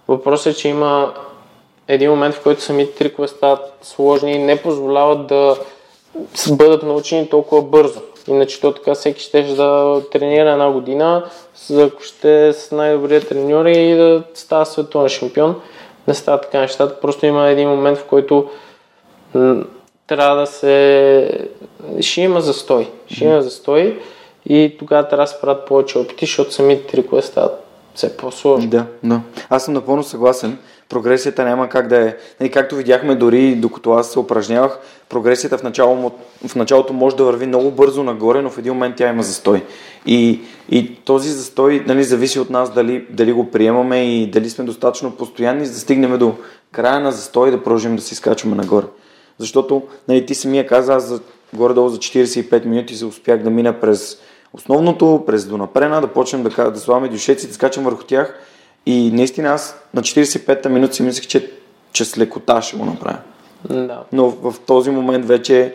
Въпросът 0.08 0.54
е, 0.54 0.56
че 0.56 0.68
има 0.68 1.14
един 1.88 2.10
момент, 2.10 2.34
в 2.34 2.42
който 2.42 2.62
самите 2.62 2.94
трикове 2.94 3.28
стават 3.28 3.60
сложни 3.82 4.32
и 4.32 4.38
не 4.38 4.62
позволяват 4.62 5.26
да 5.26 5.56
бъдат 6.50 6.82
научени 6.82 7.28
толкова 7.28 7.62
бързо. 7.62 8.00
Иначе 8.30 8.60
то 8.60 8.72
така 8.72 8.94
всеки 8.94 9.22
ще 9.22 9.42
да 9.42 10.00
тренира 10.12 10.50
една 10.50 10.70
година, 10.70 11.24
за 11.66 11.84
ако 11.84 12.02
ще 12.02 12.52
с 12.52 12.72
най-добрия 12.72 13.20
треньор 13.20 13.66
и 13.66 13.94
да 13.94 14.22
става 14.34 14.66
световен 14.66 15.08
шампион. 15.08 15.60
Не 16.08 16.14
става 16.14 16.40
така 16.40 16.60
нещата. 16.60 17.00
Просто 17.00 17.26
има 17.26 17.48
един 17.48 17.68
момент, 17.68 17.98
в 17.98 18.04
който 18.04 18.50
трябва 20.06 20.40
да 20.40 20.46
се... 20.46 21.48
Ще 22.00 22.20
има 22.20 22.40
застой. 22.40 22.88
Ще 23.06 23.24
има 23.24 23.42
застой 23.42 24.00
и 24.46 24.76
тогава 24.78 25.08
трябва 25.08 25.24
да 25.24 25.30
се 25.30 25.40
правят 25.40 25.66
повече 25.66 25.98
опити, 25.98 26.26
защото 26.26 26.52
самите 26.52 26.86
трикове 26.86 27.22
стават 27.22 27.64
все 27.94 28.16
по-сложни. 28.16 28.66
Да, 28.68 28.86
да. 29.04 29.20
Аз 29.48 29.64
съм 29.64 29.74
напълно 29.74 30.02
съгласен. 30.02 30.58
Прогресията 30.90 31.44
няма 31.44 31.68
как 31.68 31.88
да 31.88 32.08
е. 32.08 32.16
Нали, 32.40 32.50
както 32.50 32.76
видяхме 32.76 33.14
дори 33.14 33.54
докато 33.54 33.92
аз 33.92 34.12
се 34.12 34.18
упражнявах, 34.18 34.78
прогресията 35.08 35.58
в, 35.58 35.62
начало, 35.62 36.12
в 36.46 36.56
началото 36.56 36.92
може 36.92 37.16
да 37.16 37.24
върви 37.24 37.46
много 37.46 37.70
бързо 37.70 38.02
нагоре, 38.02 38.42
но 38.42 38.50
в 38.50 38.58
един 38.58 38.72
момент 38.72 38.96
тя 38.96 39.08
има 39.08 39.22
застой. 39.22 39.64
И, 40.06 40.40
и 40.70 40.94
този 40.94 41.28
застой 41.28 41.84
нали, 41.86 42.04
зависи 42.04 42.40
от 42.40 42.50
нас 42.50 42.74
дали, 42.74 43.06
дали 43.10 43.32
го 43.32 43.50
приемаме 43.50 44.14
и 44.14 44.26
дали 44.26 44.50
сме 44.50 44.64
достатъчно 44.64 45.16
постоянни, 45.16 45.66
за 45.66 45.72
да 45.72 45.78
стигнем 45.78 46.18
до 46.18 46.34
края 46.72 47.00
на 47.00 47.12
застой 47.12 47.48
и 47.48 47.52
да 47.52 47.62
продължим 47.62 47.96
да 47.96 48.02
се 48.02 48.14
изкачваме 48.14 48.56
нагоре. 48.56 48.86
Защото 49.38 49.82
нали, 50.08 50.26
ти 50.26 50.34
самия 50.34 50.66
каза, 50.66 50.94
аз 50.94 51.04
за, 51.04 51.20
горе-долу 51.54 51.88
за 51.88 51.98
45 51.98 52.64
минути 52.64 52.96
се 52.96 53.04
успях 53.06 53.42
да 53.42 53.50
мина 53.50 53.80
през 53.80 54.18
основното, 54.52 55.22
през 55.26 55.44
донапрена, 55.44 56.00
да 56.00 56.06
почнем 56.06 56.42
да, 56.42 56.70
да 56.70 56.80
слагаме 56.80 57.08
дюшеци, 57.08 57.48
да 57.48 57.54
скачам 57.54 57.84
върху 57.84 58.04
тях. 58.04 58.38
И 58.86 59.10
наистина 59.12 59.48
аз 59.48 59.80
на 59.94 60.02
45-та 60.02 60.68
минута 60.68 60.94
си 60.94 61.02
мислех, 61.02 61.26
че, 61.26 61.50
че 61.92 62.04
с 62.04 62.18
лекота 62.18 62.62
ще 62.62 62.76
го 62.76 62.84
направя. 62.84 63.18
Да. 63.70 64.02
Но 64.12 64.28
в 64.28 64.54
този 64.66 64.90
момент 64.90 65.26
вече 65.26 65.74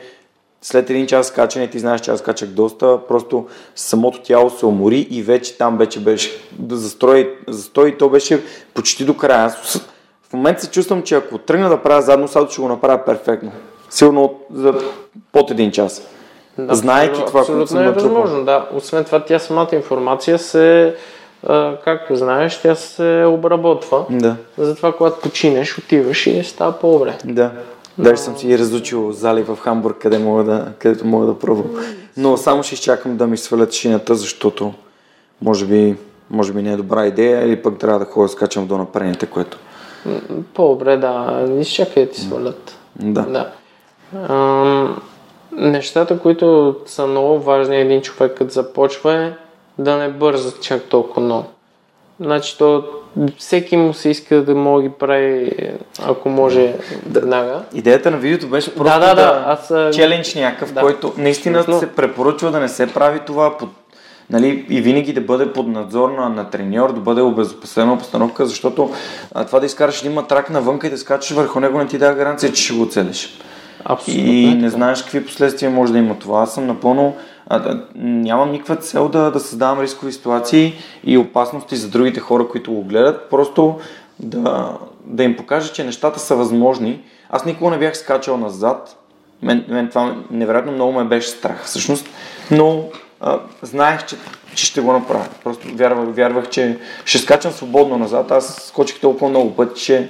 след 0.61 0.89
един 0.89 1.07
час 1.07 1.27
скачане, 1.27 1.67
ти 1.69 1.79
знаеш, 1.79 2.01
че 2.01 2.11
аз 2.11 2.19
скачах 2.19 2.49
доста, 2.49 2.99
просто 3.07 3.47
самото 3.75 4.21
тяло 4.21 4.49
се 4.49 4.65
умори 4.65 4.99
и 4.99 5.21
вече 5.23 5.57
там 5.57 5.77
вече 5.77 5.99
беше 5.99 6.31
да 6.51 6.75
застрой, 6.77 7.37
застой 7.47 7.89
и 7.89 7.97
то 7.97 8.09
беше 8.09 8.41
почти 8.73 9.05
до 9.05 9.17
края. 9.17 9.45
Аз 9.45 9.79
в 10.29 10.33
момента 10.33 10.61
се 10.61 10.71
чувствам, 10.71 11.03
че 11.03 11.15
ако 11.15 11.37
тръгна 11.37 11.69
да 11.69 11.81
правя 11.81 12.01
задно 12.01 12.27
салто, 12.27 12.51
ще 12.51 12.61
го 12.61 12.67
направя 12.67 13.05
перфектно. 13.05 13.51
Силно 13.89 14.39
за 14.53 14.73
под 15.31 15.51
един 15.51 15.71
час. 15.71 16.01
Да, 16.57 16.63
абсолютно- 16.63 17.25
това, 17.25 17.31
което 17.31 17.37
Абсолютно 17.39 17.67
съм 17.67 17.79
е 17.79 17.83
натрупал. 17.83 18.09
възможно, 18.09 18.45
да. 18.45 18.69
Освен 18.73 19.03
това, 19.03 19.25
тя 19.25 19.39
самата 19.39 19.67
информация 19.73 20.39
се, 20.39 20.95
както 21.83 22.15
знаеш, 22.15 22.61
тя 22.61 22.75
се 22.75 23.25
обработва. 23.27 24.05
Да, 24.09 24.35
Затова, 24.57 24.91
когато 24.93 25.21
починеш, 25.21 25.77
отиваш 25.77 26.27
и 26.27 26.43
става 26.43 26.71
по-добре. 26.71 27.17
да. 27.25 27.51
Даже 27.97 28.21
съм 28.21 28.37
си 28.37 28.57
разучил 28.59 29.11
зали 29.11 29.43
в 29.43 29.57
Хамбург, 29.61 29.97
къде 29.97 30.19
мога 30.19 30.43
да, 30.43 30.67
където 30.79 31.05
мога 31.05 31.25
да 31.25 31.39
пробвам. 31.39 31.85
Но 32.17 32.37
само 32.37 32.63
ще 32.63 32.73
изчакам 32.73 33.17
да 33.17 33.27
ми 33.27 33.37
свалят 33.37 33.73
шината, 33.73 34.15
защото 34.15 34.73
може 35.41 35.65
би, 35.65 35.95
може 36.29 36.53
би 36.53 36.61
не 36.61 36.71
е 36.71 36.77
добра 36.77 37.05
идея 37.05 37.45
или 37.47 37.61
пък 37.61 37.77
трябва 37.77 37.99
да 37.99 38.05
ходя 38.05 38.29
скачам 38.29 38.67
до 38.67 38.77
напрените, 38.77 39.25
което... 39.25 39.57
По-добре, 40.53 40.97
да. 40.97 41.45
Изчакай 41.59 42.05
да 42.05 42.11
ти 42.11 42.21
свалят. 42.21 42.77
Да. 42.95 43.21
Да. 43.21 43.51
Ам, 44.33 45.01
нещата, 45.51 46.19
които 46.19 46.75
са 46.85 47.07
много 47.07 47.39
важни 47.39 47.77
един 47.77 48.01
човек, 48.01 48.37
като 48.37 48.53
започва 48.53 49.13
е 49.13 49.33
да 49.77 49.97
не 49.97 50.09
бърза 50.09 50.51
чак 50.61 50.83
толкова 50.83 51.21
много. 51.21 51.45
Значи 52.19 52.57
то 52.57 52.83
всеки 53.37 53.77
му 53.77 53.93
се 53.93 54.09
иска 54.09 54.43
да 54.43 54.55
може 54.55 54.83
да 54.83 54.89
ги 54.89 54.95
прави, 54.99 55.51
ако 56.05 56.29
може, 56.29 56.75
веднага. 57.09 57.61
Идеята 57.73 58.11
на 58.11 58.17
видеото 58.17 58.47
беше 58.47 58.75
просто 58.75 58.99
Да, 58.99 58.99
да, 58.99 59.15
да, 59.15 59.43
аз, 59.47 59.93
челендж 59.95 60.35
някакъв, 60.35 60.73
да. 60.73 60.81
който 60.81 61.13
наистина 61.17 61.59
Абсолютно. 61.59 61.79
се 61.79 61.95
препоръчва 61.95 62.51
да 62.51 62.59
не 62.59 62.69
се 62.69 62.93
прави 62.93 63.19
това 63.25 63.57
по 63.57 63.67
нали, 64.29 64.65
и 64.69 64.81
винаги 64.81 65.13
да 65.13 65.21
бъде 65.21 65.53
под 65.53 65.67
надзор 65.67 66.09
на, 66.09 66.29
на 66.29 66.49
треньор, 66.49 66.93
да 66.93 66.99
бъде 66.99 67.21
обезопасена 67.21 67.97
постановка, 67.97 68.45
защото 68.45 68.91
а, 69.33 69.45
това 69.45 69.59
да 69.59 69.65
изкараш 69.65 69.99
един 69.99 70.13
матрак 70.13 70.49
навънка 70.49 70.87
и 70.87 70.89
да 70.89 70.97
скачаш 70.97 71.31
върху 71.31 71.59
него 71.59 71.77
не 71.77 71.87
ти 71.87 71.97
дава 71.97 72.15
гаранция, 72.15 72.53
че 72.53 72.63
ще 72.63 72.73
го 72.73 72.89
целиш. 72.89 73.39
Абсолютно. 73.85 74.23
И 74.23 74.45
е 74.45 74.55
не 74.55 74.69
знаеш 74.69 75.01
какви 75.01 75.25
последствия 75.25 75.71
може 75.71 75.93
да 75.93 75.99
има 75.99 76.19
това. 76.19 76.41
Аз 76.41 76.53
съм 76.53 76.67
напълно. 76.67 77.15
Нямам 77.95 78.51
никаква 78.51 78.75
цел 78.75 79.09
да, 79.09 79.31
да 79.31 79.39
създавам 79.39 79.81
рискови 79.81 80.11
ситуации 80.11 80.73
и 81.03 81.17
опасности 81.17 81.75
за 81.75 81.89
другите 81.89 82.19
хора, 82.19 82.47
които 82.47 82.73
го 82.73 82.83
гледат. 82.83 83.29
Просто 83.29 83.79
да, 84.19 84.77
да 85.05 85.23
им 85.23 85.35
покажа, 85.35 85.73
че 85.73 85.83
нещата 85.83 86.19
са 86.19 86.35
възможни. 86.35 87.01
Аз 87.29 87.45
никога 87.45 87.71
не 87.71 87.77
бях 87.77 87.97
скачал 87.97 88.37
назад. 88.37 88.97
Мен, 89.41 89.65
мен 89.67 89.89
това 89.89 90.15
невероятно 90.31 90.71
много 90.71 90.91
ме 90.91 91.03
беше 91.03 91.29
страх, 91.29 91.63
всъщност. 91.65 92.09
Но 92.51 92.83
а, 93.21 93.39
знаех, 93.61 94.05
че, 94.05 94.15
че 94.55 94.65
ще 94.65 94.81
го 94.81 94.91
направя. 94.91 95.25
Просто 95.43 95.67
вярвах, 95.75 96.15
вярвах, 96.15 96.49
че 96.49 96.77
ще 97.05 97.17
скачам 97.17 97.51
свободно 97.51 97.97
назад. 97.97 98.31
Аз 98.31 98.55
скочих 98.67 98.99
толкова 98.99 99.29
много 99.29 99.55
пъти, 99.55 99.81
че 99.81 100.09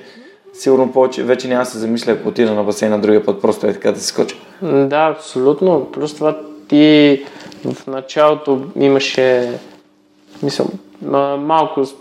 сигурно 0.53 0.91
повече, 0.91 1.23
вече 1.23 1.47
няма 1.47 1.63
да 1.63 1.69
се 1.69 1.77
замисля, 1.77 2.11
ако 2.11 2.29
отида 2.29 2.53
на 2.53 2.63
басейна 2.63 2.99
другия 2.99 3.25
път, 3.25 3.41
просто 3.41 3.67
е 3.67 3.73
така 3.73 3.91
да 3.91 3.99
се 3.99 4.07
скоча. 4.07 4.35
Да, 4.61 5.15
абсолютно. 5.17 5.87
Плюс 5.91 6.15
това 6.15 6.37
ти 6.67 7.25
в 7.65 7.87
началото 7.87 8.61
имаше 8.79 9.51
мисъл, 10.43 10.67
ма- 11.05 11.35
малко 11.35 11.85
с- 11.85 11.95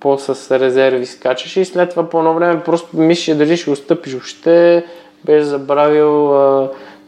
по 0.00 0.18
с 0.18 0.58
резерви 0.60 1.06
скачаш 1.06 1.56
и 1.56 1.64
след 1.64 1.90
това 1.90 2.08
по 2.08 2.18
едно 2.18 2.34
време 2.34 2.62
просто 2.62 2.96
мислиш 2.96 3.36
дали 3.36 3.56
ще 3.56 3.70
отстъпиш 3.70 4.12
въобще, 4.12 4.84
без 5.24 5.46
забравил 5.46 6.30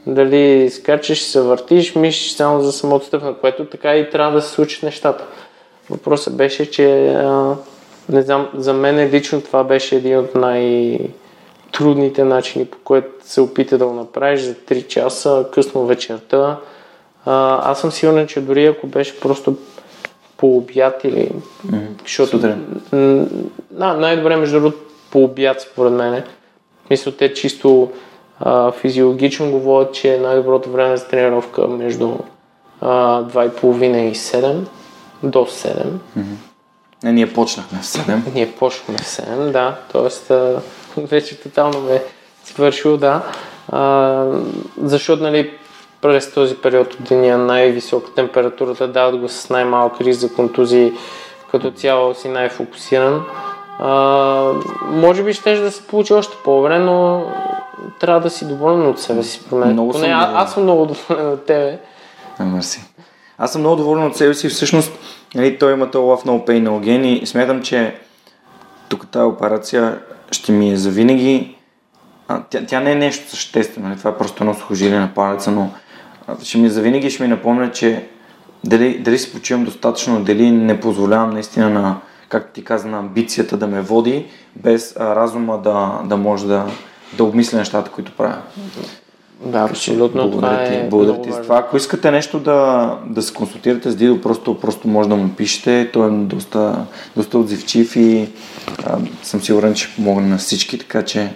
дали 0.07 0.71
скачаш, 0.71 1.23
се 1.23 1.41
въртиш, 1.41 1.95
мислиш 1.95 2.33
само 2.33 2.61
за 2.61 2.73
самото 2.73 3.07
стъпна, 3.07 3.35
което 3.35 3.65
така 3.65 3.97
и 3.97 4.11
трябва 4.11 4.33
да 4.33 4.43
се 4.43 4.51
случат 4.51 4.83
нещата. 4.83 5.25
Въпросът 5.91 6.37
беше, 6.37 6.71
че 6.71 7.09
а, 7.09 7.55
не 8.09 8.23
знам, 8.23 8.49
за 8.55 8.73
мен 8.75 9.11
лично 9.11 9.41
това 9.41 9.65
беше 9.65 9.97
един 9.97 10.19
от 10.19 10.35
най- 10.35 10.99
трудните 11.73 12.25
начини, 12.25 12.65
по 12.65 12.79
който 12.85 13.09
се 13.23 13.41
опита 13.41 13.79
да 13.79 13.87
го 13.87 13.93
направиш 13.93 14.41
за 14.41 14.55
3 14.55 14.87
часа, 14.87 15.47
късно 15.53 15.87
вечерта. 15.87 16.59
А, 17.27 17.71
аз 17.71 17.81
съм 17.81 17.91
сигурен, 17.91 18.27
че 18.27 18.41
дори 18.41 18.67
ако 18.67 18.87
беше 18.87 19.21
просто 19.21 19.57
по 20.37 20.57
обяд 20.57 21.05
или... 21.05 21.31
защото... 22.03 22.31
сутрин. 22.31 22.81
м, 22.93 23.27
Да, 23.71 23.95
най-добре 23.95 24.37
между 24.37 24.61
другото 24.61 24.79
по 25.11 25.25
обяд, 25.25 25.61
според 25.61 25.93
мен. 25.93 26.23
Мисля, 26.91 27.13
те 27.17 27.35
чисто 27.35 27.91
а, 28.41 28.73
физиологично 28.73 29.51
говорят, 29.51 29.95
че 29.95 30.15
е 30.15 30.19
най-доброто 30.19 30.71
време 30.71 30.97
за 30.97 31.09
тренировка 31.09 31.67
между 31.67 32.15
а, 32.81 33.23
2,5 33.23 33.97
и 33.97 34.15
7 34.15 34.57
до 35.23 35.39
7. 35.39 35.87
Не, 37.05 37.13
ние 37.13 37.33
почнахме 37.33 37.79
в 37.79 37.85
7. 37.85 38.19
Ние 38.35 38.53
почнахме 38.53 38.99
в 38.99 39.07
7, 39.07 39.51
да. 39.51 39.79
Тоест, 39.93 40.31
а, 40.31 40.61
вече 40.97 41.41
тотално 41.41 41.81
ме 41.81 41.95
е 41.95 42.03
свършил, 42.45 42.97
да. 42.97 43.23
А, 43.69 44.25
защото, 44.83 45.23
нали, 45.23 45.51
през 46.03 46.35
този 46.35 46.55
период 46.55 46.95
от 46.95 47.03
деня 47.09 47.39
най-висока 47.39 48.15
температурата 48.15 48.89
дават 48.89 49.21
го 49.21 49.29
с 49.29 49.51
най-малък 49.51 50.01
риск 50.01 50.21
за 50.21 50.35
контузии, 50.35 50.93
като 51.51 51.71
цяло 51.71 52.15
си 52.15 52.29
най-фокусиран. 52.29 53.23
А, 53.79 54.53
може 54.91 55.23
би 55.23 55.33
ще 55.33 55.61
да 55.61 55.71
се 55.71 55.87
получи 55.87 56.15
още 56.15 56.37
по-добре, 56.45 56.79
но 56.79 57.27
трябва 58.01 58.21
да 58.21 58.31
си 58.31 58.49
доволен 58.49 58.87
от 58.87 59.01
себе 59.01 59.23
си. 59.23 59.41
Много 59.53 59.93
Поне 59.93 60.05
съм 60.05 60.15
а, 60.15 60.21
доволен. 60.21 60.37
аз 60.37 60.55
съм 60.55 60.63
много 60.63 60.87
доволен 60.87 61.33
от 61.33 61.47
тебе. 61.47 61.79
А, 62.39 62.45
Мерси. 62.45 62.85
Аз 63.39 63.53
съм 63.53 63.61
много 63.61 63.77
доволен 63.77 64.05
от 64.05 64.17
себе 64.17 64.35
си. 64.35 64.49
Всъщност, 64.49 64.93
нали, 65.35 65.59
той 65.59 65.73
има 65.73 65.91
този 65.91 66.05
love 66.05 66.27
no 66.27 66.47
pain 66.47 66.69
no 66.69 66.81
gain 66.81 67.23
и 67.23 67.27
смятам, 67.27 67.63
че 67.63 67.95
тук 68.89 69.11
тази 69.11 69.25
операция 69.25 69.99
ще 70.31 70.53
ми 70.53 70.73
е 70.73 70.77
завинаги. 70.77 71.57
А, 72.29 72.43
тя, 72.51 72.67
тя 72.67 72.81
не 72.81 72.93
е 72.93 72.95
нещо 72.95 73.31
съществено, 73.31 73.89
нали? 73.89 73.99
това 73.99 74.11
е 74.11 74.17
просто 74.17 74.43
едно 74.43 74.55
сухожилие 74.55 74.99
на 74.99 75.15
палеца, 75.15 75.51
но 75.51 75.71
ще 76.43 76.59
ми 76.59 76.69
завинаги 76.69 77.11
ще 77.11 77.23
ми 77.23 77.29
напомня, 77.29 77.71
че 77.71 78.07
дали, 78.65 78.99
дали 78.99 79.19
си 79.19 79.33
почивам 79.33 79.65
достатъчно, 79.65 80.25
дали 80.25 80.51
не 80.51 80.81
позволявам 80.81 81.31
наистина 81.31 81.71
на, 81.71 81.97
както 82.29 82.53
ти 82.53 82.65
каза, 82.65 82.89
на 82.89 82.99
амбицията 82.99 83.57
да 83.57 83.67
ме 83.67 83.81
води, 83.81 84.27
без 84.57 84.97
а, 84.99 85.17
разума 85.17 85.59
да, 85.59 86.01
да 86.05 86.17
може 86.17 86.47
да, 86.47 86.67
да 87.17 87.25
обмисля 87.25 87.59
нещата, 87.59 87.91
които 87.91 88.13
правя. 88.13 88.39
Да, 89.47 89.59
абсолютно. 89.59 90.23
Благодаря 90.23 90.51
това 90.51 90.69
ти, 90.69 90.75
е 90.75 90.89
благодаря 90.89 91.23
ти 91.23 91.33
за 91.33 91.43
това. 91.43 91.59
Ако 91.59 91.77
искате 91.77 92.11
нещо 92.11 92.41
да, 92.41 92.99
да 93.07 93.23
се 93.23 93.35
консултирате 93.35 93.91
с 93.91 93.97
Дидо, 93.97 94.21
просто, 94.21 94.61
просто 94.61 94.89
може 94.89 95.09
да 95.09 95.17
му 95.17 95.29
пишете. 95.29 95.91
Той 95.93 96.09
е 96.09 96.11
доста, 96.11 96.87
доста 97.17 97.39
отзивчив 97.39 97.97
и 97.97 98.29
а, 98.85 98.99
съм 99.23 99.41
сигурен, 99.41 99.75
че 99.75 99.85
ще 99.85 99.97
помогне 99.97 100.29
на 100.29 100.39
всички, 100.39 100.79
така 100.79 101.03
че 101.03 101.33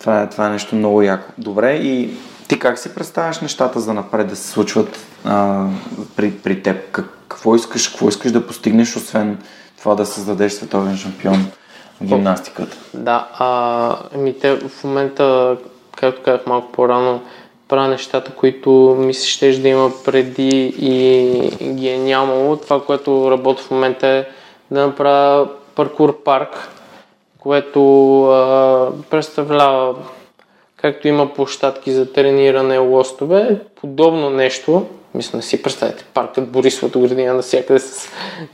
това 0.00 0.22
е, 0.22 0.28
това 0.28 0.46
е 0.46 0.50
нещо 0.50 0.76
много 0.76 1.02
яко. 1.02 1.32
Добре, 1.38 1.74
и 1.74 2.10
ти 2.54 2.60
как 2.60 2.78
си 2.78 2.94
представяш 2.94 3.40
нещата 3.40 3.80
за 3.80 3.94
напред 3.94 4.26
да 4.26 4.36
се 4.36 4.48
случват 4.48 5.06
а, 5.24 5.66
при, 6.16 6.30
при 6.30 6.62
теб? 6.62 6.90
Как, 6.92 7.06
какво, 7.28 7.54
искаш, 7.54 7.88
какво 7.88 8.08
искаш 8.08 8.32
да 8.32 8.46
постигнеш, 8.46 8.96
освен 8.96 9.38
това 9.78 9.94
да 9.94 10.06
създадеш 10.06 10.52
световен 10.52 10.96
шампион 10.96 11.46
в 12.00 12.04
гимнастиката? 12.04 12.76
Да, 12.94 13.28
а, 13.38 13.96
ами 14.14 14.38
те 14.38 14.54
в 14.54 14.84
момента, 14.84 15.56
както 15.96 16.22
казах 16.22 16.46
малко 16.46 16.72
по-рано, 16.72 17.22
правя 17.68 17.88
нещата, 17.88 18.32
които 18.32 18.96
ми 18.98 19.14
се 19.14 19.28
щеш 19.28 19.56
да 19.56 19.68
има 19.68 19.90
преди 20.04 20.74
и 20.78 21.74
ги 21.74 21.88
е 21.88 21.98
нямало. 21.98 22.56
Това, 22.56 22.84
което 22.84 23.30
работя 23.30 23.62
в 23.62 23.70
момента 23.70 24.06
е 24.06 24.26
да 24.70 24.86
направя 24.86 25.48
паркур 25.74 26.22
парк, 26.22 26.68
което 27.38 28.22
а, 28.24 28.88
представлява 29.10 29.94
както 30.84 31.08
има 31.08 31.34
площадки 31.34 31.92
за 31.92 32.12
трениране, 32.12 32.78
лостове, 32.78 33.60
подобно 33.80 34.30
нещо, 34.30 34.86
мисля, 35.14 35.42
си 35.42 35.62
представете, 35.62 36.04
паркът 36.14 36.50
Борисовата 36.50 36.98
градина 36.98 37.34
навсякъде 37.34 37.78
с 37.78 38.08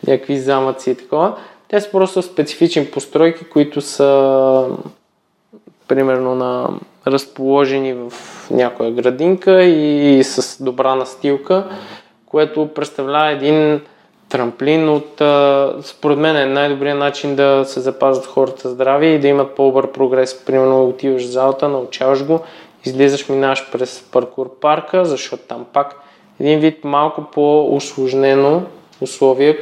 някакви 0.06 0.38
замъци 0.38 0.90
и 0.90 0.94
такова. 0.94 1.36
Те 1.68 1.80
са 1.80 1.90
просто 1.90 2.22
специфични 2.22 2.86
постройки, 2.86 3.44
които 3.44 3.80
са 3.80 4.66
примерно 5.88 6.34
на 6.34 6.68
разположени 7.06 7.92
в 7.92 8.12
някоя 8.50 8.90
градинка 8.90 9.62
и 9.64 10.24
с 10.24 10.64
добра 10.64 10.94
настилка, 10.94 11.70
което 12.26 12.68
представлява 12.74 13.30
един 13.30 13.80
трамплин 14.30 14.88
от, 14.88 15.20
а, 15.20 15.74
според 15.82 16.18
мен 16.18 16.36
е 16.36 16.46
най-добрият 16.46 16.98
начин 16.98 17.36
да 17.36 17.64
се 17.66 17.80
запазят 17.80 18.26
хората 18.26 18.68
здрави 18.68 19.06
и 19.06 19.18
да 19.18 19.28
имат 19.28 19.54
по-добър 19.54 19.92
прогрес. 19.92 20.44
Примерно 20.44 20.84
отиваш 20.84 21.22
в 21.22 21.30
залата, 21.30 21.68
научаваш 21.68 22.24
го, 22.24 22.40
излизаш, 22.84 23.28
минаваш 23.28 23.70
през 23.72 24.08
паркур 24.12 24.50
парка, 24.60 25.04
защото 25.04 25.42
там 25.42 25.66
пак 25.72 25.94
един 26.40 26.58
вид 26.58 26.84
малко 26.84 27.24
по-усложнено 27.32 28.62
условия, 29.00 29.56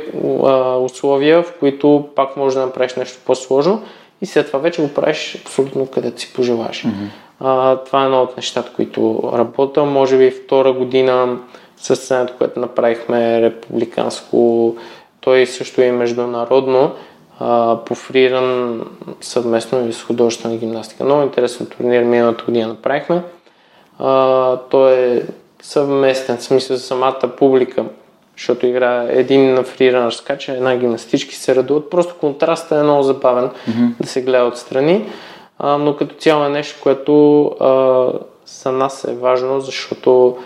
а, 0.45 0.77
условия, 0.77 1.43
в 1.43 1.53
които 1.61 2.09
пак 2.15 2.37
можеш 2.37 2.55
да 2.59 2.67
направиш 2.67 2.95
нещо 2.95 3.19
по-сложно 3.27 3.83
и 4.23 4.27
след 4.27 4.47
това 4.47 4.59
вече 4.59 4.83
го 4.83 4.89
правиш 4.89 5.43
абсолютно 5.45 5.87
където 5.87 6.21
си 6.21 6.33
пожелаеш. 6.33 6.83
Mm-hmm. 6.83 7.09
А, 7.41 7.77
това 7.77 8.03
е 8.03 8.05
едно 8.05 8.23
от 8.23 8.37
нещата, 8.37 8.73
които 8.77 9.31
работя. 9.35 9.85
Може 9.85 10.19
би 10.19 10.31
втора 10.31 10.73
година 10.73 11.39
състезанието, 11.81 12.35
което 12.39 12.61
направихме 12.61 13.43
републиканско, 13.43 14.77
той 15.21 15.47
също 15.47 15.81
е 15.81 15.93
международно, 15.93 16.93
а, 17.41 17.79
по 17.87 17.95
фриран 17.95 18.83
съвместно 19.21 19.89
и 19.89 19.93
с 19.93 20.03
художествена 20.03 20.57
гимнастика. 20.57 21.05
Много 21.05 21.23
интересен 21.23 21.67
турнир 21.67 22.03
миналата 22.03 22.45
година 22.45 22.69
направихме. 22.69 23.23
А, 23.99 24.57
той 24.57 24.93
е 24.93 25.23
съвместен, 25.63 26.37
в 26.37 26.43
смисъл 26.43 26.77
за 26.77 26.83
самата 26.83 27.31
публика, 27.39 27.85
защото 28.37 28.67
играе 28.67 29.07
един 29.11 29.55
на 29.55 29.63
фриран 29.63 30.13
скача, 30.13 30.53
една 30.53 30.77
гимнастички 30.77 31.35
се 31.35 31.55
радуват. 31.55 31.91
Просто 31.91 32.15
контрастът 32.21 32.79
е 32.79 32.83
много 32.83 33.03
забавен 33.03 33.49
mm-hmm. 33.49 33.91
да 34.01 34.09
се 34.09 34.23
гледа 34.23 34.45
отстрани. 34.45 35.09
А, 35.59 35.79
но 35.79 35.97
като 35.97 36.15
цяло 36.15 36.45
е 36.45 36.49
нещо, 36.49 36.81
което 36.83 37.45
а, 37.45 38.09
за 38.47 38.73
нас 38.73 39.05
е 39.05 39.15
важно, 39.15 39.61
защото 39.61 40.37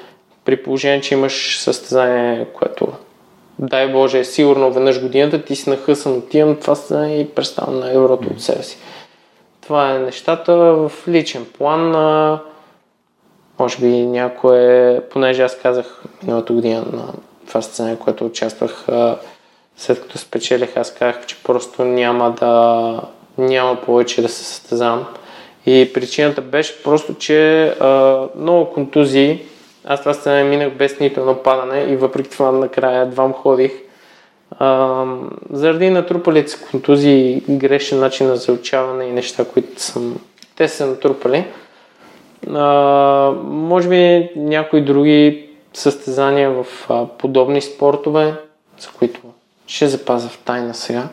при 0.45 0.62
положение, 0.62 1.01
че 1.01 1.14
имаш 1.14 1.61
състезание, 1.61 2.47
което 2.55 2.88
дай 3.59 3.93
Боже 3.93 4.18
е 4.18 4.24
сигурно 4.24 4.72
веднъж 4.72 5.03
годината, 5.03 5.45
ти 5.45 5.57
си 5.57 5.70
нахъсан, 5.70 6.12
отивам 6.12 6.57
това 6.57 6.74
състезание 6.74 7.20
и 7.20 7.28
представям 7.28 7.80
най-доброто 7.80 8.28
от 8.28 8.43
себе 8.43 8.62
си. 8.62 8.78
Това 9.61 9.95
е 9.95 9.99
нещата 9.99 10.55
в 10.55 10.93
личен 11.09 11.47
план. 11.59 11.95
А, 11.95 12.40
може 13.59 13.78
би 13.78 13.86
някое, 14.07 15.01
понеже 15.11 15.43
аз 15.43 15.59
казах 15.59 16.03
миналата 16.22 16.53
година 16.53 16.84
на 16.93 17.12
това 17.47 17.62
състезание, 17.62 17.97
което 17.97 18.26
участвах, 18.26 18.88
а, 18.88 19.18
след 19.76 20.03
като 20.03 20.18
спечелих, 20.18 20.76
аз 20.76 20.95
казах, 20.95 21.26
че 21.26 21.43
просто 21.43 21.84
няма 21.84 22.30
да 22.30 23.01
няма 23.38 23.76
повече 23.76 24.22
да 24.22 24.28
се 24.28 24.45
състезавам. 24.45 25.07
И 25.66 25.90
причината 25.95 26.40
беше 26.40 26.82
просто, 26.82 27.14
че 27.14 27.64
а, 27.66 28.20
много 28.36 28.70
контузии 28.70 29.43
аз 29.93 30.01
това 30.01 30.14
сценарий 30.14 30.45
минах 30.45 30.74
без 30.74 31.01
нито 31.01 31.20
едно 31.20 31.43
падане 31.43 31.80
и 31.80 31.97
въпреки 31.97 32.30
това 32.30 32.53
накрая 32.53 33.03
едва 33.03 33.32
ходих. 33.32 33.72
А, 34.59 35.05
заради 35.51 35.90
натрупалите 35.90 36.51
се 36.51 36.64
контузии, 36.70 37.43
грешен 37.49 38.01
начин 38.01 38.26
на 38.26 38.36
заучаване 38.36 39.05
и 39.05 39.12
неща, 39.12 39.45
които 39.45 39.82
съм, 39.82 40.16
те 40.57 40.68
са 40.68 40.86
натрупали. 40.86 41.47
А, 42.51 42.64
може 43.45 43.88
би 43.88 44.30
някои 44.36 44.80
други 44.80 45.49
състезания 45.74 46.51
в 46.51 46.66
а, 46.88 47.07
подобни 47.07 47.62
спортове, 47.62 48.34
за 48.78 48.88
които 48.99 49.20
ще 49.66 49.88
запазя 49.88 50.28
в 50.28 50.38
тайна 50.38 50.74
сега, 50.74 51.09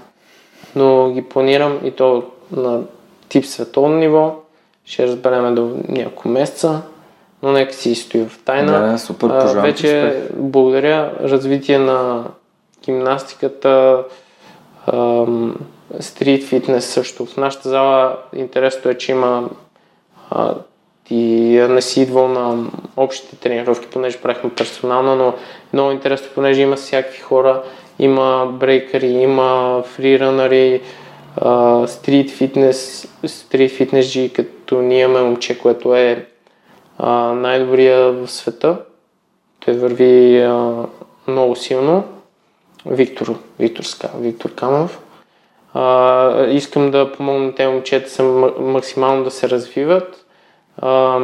но 0.75 1.11
ги 1.11 1.21
планирам 1.21 1.79
и 1.83 1.91
то 1.91 2.23
на 2.51 2.81
тип 3.29 3.45
световно 3.45 3.97
ниво. 3.97 4.35
Ще 4.85 5.07
разбереме 5.07 5.51
до 5.51 5.77
няколко 5.87 6.27
месеца, 6.27 6.81
но 7.43 7.51
нека 7.51 7.73
си 7.73 7.95
стои 7.95 8.25
в 8.25 8.39
тайна. 8.45 8.91
Да, 8.91 8.97
супер, 8.97 9.27
пожалуйста. 9.27 9.61
Вече 9.61 10.07
успех. 10.07 10.37
благодаря 10.37 11.11
развитие 11.23 11.79
на 11.79 12.23
гимнастиката, 12.85 14.03
стрит 15.99 16.43
фитнес 16.43 16.85
също. 16.85 17.25
В 17.25 17.37
нашата 17.37 17.69
зала 17.69 18.17
интересното 18.35 18.89
е, 18.89 18.95
че 18.95 19.11
има 19.11 19.49
а, 20.29 20.55
ти 21.05 21.15
не 21.69 21.81
си 21.81 22.01
идвал 22.01 22.27
на 22.27 22.65
общите 22.97 23.35
тренировки, 23.35 23.87
понеже 23.87 24.17
правихме 24.17 24.49
персонално, 24.49 25.15
но 25.15 25.33
много 25.73 25.91
интересно, 25.91 26.27
понеже 26.35 26.61
има 26.61 26.75
всякакви 26.75 27.19
хора, 27.19 27.63
има 27.99 28.45
брейкъри, 28.53 29.07
има 29.07 29.81
фриранъри, 29.85 30.81
стрит 31.87 32.31
фитнес, 32.31 33.07
стрит 33.25 33.71
фитнес 33.71 34.11
джи, 34.11 34.33
като 34.33 34.81
ние 34.81 35.01
имаме 35.01 35.25
момче, 35.25 35.59
което 35.59 35.95
е 35.95 36.25
най-добрия 37.33 38.11
в 38.11 38.27
света. 38.27 38.77
Той 39.59 39.73
върви 39.73 40.41
а, 40.41 40.85
много 41.27 41.55
силно. 41.55 42.03
Виктор, 42.85 43.39
Виктор, 43.59 43.83
Виктор 44.19 44.55
Камов. 44.55 44.99
А, 45.73 46.45
искам 46.45 46.91
да 46.91 47.11
помогна 47.11 47.55
тези 47.55 47.73
момчета 47.73 48.09
са 48.09 48.23
максимално 48.59 49.23
да 49.23 49.31
се 49.31 49.49
развиват. 49.49 50.25
А, 50.77 51.19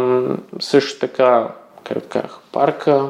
също 0.59 0.99
така, 0.99 1.47
както 1.83 2.09
казах, 2.09 2.39
парка, 2.51 3.05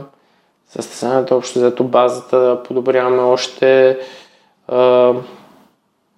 състезанието, 0.69 1.37
общо 1.37 1.59
взето 1.59 1.83
базата 1.83 2.39
да 2.39 2.63
подобряваме 2.63 3.21
още. 3.21 3.99
А, 4.67 5.13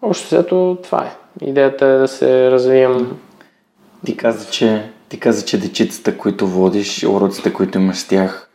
общо 0.02 0.28
взето 0.28 0.78
това 0.84 1.06
е. 1.06 1.46
Идеята 1.46 1.86
е 1.86 1.98
да 1.98 2.08
се 2.08 2.52
развием. 2.52 3.20
Ти 4.06 4.18
каза, 4.18 4.52
че, 4.52 4.92
ти 5.10 5.20
каза, 5.20 5.46
че 5.46 5.60
дечицата, 5.60 6.18
които 6.18 6.48
водиш, 6.48 7.04
уроците, 7.04 7.54
които 7.54 7.78
имаш 7.78 7.98
с 7.98 8.08
тях, 8.08 8.50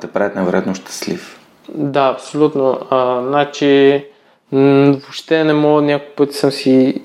те 0.00 0.06
правят 0.06 0.34
невероятно 0.36 0.74
щастлив. 0.74 1.40
Да, 1.68 2.10
абсолютно. 2.14 2.78
А, 2.90 3.22
значи, 3.22 4.04
въобще 4.52 5.44
не 5.44 5.52
мога, 5.52 5.82
някой 5.82 6.08
път 6.08 6.32
съм 6.32 6.50
си 6.50 7.02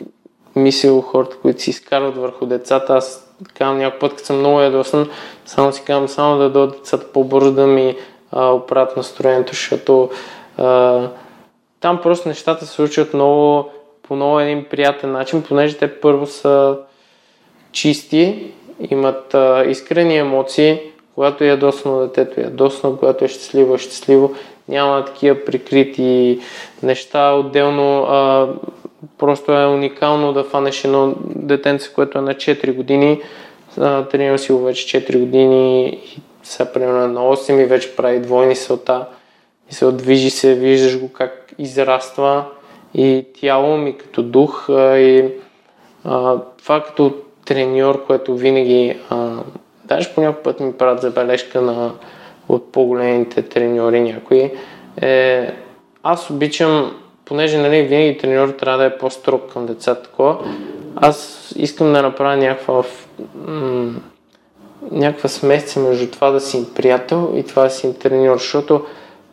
мислил 0.56 1.02
хората, 1.02 1.38
които 1.42 1.62
си 1.62 1.70
изкарват 1.70 2.18
върху 2.18 2.46
децата. 2.46 2.94
Аз 2.94 3.34
казвам 3.54 3.78
някой 3.78 4.00
път, 4.00 4.12
като 4.12 4.26
съм 4.26 4.40
много 4.40 4.62
ядосан, 4.62 5.10
само 5.46 5.74
си 5.74 5.84
казвам 5.86 6.08
само 6.08 6.38
да 6.38 6.50
дойдат 6.50 6.78
децата 6.78 7.12
по-бързо 7.12 7.52
да 7.52 7.68
ми 7.68 7.96
а, 8.32 8.50
оправят 8.50 8.98
настроението, 8.98 9.54
защото 9.54 10.10
а, 10.58 11.02
там 11.80 12.00
просто 12.02 12.30
нещата 12.30 12.66
се 12.66 12.72
случват 12.72 13.14
много, 13.14 13.70
по 14.04 14.16
много 14.16 14.40
един 14.40 14.66
приятен 14.70 15.12
начин, 15.12 15.44
понеже 15.44 15.78
те 15.78 16.00
първо 16.00 16.26
са 16.28 16.78
чисти, 17.72 18.52
имат 18.92 19.34
а, 19.34 19.66
искрени 19.68 20.18
емоции, 20.18 20.80
когато 21.16 21.44
е 21.44 21.48
ядосно 21.48 22.00
детето 22.00 22.40
е 22.40 22.44
ядосно, 22.44 22.98
когато 22.98 23.26
е 23.26 23.28
щастливо 23.28 23.76
е 23.76 23.78
щастливо, 23.78 24.36
няма 24.68 25.06
такива 25.06 25.46
прикрити 25.46 26.40
неща. 26.84 27.32
Отделно 27.34 28.04
а, 28.04 28.48
просто 29.18 29.52
е 29.52 29.68
уникално 29.68 30.34
да 30.34 30.44
фанеш 30.44 30.84
едно 30.84 31.14
детенце, 31.26 31.94
което 31.94 32.18
е 32.18 32.22
на 32.22 32.34
4 32.34 32.74
години, 32.74 33.22
а, 33.78 34.04
тренира 34.04 34.38
си 34.38 34.52
го 34.52 34.60
вече 34.60 35.02
4 35.02 35.20
години 35.20 35.90
и 35.90 36.22
сега 36.44 36.72
примерно 36.72 37.08
на 37.08 37.20
8 37.20 37.62
и 37.62 37.66
вече 37.66 37.96
прави 37.96 38.20
двойни 38.20 38.56
селта 38.56 39.06
и 39.72 39.74
се 39.74 39.86
отвижи 39.86 40.30
се, 40.30 40.56
виждаш 40.56 41.00
го 41.00 41.14
как 41.14 41.54
израства 41.58 42.46
и 42.94 43.26
тяло 43.40 43.78
ми 43.78 43.98
като 43.98 44.24
дух 44.24 44.66
и 44.70 45.26
а, 46.04 46.38
това 46.58 46.84
като 46.84 47.14
треньор, 47.50 48.06
което 48.06 48.36
винаги 48.36 48.98
а, 49.10 49.30
даже 49.86 50.10
по 50.10 50.34
път 50.44 50.60
ми 50.60 50.74
правят 50.74 51.02
забележка 51.02 51.62
на, 51.62 51.92
от 52.50 52.72
по-големите 52.72 53.42
треньори. 53.42 54.00
Някои, 54.02 54.52
е, 55.02 55.52
аз 56.04 56.30
обичам, 56.30 56.96
понеже 57.26 57.58
нали, 57.58 57.82
винаги 57.82 58.18
треньор 58.18 58.50
трябва 58.50 58.78
да 58.78 58.86
е 58.86 58.98
по-строг 58.98 59.54
към 59.54 59.66
децата, 59.66 60.04
такова, 60.04 60.38
аз 60.96 61.50
искам 61.58 61.94
да 61.94 62.02
направя 62.02 62.38
някаква, 62.38 62.84
м- 63.48 63.94
някаква 64.92 65.30
смесица 65.30 65.80
между 65.80 66.12
това 66.12 66.32
да 66.32 66.40
си 66.40 66.58
им 66.58 66.66
приятел 66.76 67.34
и 67.36 67.44
това 67.44 67.64
да 67.64 67.70
си 67.70 67.88
им 67.88 67.94
треньор, 67.94 68.38
защото 68.38 68.86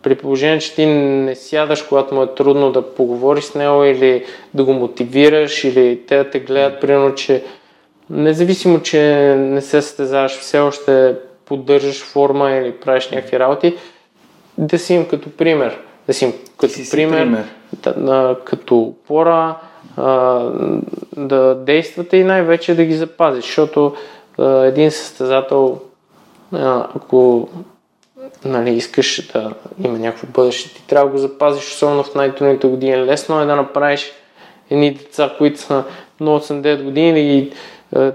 при 0.02 0.14
положение, 0.14 0.58
че 0.58 0.74
ти 0.74 0.86
не 0.86 1.34
сядаш, 1.34 1.82
когато 1.82 2.14
му 2.14 2.22
е 2.22 2.34
трудно 2.34 2.72
да 2.72 2.94
поговориш 2.94 3.44
с 3.44 3.54
него 3.54 3.84
или 3.84 4.24
да 4.54 4.64
го 4.64 4.72
мотивираш 4.72 5.64
или 5.64 6.00
те 6.08 6.16
да 6.16 6.30
те 6.30 6.40
гледат, 6.40 6.80
примерно, 6.80 7.14
че 7.14 7.44
независимо, 8.10 8.82
че 8.82 9.34
не 9.38 9.60
се 9.60 9.82
състезаваш, 9.82 10.38
все 10.38 10.58
още 10.58 11.14
поддържаш 11.44 12.04
форма 12.04 12.50
или 12.50 12.72
правиш 12.72 13.10
някакви 13.10 13.38
работи, 13.38 13.76
да 14.58 14.78
си 14.78 14.94
им 14.94 15.08
като 15.08 15.30
пример. 15.30 15.78
Да 16.06 16.14
си 16.14 16.24
им 16.24 16.32
като 16.58 16.72
Си 16.72 16.90
пример, 16.90 17.18
пример. 17.18 17.44
Да, 17.82 17.94
на, 17.96 18.36
като 18.44 18.78
опора, 18.78 19.56
а, 19.96 20.40
да 21.16 21.54
действате 21.54 22.16
и 22.16 22.24
най-вече 22.24 22.74
да 22.74 22.84
ги 22.84 22.94
запазиш, 22.94 23.44
защото 23.44 23.94
а, 24.38 24.64
един 24.64 24.90
състезател, 24.90 25.80
а, 26.52 26.86
ако 26.96 27.48
нали, 28.44 28.70
искаш 28.70 29.28
да 29.32 29.54
има 29.84 29.98
някакво 29.98 30.26
бъдеще, 30.26 30.74
ти 30.74 30.86
трябва 30.86 31.06
да 31.06 31.12
го 31.12 31.18
запазиш, 31.18 31.64
особено 31.64 32.02
в 32.02 32.14
най-трудните 32.14 32.66
години. 32.66 32.96
Лесно 32.96 33.40
е 33.40 33.46
да 33.46 33.56
направиш 33.56 34.12
едни 34.70 34.94
деца, 34.94 35.34
които 35.38 35.60
са 35.60 35.84
на 36.20 36.40
8-9 36.40 36.82
години 36.82 37.20
и 37.20 37.38
е, 37.38 37.50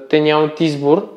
те 0.10 0.22
нямат 0.22 0.62
избор, 0.62 1.10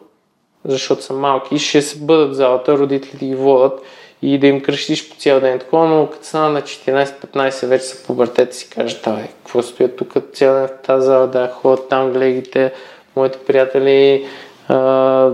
защото 0.64 1.02
са 1.02 1.12
малки, 1.12 1.58
ще 1.58 1.82
се 1.82 1.98
бъдат 1.98 2.30
в 2.30 2.34
залата, 2.34 2.78
родителите 2.78 3.26
ги 3.26 3.34
водят 3.34 3.80
и 4.22 4.38
да 4.38 4.46
им 4.46 4.60
кръщиш 4.60 5.10
по 5.10 5.16
цял 5.16 5.40
ден 5.40 5.58
такова, 5.58 5.88
но 5.88 6.10
като 6.10 6.26
са 6.26 6.38
на 6.38 6.62
14-15 6.62 7.66
вече 7.66 7.84
са 7.84 8.06
пубертете 8.06 8.56
си 8.56 8.70
кажат, 8.70 9.06
абе, 9.06 9.22
какво 9.22 9.62
стоят 9.62 9.96
тук 9.96 10.14
цял 10.32 10.54
ден 10.54 10.68
в 10.68 10.86
тази 10.86 11.06
зала, 11.06 11.26
да 11.26 11.48
ходят 11.48 11.88
там, 11.88 12.12
гледайте, 12.12 12.72
моите 13.16 13.38
приятели 13.38 14.26
а, 14.68 15.30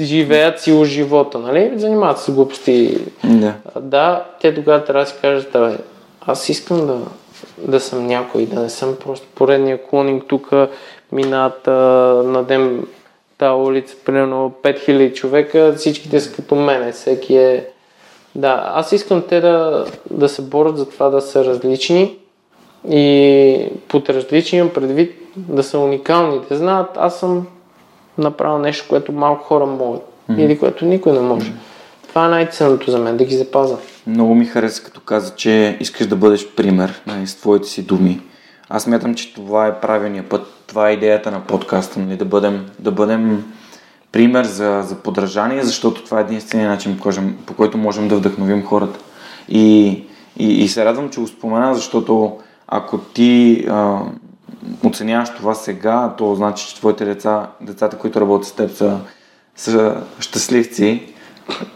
живеят 0.00 0.60
си 0.60 0.72
от 0.72 0.86
живота, 0.86 1.38
нали? 1.38 1.72
Занимават 1.76 2.18
се 2.18 2.30
с 2.30 2.34
глупости. 2.34 2.98
Да. 3.24 3.54
А, 3.74 3.80
Да, 3.80 4.24
те 4.40 4.54
тогава 4.54 4.84
трябва 4.84 5.04
да 5.04 5.10
си 5.10 5.16
кажат, 5.20 5.54
абе, 5.54 5.76
аз 6.26 6.48
искам 6.48 6.86
да, 6.86 6.98
да 7.58 7.80
съм 7.80 8.06
някой, 8.06 8.46
да 8.46 8.60
не 8.60 8.70
съм 8.70 8.96
просто 9.04 9.26
поредния 9.34 9.82
клонинг 9.82 10.24
тук, 10.28 10.50
минат 11.14 11.68
а, 11.68 11.70
на 12.24 12.42
ден 12.42 12.86
тази 13.38 13.62
улица, 13.62 13.96
примерно 14.04 14.52
5000 14.62 15.14
човека, 15.14 15.74
всичките 15.76 16.20
са 16.20 16.32
като 16.32 16.54
мене, 16.54 16.92
всеки 16.92 17.36
е... 17.36 17.66
Да, 18.34 18.72
аз 18.74 18.92
искам 18.92 19.22
те 19.28 19.40
да, 19.40 19.86
да 20.10 20.28
се 20.28 20.42
борят 20.42 20.78
за 20.78 20.90
това 20.90 21.08
да 21.08 21.20
са 21.20 21.44
различни 21.44 22.16
и 22.90 23.68
под 23.88 24.10
различни 24.10 24.58
имам 24.58 24.72
предвид 24.72 25.12
да 25.36 25.62
са 25.62 25.78
уникални, 25.78 26.40
да 26.50 26.56
знаят, 26.56 26.90
аз 26.96 27.20
съм 27.20 27.46
направил 28.18 28.58
нещо, 28.58 28.86
което 28.88 29.12
малко 29.12 29.44
хора 29.44 29.66
могат 29.66 30.02
mm-hmm. 30.02 30.40
или 30.40 30.58
което 30.58 30.84
никой 30.84 31.12
не 31.12 31.20
може. 31.20 31.52
Това 32.08 32.26
е 32.26 32.28
най-ценното 32.28 32.90
за 32.90 32.98
мен, 32.98 33.16
да 33.16 33.24
ги 33.24 33.36
запазя. 33.36 33.76
Много 34.06 34.34
ми 34.34 34.44
хареса, 34.44 34.82
като 34.82 35.00
каза, 35.00 35.34
че 35.34 35.76
искаш 35.80 36.06
да 36.06 36.16
бъдеш 36.16 36.48
пример 36.56 37.02
нали, 37.06 37.26
с 37.26 37.36
твоите 37.36 37.68
си 37.68 37.82
думи. 37.82 38.20
Аз 38.68 38.86
мятам, 38.86 39.14
че 39.14 39.34
това 39.34 39.66
е 39.66 39.80
правилният 39.80 40.28
път. 40.28 40.53
Това 40.74 40.88
е 40.88 40.92
идеята 40.92 41.30
на 41.30 41.40
подкаста, 41.40 42.00
нали, 42.00 42.16
да, 42.16 42.24
бъдем, 42.24 42.66
да 42.78 42.90
бъдем 42.90 43.44
пример 44.12 44.44
за, 44.44 44.82
за 44.86 44.94
подражание, 44.94 45.62
защото 45.62 46.04
това 46.04 46.18
е 46.18 46.22
единствения 46.22 46.68
начин, 46.68 46.96
по 46.96 47.02
който- 47.02 47.22
по 47.46 47.54
който 47.54 47.78
можем 47.78 48.08
да 48.08 48.16
вдъхновим 48.16 48.64
хората. 48.64 48.98
И, 49.48 49.88
и, 50.38 50.62
и 50.64 50.68
се 50.68 50.84
радвам, 50.84 51.10
че 51.10 51.20
го 51.20 51.26
спомена, 51.26 51.74
защото 51.74 52.38
ако 52.68 52.98
ти 52.98 53.64
а, 53.68 53.98
оценяваш 54.84 55.30
това 55.36 55.54
сега, 55.54 56.14
то 56.18 56.34
значи, 56.34 56.68
че 56.68 56.76
твоите 56.76 57.04
деца, 57.04 57.46
децата, 57.60 57.98
които 57.98 58.20
работят 58.20 58.48
с 58.48 58.52
теб, 58.52 58.70
са, 58.70 58.98
са 59.56 59.96
щастливци, 60.20 61.02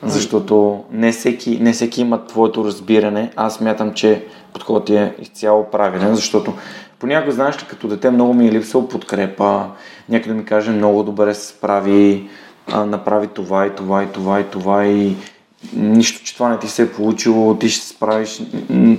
защото 0.03 0.85
не 0.93 1.13
всеки, 1.13 1.59
не 1.61 1.73
всеки 1.73 2.01
има 2.01 2.27
твоето 2.27 2.65
разбиране. 2.65 3.33
Аз 3.37 3.61
мятам, 3.61 3.95
че 3.95 4.27
подходът 4.53 4.85
ти 4.85 4.97
е 4.97 5.15
изцяло 5.23 5.71
правилен, 5.71 6.15
защото 6.15 6.53
понякога, 6.99 7.33
знаеш 7.33 7.57
като 7.57 7.89
дете 7.89 8.11
много 8.11 8.35
ми 8.35 8.49
е 8.49 8.53
липсвал 8.53 8.89
подкрепа, 8.89 9.67
някой 10.09 10.33
да 10.33 10.39
ми 10.39 10.45
каже 10.45 10.71
много 10.71 11.03
добре 11.03 11.35
се 11.35 11.47
справи, 11.47 12.29
а, 12.73 12.85
направи 12.85 13.27
това 13.27 13.67
и 13.67 13.71
това 13.71 14.03
и 14.03 14.07
това 14.07 14.41
и 14.41 14.45
това 14.45 14.87
и 14.87 15.17
нищо, 15.73 16.25
че 16.25 16.35
това 16.35 16.49
не 16.49 16.59
ти 16.59 16.69
се 16.69 16.83
е 16.83 16.93
получило, 16.93 17.55
ти 17.55 17.69
ще 17.69 17.87
се 17.87 17.89
справиш. 17.89 18.43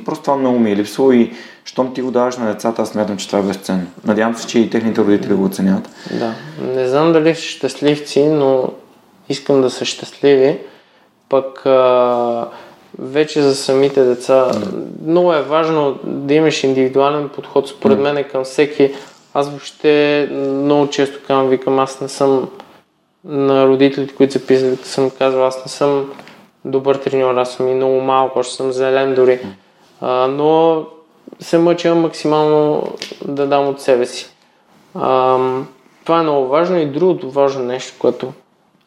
Просто 0.06 0.24
това 0.24 0.38
много 0.38 0.60
ми 0.60 0.72
е 0.72 0.76
липсвало 0.76 1.12
и 1.12 1.34
щом 1.66 1.94
ти 1.94 2.02
го 2.02 2.12
даваш 2.12 2.38
на 2.38 2.54
децата, 2.54 2.82
аз 2.82 2.90
смятам, 2.90 3.18
че 3.18 3.28
това 3.28 3.40
е 3.40 3.44
безценно. 3.44 3.88
Надявам 4.06 4.36
се, 4.36 4.48
че 4.48 4.60
и 4.60 4.70
техните 4.70 5.02
родители 5.02 5.34
го 5.34 5.46
оценяват. 5.46 5.90
Да. 6.12 6.34
Не 6.62 6.88
знам 6.88 7.14
дали 7.14 7.36
са 7.36 7.42
щастливци, 7.42 8.26
но 8.26 8.70
искам 9.30 9.62
да 9.62 9.70
са 9.70 9.86
щастливи. 9.86 10.58
Пък 11.30 11.66
а, 11.66 12.48
вече 13.02 13.42
за 13.42 13.56
самите 13.56 14.04
деца. 14.04 14.52
Много 15.06 15.34
е 15.34 15.42
важно 15.42 16.00
да 16.04 16.34
имаш 16.34 16.64
индивидуален 16.64 17.30
подход, 17.30 17.68
според 17.68 18.00
мен 18.00 18.26
към 18.32 18.44
всеки. 18.44 18.94
Аз 19.34 19.50
въобще 19.50 20.28
много 20.32 20.90
често 20.90 21.20
казвам, 21.28 21.50
викам, 21.50 21.80
аз 21.80 22.02
не 22.02 22.08
съм 22.08 22.50
на 23.26 23.68
родителите, 23.68 24.16
които 24.16 24.34
се 24.34 24.48
писат, 24.48 24.86
съм 24.86 25.10
казал, 25.10 25.46
аз 25.46 25.66
не 25.66 25.72
съм 25.72 26.12
добър 26.66 26.96
треньор, 26.96 27.36
аз 27.36 27.54
съм 27.54 27.68
и 27.68 27.74
много 27.74 28.02
малко, 28.02 28.40
още 28.40 28.56
съм 28.56 28.72
зелен 28.72 29.16
дори. 29.16 29.40
А, 30.02 30.28
но 30.28 30.84
се 31.40 31.58
мъча 31.58 31.96
максимално 31.96 32.84
да 33.26 33.48
дам 33.48 33.68
от 33.68 33.82
себе 33.82 34.06
си. 34.06 34.30
А, 34.96 35.38
това 36.04 36.20
е 36.20 36.24
много 36.24 36.48
важно 36.48 36.78
и 36.78 36.86
другото 36.86 37.32
важно 37.32 37.64
нещо, 37.64 37.94
което 38.00 38.34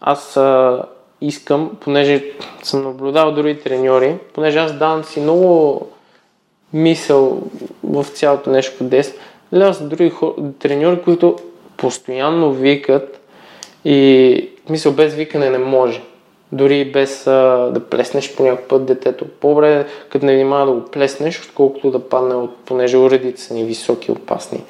аз 0.00 0.36
а, 0.36 0.82
искам, 1.22 1.70
понеже 1.80 2.24
съм 2.62 2.82
наблюдавал 2.82 3.32
други 3.32 3.60
треньори, 3.60 4.16
понеже 4.34 4.58
аз 4.58 4.72
давам 4.72 5.04
си 5.04 5.20
много 5.20 5.80
мисъл 6.72 7.42
в 7.84 8.04
цялото 8.04 8.50
нещо 8.50 8.78
по 8.78 8.84
дес, 8.84 9.14
гледам 9.52 9.74
са 9.74 9.84
други 9.84 10.10
хор... 10.10 10.34
треньори, 10.58 11.02
които 11.02 11.36
постоянно 11.76 12.52
викат 12.52 13.20
и 13.84 14.50
мисъл 14.68 14.92
без 14.92 15.14
викане 15.14 15.50
не 15.50 15.58
може. 15.58 16.02
Дори 16.52 16.92
без 16.92 17.26
а, 17.26 17.70
да 17.74 17.80
плеснеш 17.80 18.36
по 18.36 18.42
някакъв 18.42 18.68
път 18.68 18.86
детето. 18.86 19.24
По-добре 19.40 19.74
е, 19.74 19.84
като 20.08 20.26
не 20.26 20.34
внимава 20.34 20.66
да 20.66 20.72
го 20.72 20.84
плеснеш, 20.84 21.40
отколкото 21.40 21.90
да 21.90 22.08
падне 22.08 22.34
от, 22.34 22.56
понеже 22.64 22.96
уредите 22.96 23.40
са 23.40 23.54
ни 23.54 23.64
високи 23.64 24.12
опасни. 24.12 24.64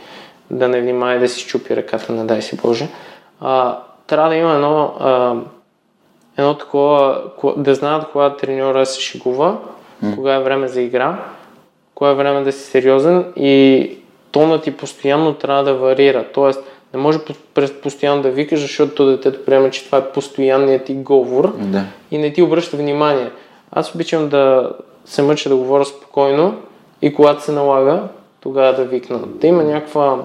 Да 0.51 0.69
не 0.69 0.81
внимава 0.81 1.19
да 1.19 1.29
си 1.29 1.47
чупи 1.47 1.77
ръката, 1.77 2.13
не 2.13 2.25
дай 2.25 2.43
си 2.43 2.57
Боже. 2.57 2.89
А, 3.41 3.79
трябва 4.07 4.29
да 4.29 4.37
има 4.37 4.55
едно, 4.55 4.95
а, 5.01 5.37
едно 6.37 6.59
такова, 6.59 7.23
да 7.57 7.75
знаят 7.75 8.07
кога 8.13 8.37
треньора 8.37 8.87
се 8.87 9.01
шегува, 9.01 9.59
mm. 10.05 10.15
кога 10.15 10.35
е 10.35 10.43
време 10.43 10.69
за 10.69 10.81
игра, 10.81 11.19
кога 11.95 12.11
е 12.11 12.15
време 12.15 12.43
да 12.43 12.53
си 12.53 12.61
сериозен 12.61 13.25
и 13.37 13.91
тонът 14.33 14.63
ти 14.63 14.77
постоянно 14.77 15.35
трябва 15.35 15.65
да 15.65 15.75
варира. 15.75 16.25
Тоест, 16.35 16.63
не 16.95 17.01
може 17.01 17.19
постоянно 17.83 18.23
да 18.23 18.31
викаш, 18.31 18.61
защото 18.61 18.95
то 18.95 19.07
детето 19.07 19.45
приема, 19.45 19.71
че 19.71 19.85
това 19.85 19.99
е 19.99 20.13
постоянният 20.13 20.85
ти 20.85 20.95
говор 20.95 21.53
да. 21.59 21.85
и 22.11 22.19
не 22.19 22.33
ти 22.33 22.43
обръща 22.43 22.77
внимание. 22.77 23.31
Аз 23.73 23.95
обичам 23.95 24.29
да 24.29 24.71
се 25.05 25.23
мъча 25.23 25.49
да 25.49 25.57
говоря 25.57 25.85
спокойно 25.85 26.55
и 27.03 27.15
когато 27.15 27.43
се 27.43 27.53
налага, 27.53 28.03
тогава 28.41 28.75
да 28.75 28.85
викна. 28.85 29.19
Да 29.19 29.47
има 29.47 29.63
някаква... 29.63 30.19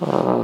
А... 0.00 0.36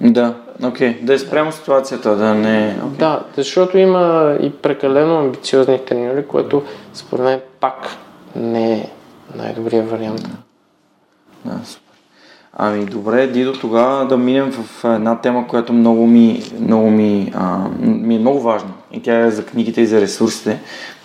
Да, 0.00 0.34
окей. 0.64 0.88
Okay. 0.88 1.02
Да 1.02 1.14
е 1.14 1.18
спрямо 1.18 1.52
ситуацията, 1.52 2.16
да 2.16 2.34
не... 2.34 2.76
Okay. 2.82 2.98
Да, 2.98 3.24
защото 3.36 3.78
има 3.78 4.36
и 4.42 4.50
прекалено 4.50 5.18
амбициозни 5.18 5.84
треньори, 5.84 6.26
което 6.26 6.62
според 6.94 7.24
мен 7.24 7.40
пак 7.60 7.88
не 8.36 8.72
е 8.72 8.90
най-добрият 9.36 9.90
вариант. 9.90 10.22
Да, 11.44 11.52
да 11.52 11.60
Ами 12.58 12.84
добре, 12.84 13.26
Дидо, 13.26 13.52
тогава 13.52 14.06
да 14.06 14.16
минем 14.16 14.52
в 14.52 14.84
една 14.84 15.20
тема, 15.20 15.48
която 15.48 15.72
много 15.72 16.06
ми, 16.06 16.42
много 16.60 16.90
ми, 16.90 17.32
а, 17.34 17.68
ми 17.80 18.16
е 18.16 18.18
много 18.18 18.40
важна. 18.40 18.70
И 18.92 19.02
тя 19.02 19.18
е 19.18 19.30
за 19.30 19.46
книгите 19.46 19.80
и 19.80 19.86
за 19.86 20.00
ресурсите. 20.00 20.60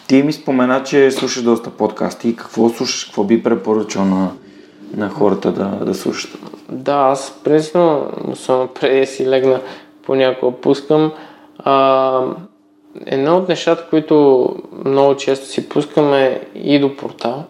Ти 0.07 0.23
ми 0.23 0.33
спомена, 0.33 0.83
че 0.83 1.11
слушаш 1.11 1.43
доста 1.43 1.69
подкасти. 1.69 2.35
Какво 2.35 2.69
слушаш? 2.69 3.05
Какво 3.05 3.23
би 3.23 3.43
препоръчал 3.43 4.05
на, 4.05 4.31
на 4.95 5.09
хората 5.09 5.51
да, 5.51 5.85
да 5.85 5.93
слушат? 5.93 6.31
Да, 6.71 6.95
аз 6.95 7.39
пресно, 7.43 8.11
особено 8.31 8.67
преди 8.67 9.05
си 9.05 9.29
легна, 9.29 9.61
понякога 10.05 10.57
пускам. 10.57 11.11
А, 11.59 12.21
едно 13.05 13.37
от 13.37 13.49
нещата, 13.49 13.87
които 13.89 14.47
много 14.85 15.15
често 15.15 15.45
си 15.45 15.69
пускаме 15.69 16.41
и 16.55 16.79
до 16.79 16.97
портал. 16.97 17.43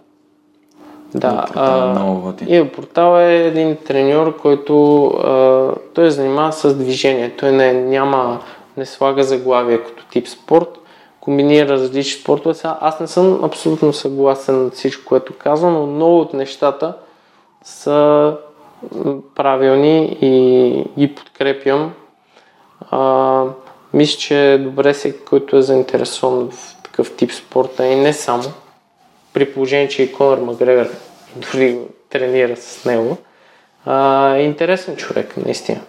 Да, 1.16 1.46
портал, 1.46 2.34
а, 2.40 2.46
и 2.48 2.68
портал 2.68 3.20
е 3.20 3.36
един 3.36 3.76
треньор, 3.76 4.38
който 4.38 5.06
а, 5.06 5.72
той 5.94 6.06
е 6.06 6.12
занимава 6.12 6.54
с 6.54 6.76
движение. 6.76 7.36
Той 7.40 7.52
не, 7.52 7.74
няма, 7.74 8.40
не 8.78 8.86
слага 8.86 9.24
заглавия 9.24 9.84
като 9.84 10.06
тип 10.06 10.28
спорт, 10.28 10.80
комбинира 11.20 11.70
различни 11.70 12.22
спортове. 12.22 12.56
Сега, 12.56 12.78
аз 12.82 13.00
не 13.00 13.08
съм 13.08 13.44
абсолютно 13.44 13.94
съгласен 13.94 14.72
с 14.74 14.78
всичко, 14.78 15.06
което 15.06 15.34
казвам, 15.38 15.74
но 15.74 15.88
много 15.88 16.20
от 16.20 16.34
нещата 16.34 16.94
са 17.64 18.38
правилни 19.36 20.18
и 20.22 20.86
ги 21.00 21.16
подкрепям. 21.16 21.94
А, 22.92 23.44
мисля, 23.94 24.20
че 24.20 24.54
е 24.54 24.58
добре 24.58 24.94
всеки, 24.94 25.20
който 25.26 25.58
е 25.58 25.62
заинтересован 25.62 26.52
в 26.52 26.76
такъв 26.84 27.16
тип 27.16 27.32
спорта 27.32 27.88
и 27.88 27.96
не 27.96 28.14
само 28.14 28.44
при 29.34 29.54
положение, 29.54 29.88
че 29.88 30.04
и 30.04 30.14
Конор 30.14 30.38
Макгрегор 30.38 30.86
дори 31.36 31.80
тренира 32.10 32.58
с 32.58 32.86
него. 32.86 33.18
А, 33.86 34.38
интересен 34.38 34.96
човек, 34.96 35.38
наистина. 35.38 35.82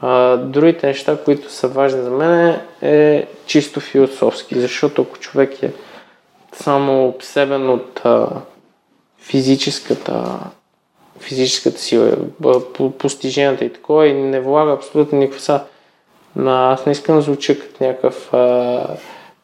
А, 0.00 0.36
другите 0.36 0.86
неща, 0.86 1.18
които 1.24 1.52
са 1.52 1.68
важни 1.68 2.02
за 2.02 2.10
мен 2.10 2.60
е 2.82 3.26
чисто 3.46 3.80
философски, 3.80 4.60
защото 4.60 5.02
ако 5.02 5.18
човек 5.18 5.62
е 5.62 5.72
само 6.52 7.08
обсебен 7.08 7.70
от 7.70 8.00
а, 8.04 8.28
физическата, 9.18 10.38
физическата 11.18 11.78
сила, 11.78 12.16
постиженията 12.98 13.64
и 13.64 13.72
такова 13.72 14.06
и 14.06 14.12
не 14.12 14.40
влага 14.40 14.72
абсолютно 14.72 15.18
никаква 15.18 15.40
са. 15.40 15.60
Аз 16.46 16.86
не 16.86 16.92
искам 16.92 17.16
да 17.16 17.22
звуча 17.22 17.58
като 17.58 17.84
някакъв 17.84 18.34
а, 18.34 18.86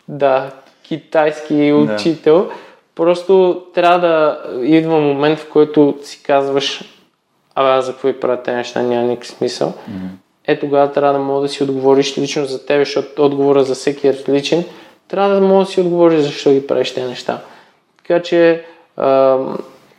да, 0.08 0.50
китайски 0.82 1.72
учител, 1.72 2.44
да 2.44 2.50
Просто 2.98 3.62
трябва 3.74 3.98
да 3.98 4.42
идва 4.66 5.00
момент, 5.00 5.38
в 5.38 5.48
който 5.48 5.98
си 6.02 6.22
казваш, 6.22 6.94
абе 7.54 7.68
аз 7.68 7.84
за 7.84 7.92
какво 7.92 8.20
правя 8.20 8.42
тези 8.42 8.56
неща, 8.56 8.82
няма 8.82 9.08
никакъв 9.08 9.28
смисъл. 9.28 9.68
Mm-hmm. 9.68 10.08
Е 10.46 10.58
тогава 10.58 10.92
трябва 10.92 11.12
да 11.12 11.18
мога 11.18 11.40
да 11.40 11.48
си 11.48 11.62
отговориш 11.62 12.18
лично 12.18 12.44
за 12.44 12.66
тебе, 12.66 12.84
защото 12.84 13.24
отговора 13.24 13.64
за 13.64 13.74
всеки 13.74 14.08
е 14.08 14.12
различен. 14.12 14.64
Трябва 15.08 15.34
да 15.34 15.40
мога 15.40 15.64
да 15.64 15.70
си 15.70 15.80
отговориш 15.80 16.20
защо 16.20 16.52
ги 16.52 16.66
правиш 16.66 16.94
тези 16.94 17.08
неща. 17.08 17.40
Така 17.98 18.22
че 18.22 18.64
а, 18.96 19.38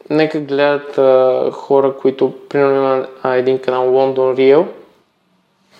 нека 0.10 0.40
гледат 0.40 0.98
а, 0.98 1.50
хора, 1.52 1.94
които, 2.02 2.34
примерно 2.50 2.76
има 2.76 3.36
един 3.36 3.60
канал 3.60 3.86
London 3.86 4.36
Real, 4.36 4.66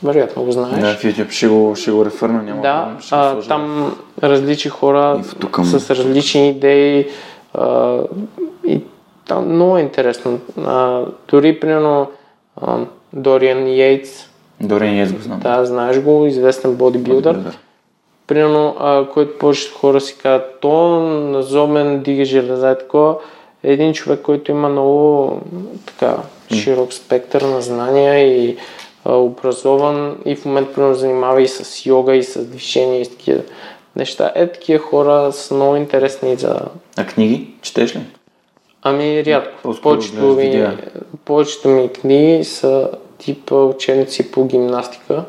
вероятно 0.04 0.44
го 0.44 0.52
знаеш. 0.52 0.82
Да, 0.82 0.96
в 0.96 1.04
YouTube 1.04 1.32
ще 1.32 1.48
го, 1.48 1.76
ще 1.76 1.92
го 1.92 2.06
рефърна, 2.06 2.44
няма 2.44 2.62
да, 2.62 2.96
ще 3.02 3.16
а, 3.16 3.42
там 3.42 3.96
различни 4.24 4.72
хора 4.72 5.22
с 5.64 5.90
различни 5.90 6.50
идеи 6.50 7.08
а, 7.54 7.98
и 8.68 8.82
там 9.28 9.54
много 9.54 9.78
е 9.78 9.82
интересно. 9.82 10.40
А, 10.66 11.02
дори, 11.30 11.60
примерно, 11.60 12.08
а, 12.62 12.78
Дориан 13.14 13.68
Йейтс. 13.68 14.30
Дориан 14.62 14.96
Йейтс 14.96 15.14
го 15.14 15.22
знам. 15.22 15.40
Да, 15.40 15.66
знаеш 15.66 16.02
го, 16.02 16.26
известен 16.26 16.76
бодибилдър. 16.76 17.58
Примерно, 18.28 18.76
а, 18.80 19.06
който 19.14 19.38
повечето 19.38 19.78
хора 19.78 20.02
си 20.02 20.18
казват, 20.18 20.58
то 20.62 21.00
назомен 21.02 22.00
дига 22.00 22.26
железа 22.26 22.72
и 22.72 22.78
такова. 22.78 23.16
Е 23.64 23.72
един 23.72 23.94
човек, 23.94 24.22
който 24.22 24.52
има 24.52 24.70
много 24.70 25.42
така 25.86 26.18
широк 26.54 26.94
спектър 26.94 27.42
на 27.42 27.62
знания 27.62 28.20
и 28.20 28.58
образован 29.06 30.18
и 30.26 30.36
в 30.36 30.46
момента 30.46 30.74
примерно 30.74 30.96
занимава 30.96 31.42
и 31.42 31.48
с 31.48 31.86
йога, 31.86 32.16
и 32.16 32.24
с 32.24 32.46
движение, 32.46 33.02
и 33.02 33.06
с 33.06 33.10
такива 33.10 33.42
неща. 33.96 34.32
Е, 34.36 34.48
такива 34.48 34.84
хора 34.84 35.32
са 35.32 35.54
много 35.54 35.76
интересни 35.76 36.36
за... 36.36 36.60
А 36.98 37.06
книги? 37.06 37.48
Четеш 37.62 37.96
ли? 37.96 38.00
Ами 38.82 39.26
рядко. 39.26 39.76
Повечето 39.82 40.22
ми, 40.26 40.68
повечето 41.26 41.68
ми 41.68 41.90
книги 41.90 42.44
са 42.44 42.90
типа 43.18 43.56
ученици 43.56 44.32
по 44.32 44.46
гимнастика. 44.46 45.24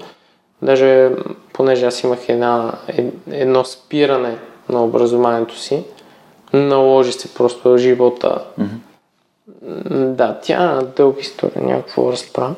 Даже, 0.63 1.11
понеже 1.53 1.87
аз 1.87 2.03
имах 2.03 2.29
една, 2.29 2.73
едно 3.31 3.65
спиране 3.65 4.37
на 4.69 4.85
образованието 4.85 5.59
си, 5.59 5.83
наложи 6.53 7.13
се 7.13 7.35
просто 7.35 7.79
живота. 7.79 8.45
Mm-hmm. 8.61 10.15
Да, 10.15 10.39
тя 10.43 10.79
е 10.83 10.85
дълга 10.85 11.21
история, 11.21 11.63
някакво 11.63 12.13
разправа 12.13 12.55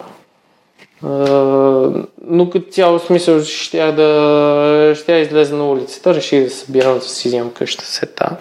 но 2.26 2.50
като 2.52 2.70
цяло 2.70 2.98
смисъл 2.98 3.42
ще 3.42 3.92
да 3.92 4.92
ще 4.96 5.12
излезе 5.12 5.54
на 5.54 5.70
улицата, 5.70 6.14
реших 6.14 6.44
да 6.44 6.50
събирам 6.50 6.94
да 6.94 7.00
си 7.00 7.28
вземам 7.28 7.50
къща 7.50 7.84
сета. 7.84 8.36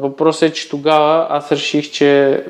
въпросът 0.00 0.42
е, 0.42 0.52
че 0.52 0.68
тогава 0.68 1.26
аз 1.30 1.52
реших, 1.52 1.90
че 1.90 2.40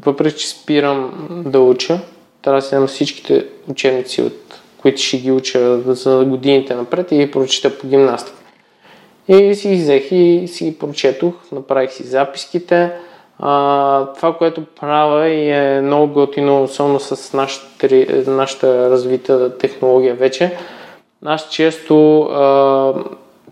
въпреки, 0.00 0.38
че 0.38 0.48
спирам 0.48 1.28
да 1.46 1.60
уча, 1.60 2.00
трябва 2.42 2.60
да 2.60 2.66
си 2.66 2.74
дам 2.74 2.86
всичките 2.86 3.46
учебници 3.68 4.22
от 4.22 4.60
които 4.78 5.02
ще 5.02 5.18
ги 5.18 5.32
уча 5.32 5.80
за 5.80 6.24
годините 6.24 6.74
напред 6.74 7.12
и 7.12 7.16
ги 7.16 7.30
прочита 7.30 7.78
по 7.78 7.86
гимнастика. 7.86 8.37
И 9.28 9.54
си 9.54 9.74
взех 9.74 10.12
и 10.12 10.48
си 10.48 10.78
прочетох, 10.78 11.34
направих 11.52 11.92
си 11.92 12.02
записките. 12.02 12.90
А, 13.38 14.12
това, 14.12 14.36
което 14.36 14.64
правя 14.80 15.28
и 15.28 15.50
е 15.50 15.80
много 15.80 16.12
готино, 16.12 16.62
особено 16.62 17.00
с 17.00 17.32
нашата, 17.32 18.06
нашата 18.30 18.90
развита 18.90 19.58
технология 19.58 20.14
вече. 20.14 20.56
Аз 21.24 21.48
често 21.50 22.20
а, 22.22 22.94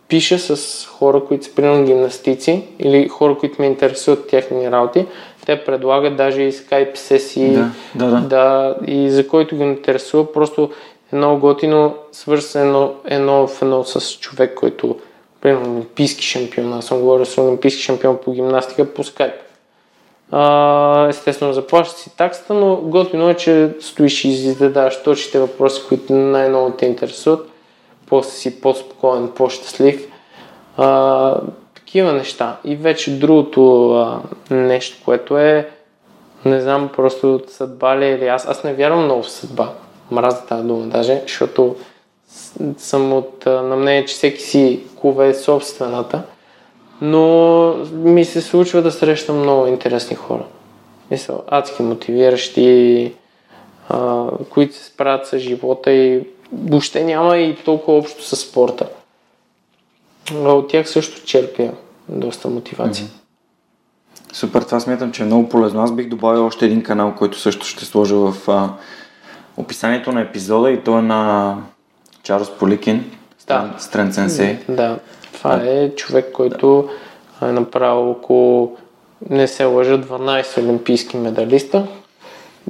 пиша 0.09 0.39
с 0.39 0.87
хора, 0.87 1.25
които 1.29 1.45
са 1.45 1.55
примерно 1.55 1.85
гимнастици 1.85 2.63
или 2.79 3.09
хора, 3.09 3.39
които 3.39 3.57
ме 3.59 3.67
интересуват 3.67 4.29
техни 4.29 4.71
работи. 4.71 5.07
Те 5.47 5.65
предлагат 5.65 6.17
даже 6.17 6.43
и 6.43 6.53
скайп 6.53 6.97
сесии, 6.97 7.51
Да, 7.51 7.71
да, 7.95 8.07
да. 8.07 8.21
да 8.21 8.77
и 8.87 9.11
за 9.11 9.29
който 9.29 9.57
ги 9.57 9.63
интересува, 9.63 10.33
просто 10.33 10.71
е 11.13 11.17
много 11.17 11.41
готино, 11.41 11.95
свързано 12.13 12.93
едно 13.05 13.47
в 13.47 13.63
едно 13.63 13.85
с 13.85 14.19
човек, 14.19 14.55
който 14.55 14.97
примерно 15.47 15.73
олимпийски 15.73 16.27
шампион, 16.27 16.73
аз 16.73 16.85
съм 16.85 17.01
говорил 17.01 17.25
с 17.25 17.39
олимпийски 17.39 17.83
шампион 17.83 18.19
по 18.25 18.33
гимнастика 18.33 18.95
по 18.95 19.05
скайп. 19.05 19.35
Естествено, 21.09 21.53
заплащаш 21.53 21.99
си 21.99 22.17
таксата, 22.17 22.55
но 22.55 22.77
готино 22.77 23.31
е, 23.31 23.35
че 23.35 23.71
стоиш 23.81 24.25
и 24.25 24.33
задаваш 24.33 25.03
точните 25.03 25.39
въпроси, 25.39 25.83
които 25.89 26.13
най-много 26.13 26.71
те 26.71 26.87
интересуват. 26.87 27.49
После 28.07 28.31
си 28.31 28.61
по-спокоен, 28.61 29.29
по-щастлив. 29.37 30.09
А, 30.77 31.41
такива 31.75 32.13
неща. 32.13 32.57
И 32.65 32.77
вече 32.77 33.19
другото 33.19 33.91
а, 33.93 34.21
нещо, 34.55 34.97
което 35.05 35.39
е, 35.39 35.71
не 36.45 36.61
знам, 36.61 36.91
просто 36.97 37.41
съдба 37.49 37.99
ли 37.99 38.05
е 38.05 38.15
или 38.15 38.27
аз. 38.27 38.49
Аз 38.49 38.65
не 38.65 38.75
вярвам 38.75 39.05
много 39.05 39.23
в 39.23 39.31
съдба. 39.31 39.73
Мразя 40.11 40.47
тази 40.47 40.67
дума 40.67 40.87
даже, 40.87 41.23
защото 41.27 41.77
съм 42.79 43.13
от 43.13 43.47
на 43.47 43.77
мнение, 43.77 44.05
че 44.05 44.15
всеки 44.15 44.43
си 44.43 44.81
кове 45.01 45.35
собствената. 45.35 46.23
Но 47.01 47.75
ми 47.93 48.25
се 48.25 48.41
случва 48.41 48.83
да 48.83 48.93
срещам 48.93 49.39
много 49.39 49.67
интересни 49.67 50.17
хора. 50.17 50.45
Мисля, 51.11 51.39
адски 51.47 51.83
мотивиращи, 51.83 53.13
а, 53.89 54.27
които 54.51 54.75
се 54.75 54.85
справят 54.85 55.27
с 55.27 55.39
живота 55.39 55.93
и 55.93 56.27
въобще 56.53 57.05
няма 57.05 57.37
и 57.37 57.57
толкова 57.57 57.99
общо 57.99 58.23
с 58.25 58.37
спорта. 58.37 58.89
А 60.35 60.53
от 60.53 60.69
тях 60.69 60.89
също 60.89 61.25
черпя 61.25 61.71
доста 62.09 62.49
мотивация. 62.49 63.07
Супер, 64.33 64.63
това 64.63 64.81
смятам, 64.81 65.13
че 65.13 65.23
е 65.23 65.27
много 65.27 65.49
полезно. 65.49 65.83
Аз 65.83 65.93
бих 65.93 66.09
добавил 66.09 66.47
още 66.47 66.65
един 66.65 66.83
канал, 66.83 67.15
който 67.19 67.39
също 67.39 67.67
ще 67.67 67.85
сложа 67.85 68.17
в 68.17 68.49
а, 68.49 68.71
описанието 69.57 70.13
на 70.13 70.21
епизода 70.21 70.71
и 70.71 70.81
то 70.81 70.99
е 70.99 71.03
на 71.03 71.57
Чарлз 72.27 72.51
Поликин, 72.51 73.11
Да. 73.47 73.71
Strength 73.79 74.11
Sensei. 74.11 74.57
Да, 74.69 74.99
това 75.33 75.55
е 75.55 75.91
човек, 75.91 76.33
който 76.33 76.89
е 77.43 77.47
направил 77.47 78.11
около, 78.11 78.77
не 79.31 79.49
се 79.49 79.65
лъжа, 79.65 79.99
12 79.99 80.59
олимпийски 80.59 81.17
медалиста. 81.17 81.87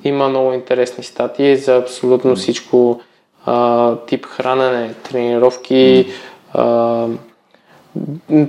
Има 0.04 0.28
много 0.28 0.52
интересни 0.52 1.04
статии 1.04 1.56
за 1.56 1.76
абсолютно 1.76 2.36
всичко 2.36 3.00
а, 3.46 3.96
тип 3.96 4.26
хранене, 4.26 4.94
тренировки, 4.94 6.06
а, 6.54 7.06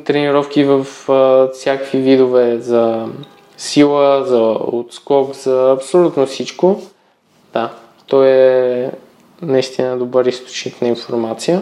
тренировки 0.06 0.64
в 0.64 0.88
а, 1.10 1.50
всякакви 1.54 2.00
видове 2.00 2.60
за 2.60 3.08
сила, 3.58 4.26
за 4.26 4.42
отскок, 4.60 5.34
за 5.34 5.72
абсолютно 5.72 6.26
всичко. 6.26 6.82
Да, 7.54 7.72
той 8.08 8.28
е 8.28 8.92
наистина 9.42 9.98
добър 9.98 10.26
източник 10.26 10.82
на 10.82 10.88
информация. 10.88 11.62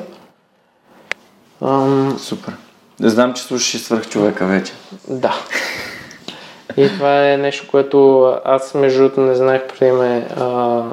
Ам, 1.62 2.18
Супер. 2.20 2.54
Да 3.00 3.10
знам, 3.10 3.34
че 3.34 3.44
слушаш 3.44 3.74
и 3.74 3.80
свърх 3.80 4.10
човека 4.10 4.46
вече. 4.46 4.74
да. 5.08 5.36
И 6.78 6.88
това 6.88 7.32
е 7.32 7.38
нещо, 7.38 7.68
което 7.72 8.24
аз 8.46 8.74
между 8.74 9.00
другото 9.00 9.22
не 9.22 9.36
знаех 9.36 9.62
преди 9.68 9.92
ме 9.92 10.28
а, 10.38 10.84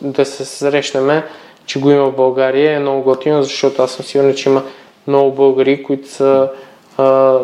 да 0.00 0.24
се 0.24 0.44
срещнем, 0.44 1.22
че 1.66 1.80
го 1.80 1.90
има 1.90 2.04
в 2.10 2.16
България. 2.16 2.76
Е 2.76 2.78
много 2.78 3.02
готино, 3.02 3.42
защото 3.42 3.82
аз 3.82 3.90
съм 3.90 4.04
сигурен, 4.04 4.34
че 4.34 4.48
има 4.48 4.62
много 5.06 5.32
българи, 5.32 5.82
които 5.82 6.08
са 6.08 6.50
а, 6.98 7.38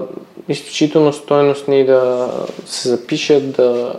изключително 0.48 1.12
стойностни 1.12 1.86
да 1.86 2.30
се 2.66 2.88
запишат, 2.88 3.52
да 3.52 3.94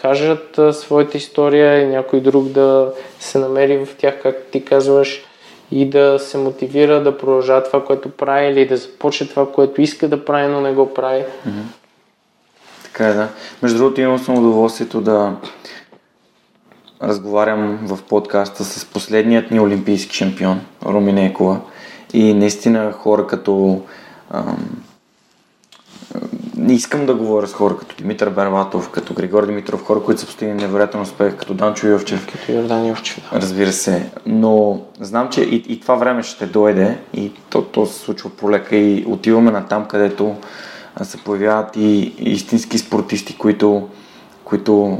кажат 0.00 0.60
своята 0.72 1.16
история 1.16 1.82
и 1.82 1.86
някой 1.86 2.20
друг 2.20 2.44
да 2.44 2.92
се 3.20 3.38
намери 3.38 3.84
в 3.84 3.96
тях, 3.96 4.22
както 4.22 4.50
ти 4.52 4.64
казваш, 4.64 5.24
и 5.70 5.90
да 5.90 6.18
се 6.18 6.38
мотивира 6.38 7.02
да 7.02 7.18
продължава 7.18 7.62
това, 7.62 7.84
което 7.84 8.10
прави 8.10 8.46
или 8.46 8.66
да 8.66 8.76
започне 8.76 9.26
това, 9.26 9.52
което 9.52 9.82
иска 9.82 10.08
да 10.08 10.24
прави, 10.24 10.52
но 10.52 10.60
не 10.60 10.72
го 10.72 10.94
прави. 10.94 11.24
Така 12.84 13.06
е, 13.06 13.14
да. 13.14 13.28
Между 13.62 13.78
другото, 13.78 14.00
имам 14.00 14.18
съм 14.18 14.38
удоволствието 14.38 15.00
да 15.00 15.36
разговарям 17.02 17.78
в 17.82 17.98
подкаста 18.02 18.64
с 18.64 18.84
последният 18.84 19.50
ни 19.50 19.60
олимпийски 19.60 20.16
шампион, 20.16 20.60
Руми 20.86 21.26
Екова. 21.26 21.60
И 22.12 22.34
наистина 22.34 22.92
хора 22.92 23.26
като... 23.26 23.82
Ам, 24.30 24.82
не 26.56 26.72
искам 26.72 27.06
да 27.06 27.14
говоря 27.14 27.46
с 27.46 27.52
хора 27.52 27.76
като 27.76 27.96
Димитър 27.96 28.30
Бербатов, 28.30 28.90
като 28.90 29.14
Григор 29.14 29.46
Димитров, 29.46 29.84
хора, 29.84 30.00
които 30.00 30.20
са 30.20 30.26
постигнали 30.26 30.60
невероятен 30.60 31.00
успех, 31.00 31.36
като 31.36 31.54
Данчо 31.54 31.86
Йовчев. 31.86 32.26
Като 32.32 32.52
Йордан 32.52 32.86
Йовчев. 32.86 33.30
да. 33.32 33.40
Разбира 33.40 33.72
се, 33.72 34.10
но 34.26 34.80
знам, 35.00 35.28
че 35.28 35.42
и, 35.42 35.54
и 35.68 35.80
това 35.80 35.94
време 35.94 36.22
ще 36.22 36.46
дойде 36.46 36.98
и 37.14 37.32
то, 37.50 37.62
то 37.62 37.86
се 37.86 37.98
случва 37.98 38.30
полека 38.30 38.76
и 38.76 39.04
отиваме 39.08 39.50
на 39.50 39.66
там, 39.66 39.84
където 39.84 40.36
се 41.02 41.18
появяват 41.18 41.76
и, 41.76 42.14
и 42.18 42.30
истински 42.30 42.78
спортисти, 42.78 43.38
които, 43.38 43.88
които 44.44 44.98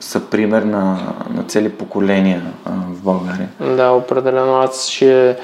са 0.00 0.20
пример 0.20 0.62
на, 0.62 0.98
на 1.30 1.42
цели 1.42 1.68
поколения 1.68 2.42
а, 2.64 2.70
в 2.70 3.02
България. 3.02 3.48
Да, 3.60 3.90
определено 3.90 4.56
аз 4.56 4.88
ще 4.88 5.36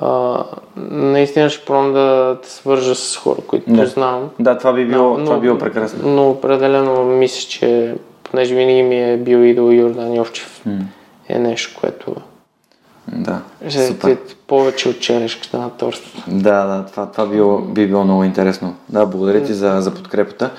а, 0.00 0.44
наистина 0.90 1.50
ще 1.50 1.64
пробвам 1.64 1.92
да 1.92 2.38
те 2.42 2.50
свържа 2.50 2.94
с 2.94 3.16
хора, 3.16 3.38
които 3.46 3.72
Да. 3.72 3.86
знам. 3.86 4.30
Да, 4.40 4.58
това 4.58 4.72
би 4.72 4.86
било, 4.86 5.18
но, 5.18 5.24
това 5.24 5.36
би 5.38 5.46
било 5.46 5.58
прекрасно. 5.58 6.10
Но 6.10 6.30
определено 6.30 7.04
мисля, 7.04 7.48
че 7.48 7.94
понеже 8.22 8.54
винаги 8.54 8.82
ми 8.82 9.12
е 9.12 9.16
бил 9.16 9.38
идол 9.38 9.72
Йордан 9.72 10.14
Йовчев, 10.14 10.62
М, 10.66 10.78
е 11.28 11.38
нещо, 11.38 11.80
което 11.80 12.14
Да, 13.08 13.40
ще 13.68 13.86
супер. 13.86 14.08
е 14.10 14.16
повече 14.46 14.88
от 14.88 15.00
черешката 15.00 15.58
на 15.58 15.70
торта. 15.70 16.08
Да, 16.28 16.64
да, 16.66 16.86
това, 16.86 17.06
това 17.06 17.26
би, 17.26 17.34
било, 17.34 17.58
би 17.58 17.86
било 17.86 18.04
много 18.04 18.24
интересно. 18.24 18.74
Да, 18.88 19.06
благодаря 19.06 19.42
ти 19.44 19.54
за, 19.54 19.76
за 19.80 19.94
подкрепата. 19.94 20.50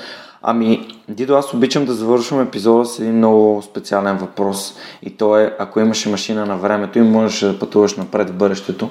Ами, 0.41 0.87
Дидо, 1.09 1.35
аз 1.35 1.53
обичам 1.53 1.85
да 1.85 1.93
завършвам 1.93 2.41
епизода 2.41 2.85
с 2.85 2.99
един 2.99 3.17
много 3.17 3.61
специален 3.61 4.17
въпрос. 4.17 4.75
И 5.03 5.09
то 5.09 5.37
е, 5.37 5.55
ако 5.59 5.79
имаше 5.79 6.09
машина 6.09 6.45
на 6.45 6.57
времето 6.57 6.99
и 6.99 7.01
можеш 7.01 7.39
да 7.39 7.59
пътуваш 7.59 7.95
напред 7.95 8.29
в 8.29 8.33
бъдещето, 8.33 8.89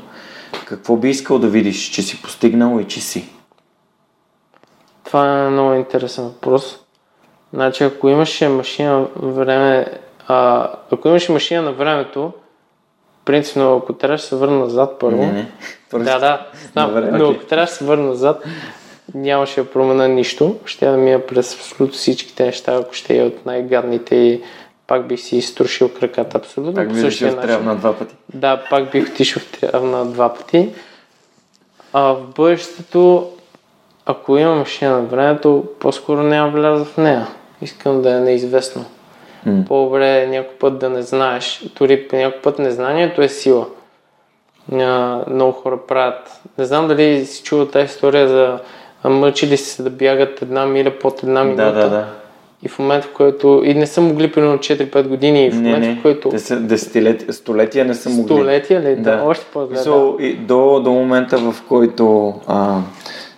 какво 0.64 0.96
би 0.96 1.10
искал 1.10 1.38
да 1.38 1.48
видиш, 1.48 1.90
че 1.90 2.02
си 2.02 2.22
постигнал 2.22 2.80
и 2.80 2.84
че 2.84 3.00
си? 3.00 3.28
Това 5.04 5.44
е 5.46 5.50
много 5.50 5.72
интересен 5.74 6.24
въпрос. 6.24 6.78
Значи, 7.52 7.84
ако 7.84 8.08
имаше 8.08 8.48
машина 8.48 9.06
време, 9.16 9.86
а, 10.28 10.68
ако 10.92 11.08
имаше 11.08 11.32
машина 11.32 11.62
на 11.62 11.72
времето, 11.72 12.32
принципно, 13.24 13.76
ако 13.76 13.92
трябваше 13.92 14.24
да 14.24 14.28
се 14.28 14.36
върна 14.36 14.58
назад 14.58 14.96
първо, 15.00 15.22
Не, 15.22 15.32
не. 15.32 15.52
Просто- 15.90 16.04
Да, 16.04 16.18
да, 16.18 16.46
знам, 16.72 16.88
Добре, 16.88 17.10
но 17.10 17.30
ако 17.30 17.44
трябва 17.44 17.66
да 17.66 17.72
се 17.72 17.84
върна 17.84 18.06
назад, 18.06 18.44
нямаше 19.14 19.62
да 19.62 19.70
променя 19.70 20.08
нищо. 20.08 20.56
Ще 20.64 20.86
да 20.86 20.96
мия 20.96 21.26
през 21.26 21.54
абсолютно 21.54 21.94
всичките 21.94 22.44
неща, 22.44 22.74
ако 22.74 22.94
ще 22.94 23.18
е 23.18 23.22
от 23.22 23.46
най-гадните 23.46 24.16
и 24.16 24.42
пак 24.86 25.06
бих 25.06 25.20
си 25.20 25.36
изтрушил 25.36 25.88
краката 25.88 26.38
абсолютно 26.38 26.74
Пак 26.74 26.88
по 26.88 26.94
би 26.94 27.00
същия 27.00 27.26
решил 27.28 27.40
в 27.40 27.42
начин. 27.42 27.48
трябва 27.48 27.72
на 27.72 27.78
два 27.78 27.92
пъти. 27.98 28.14
Да, 28.34 28.64
пак 28.70 28.90
бих 28.90 29.08
отишъл 29.10 29.42
в 29.42 29.60
трябна 29.60 30.04
два 30.04 30.34
пъти. 30.34 30.68
А 31.92 32.00
в 32.02 32.22
бъдещето, 32.36 33.30
ако 34.06 34.38
имам 34.38 34.58
машина 34.58 34.92
на 34.96 35.02
времето, 35.02 35.64
по-скоро 35.80 36.22
няма 36.22 36.50
вляза 36.50 36.84
в 36.84 36.96
нея. 36.96 37.26
Искам 37.62 38.02
да 38.02 38.16
е 38.16 38.20
неизвестно. 38.20 38.84
М. 39.46 39.64
По-добре 39.68 40.22
е 40.22 40.26
някой 40.26 40.56
път 40.56 40.78
да 40.78 40.90
не 40.90 41.02
знаеш. 41.02 41.64
Дори 41.78 42.08
по 42.08 42.16
някой 42.16 42.40
път 42.40 42.58
незнанието 42.58 43.22
е 43.22 43.28
сила. 43.28 43.66
А, 44.72 45.20
много 45.30 45.52
хора 45.52 45.78
правят. 45.88 46.40
Не 46.58 46.64
знам 46.64 46.88
дали 46.88 47.26
си 47.26 47.42
чувал 47.42 47.66
тази 47.66 47.84
история 47.84 48.28
за 48.28 48.58
мъчили 49.04 49.56
се 49.56 49.82
да 49.82 49.90
бягат 49.90 50.42
една 50.42 50.66
миля 50.66 50.98
под 51.00 51.22
една 51.22 51.44
минута. 51.44 51.64
Да, 51.64 51.72
да, 51.72 51.90
да. 51.90 52.06
И 52.62 52.68
в 52.68 52.78
момента, 52.78 53.06
в 53.08 53.12
който... 53.12 53.62
И 53.64 53.74
не 53.74 53.86
са 53.86 54.00
могли 54.00 54.32
примерно 54.32 54.58
4-5 54.58 55.08
години. 55.08 55.46
И 55.46 55.50
в 55.50 55.54
Не, 55.54 55.60
момента, 55.60 55.88
не, 55.88 55.94
в 55.94 56.02
който... 56.02 56.28
те 56.28 56.38
са 56.38 56.60
десетилетия, 56.60 57.32
столетия 57.32 57.84
не 57.84 57.94
са 57.94 58.10
могли. 58.10 58.24
Столетия 58.24 58.82
ли? 58.82 58.96
Да, 58.96 59.16
Да. 59.16 59.22
още 59.24 59.46
по-зле. 59.52 59.74
да. 59.74 59.80
Мисъл, 59.80 60.16
и 60.20 60.34
до, 60.34 60.80
до 60.80 60.90
момента, 60.90 61.38
в 61.38 61.54
който 61.68 62.34
а, 62.46 62.80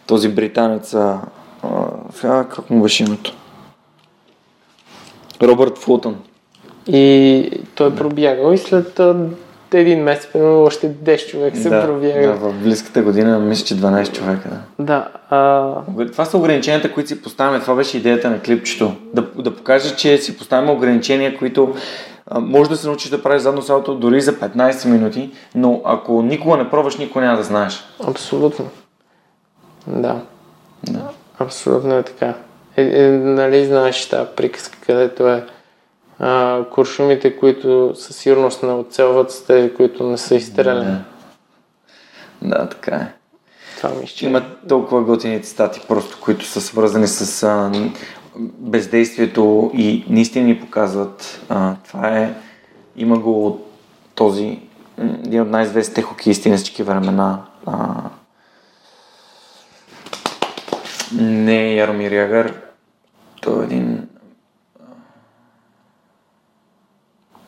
този 0.06 0.28
британец, 0.28 0.94
а, 0.94 1.20
а, 1.62 1.86
как 2.22 2.70
му 2.70 2.82
беше 2.82 3.04
името? 3.04 3.34
Робърт 5.42 5.78
Фултън. 5.78 6.16
И 6.86 7.50
той 7.74 7.88
е 7.88 7.94
пробягал 7.94 8.52
и 8.52 8.58
след 8.58 9.00
един 9.74 10.02
месец, 10.02 10.32
примерно, 10.32 10.62
още 10.62 10.90
10 10.90 11.30
човек 11.30 11.56
се 11.56 11.68
да, 11.68 11.86
пробяга. 11.86 12.26
да, 12.26 12.34
в 12.34 12.52
близката 12.52 13.02
година 13.02 13.38
мисля, 13.38 13.64
че 13.64 13.76
12 13.76 14.12
човека. 14.12 14.48
Да. 14.48 14.84
Да, 14.84 15.08
а, 15.30 16.06
Това 16.12 16.24
са 16.24 16.38
ограниченията, 16.38 16.92
които 16.92 17.08
си 17.08 17.22
поставяме. 17.22 17.60
Това 17.60 17.74
беше 17.74 17.96
идеята 17.96 18.30
на 18.30 18.40
клипчето. 18.40 18.92
Да, 19.14 19.22
да 19.36 19.56
покажа, 19.56 19.96
че 19.96 20.18
си 20.18 20.38
поставяме 20.38 20.72
ограничения, 20.72 21.38
които 21.38 21.74
а, 22.26 22.40
може 22.40 22.70
да 22.70 22.76
се 22.76 22.86
научиш 22.86 23.10
да 23.10 23.22
правиш 23.22 23.42
задно 23.42 23.62
салто 23.62 23.94
дори 23.94 24.20
за 24.20 24.32
15 24.32 24.88
минути, 24.88 25.30
но 25.54 25.80
ако 25.84 26.22
никога 26.22 26.56
не 26.56 26.70
пробваш, 26.70 26.96
никога 26.96 27.24
няма 27.24 27.36
да 27.36 27.44
знаеш. 27.44 27.84
абсолютно. 28.06 28.68
Да. 29.86 30.20
да. 30.90 31.00
Абсолютно 31.38 31.94
е 31.94 32.02
така. 32.02 32.34
Е, 32.76 32.82
е, 32.82 33.08
нали 33.10 33.66
знаеш 33.66 34.08
тази 34.08 34.28
приказка, 34.36 34.78
където 34.86 35.28
е 35.28 35.44
а, 36.18 36.64
куршумите, 36.72 37.36
които 37.36 37.92
със 37.94 38.16
сигурност 38.16 38.62
не 38.62 38.72
оцелват 38.72 39.30
с 39.30 39.44
тези, 39.46 39.74
които 39.74 40.06
не 40.06 40.18
са 40.18 40.34
изстреляни. 40.34 40.84
Да. 40.84 41.04
Да, 42.42 42.68
така 42.68 42.96
е. 42.96 43.12
Това 43.76 43.90
ми 44.00 44.06
ще... 44.06 44.26
Има 44.26 44.42
толкова 44.68 45.02
готини 45.02 45.42
цитати, 45.42 45.80
просто, 45.88 46.18
които 46.20 46.44
са 46.44 46.60
свързани 46.60 47.06
с 47.06 47.42
а, 47.42 47.72
бездействието 48.58 49.70
и 49.74 50.04
наистина 50.08 50.46
ни 50.46 50.60
показват. 50.60 51.40
А, 51.48 51.74
това 51.88 52.18
е, 52.18 52.34
има 52.96 53.18
го 53.18 53.46
от 53.46 53.72
този, 54.14 54.60
един 54.98 55.40
от 55.42 55.50
най-известните 55.50 56.02
хокеисти 56.02 56.50
на 56.50 56.56
всички 56.56 56.82
времена. 56.82 57.42
А, 57.66 57.94
не 61.12 61.74
Яромир 61.74 62.12
Ягър, 62.12 62.54
той 63.40 63.62
е 63.62 63.64
един 63.64 63.87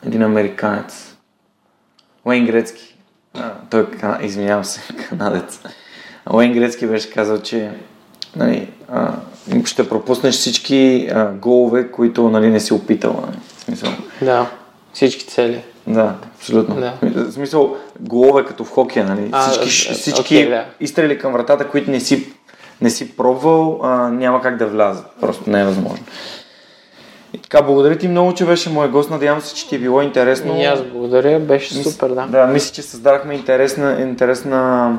един 0.05 0.23
американец. 0.23 1.15
Уейн 2.25 2.45
Грецки. 2.45 2.95
А, 3.33 3.51
той, 3.69 3.87
е 4.21 4.25
извинявам 4.25 4.63
се, 4.63 4.81
канадец. 5.09 5.59
Уейн 6.33 6.53
Грецки 6.53 6.87
беше 6.87 7.11
казал, 7.11 7.41
че 7.41 7.71
нали, 8.35 8.69
а, 8.91 9.13
ще 9.65 9.89
пропуснеш 9.89 10.35
всички 10.35 11.09
а, 11.13 11.31
голове, 11.31 11.91
които 11.91 12.29
нали, 12.29 12.49
не 12.49 12.59
си 12.59 12.73
опитал. 12.73 13.23
Нали. 13.27 13.37
В 13.57 13.61
смисъл. 13.61 13.89
Да, 14.21 14.49
всички 14.93 15.25
цели. 15.27 15.63
Да, 15.87 16.15
абсолютно. 16.35 16.75
Да. 16.75 16.93
В 17.01 17.31
смисъл, 17.31 17.77
голове 17.99 18.45
като 18.45 18.63
в 18.63 18.69
хокея, 18.69 19.05
нали? 19.05 19.29
А, 19.31 19.49
всички 19.49 19.93
всички 19.93 20.21
окей, 20.21 20.49
да. 20.49 20.65
изстрели 20.79 21.19
към 21.19 21.33
вратата, 21.33 21.67
които 21.67 21.91
не 21.91 21.99
си, 21.99 22.33
не 22.81 22.89
си 22.89 23.17
пробвал, 23.17 23.79
а, 23.83 24.09
няма 24.09 24.41
как 24.41 24.57
да 24.57 24.67
влязат. 24.67 25.05
Просто 25.21 25.49
не 25.49 25.61
е 25.61 25.65
възможно. 25.65 26.05
И 27.33 27.37
така, 27.37 27.61
благодаря 27.61 27.97
ти 27.97 28.07
много, 28.07 28.33
че 28.33 28.45
беше 28.45 28.69
мой 28.69 28.89
гост. 28.89 29.09
Надявам 29.09 29.41
се, 29.41 29.55
че 29.55 29.69
ти 29.69 29.75
е 29.75 29.79
било 29.79 30.01
интересно. 30.01 30.57
И 30.57 30.63
аз 30.63 30.81
благодаря, 30.81 31.39
беше 31.39 31.75
Мис- 31.75 31.91
супер, 31.91 32.09
да. 32.09 32.27
Да, 32.27 32.47
мисля, 32.47 32.73
че 32.73 32.81
създадахме 32.81 33.33
интересна, 33.33 34.01
интересна 34.01 34.97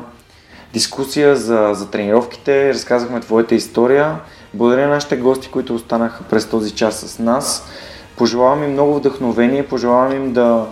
дискусия 0.73 1.35
за, 1.35 1.69
за 1.73 1.89
тренировките, 1.89 2.73
разказахме 2.73 3.19
твоята 3.19 3.55
история. 3.55 4.15
Благодаря 4.53 4.81
на 4.81 4.93
нашите 4.93 5.17
гости, 5.17 5.47
които 5.47 5.75
останаха 5.75 6.23
през 6.23 6.45
този 6.45 6.71
час 6.71 6.99
с 6.99 7.19
нас. 7.19 7.65
Пожелавам 8.17 8.63
им 8.63 8.71
много 8.71 8.95
вдъхновение, 8.95 9.67
пожелавам 9.67 10.15
им 10.15 10.33
да, 10.33 10.65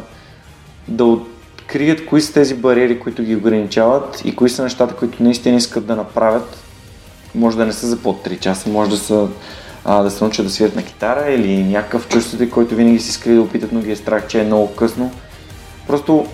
да 0.88 1.06
открият 1.06 2.06
кои 2.06 2.22
са 2.22 2.34
тези 2.34 2.56
бариери, 2.56 3.00
които 3.00 3.24
ги 3.24 3.36
ограничават 3.36 4.22
и 4.26 4.36
кои 4.36 4.50
са 4.50 4.64
нещата, 4.64 4.96
които 4.96 5.24
наистина 5.24 5.58
искат 5.58 5.86
да 5.86 5.96
направят. 5.96 6.58
Може 7.36 7.58
да 7.58 7.66
не 7.66 7.74
са 7.74 7.88
за 7.88 7.98
под 7.98 8.26
3 8.26 8.40
часа, 8.40 8.70
може 8.70 8.90
да 8.90 8.98
са 8.98 9.28
а, 9.86 10.04
да 10.04 10.12
се 10.12 10.24
научат 10.24 10.46
да 10.46 10.52
свирят 10.52 10.76
на 10.76 10.84
китара 10.84 11.32
или 11.32 11.64
някакъв 11.64 12.08
чувствите, 12.08 12.50
който 12.50 12.76
винаги 12.76 13.00
си 13.00 13.10
искали 13.10 13.36
да 13.36 13.42
опитат, 13.42 13.72
но 13.72 13.80
ги 13.82 13.92
е 13.92 13.96
страх, 13.96 14.28
че 14.28 14.42
е 14.42 14.44
много 14.44 14.76
късно. 14.76 15.12
Просто 15.88 16.26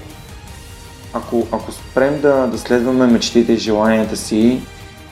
ако, 1.13 1.47
ако 1.51 1.71
спрем 1.71 2.21
да, 2.21 2.47
да 2.47 2.57
следваме 2.57 3.07
мечтите 3.07 3.53
и 3.53 3.57
желанията 3.57 4.17
си, 4.17 4.61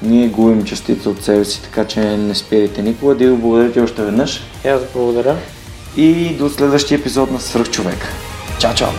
ние 0.02 0.28
губим 0.28 0.64
частица 0.64 1.10
от 1.10 1.24
себе 1.24 1.46
си, 1.46 1.62
така 1.62 1.86
че 1.86 2.00
не 2.00 2.36
спирайте 2.36 2.82
никога. 2.82 3.16
Дидо, 3.16 3.36
благодаря 3.38 3.72
ти 3.72 3.80
още 3.80 4.02
веднъж 4.02 4.44
И 4.66 4.68
аз 4.68 4.82
благодаря. 4.94 5.36
и 5.98 6.34
до 6.34 6.50
следващия 6.50 6.98
епизод 6.98 7.32
на 7.32 7.40
Свръхчовек. 7.40 8.08
Чао, 8.60 8.74
чао! 8.76 8.90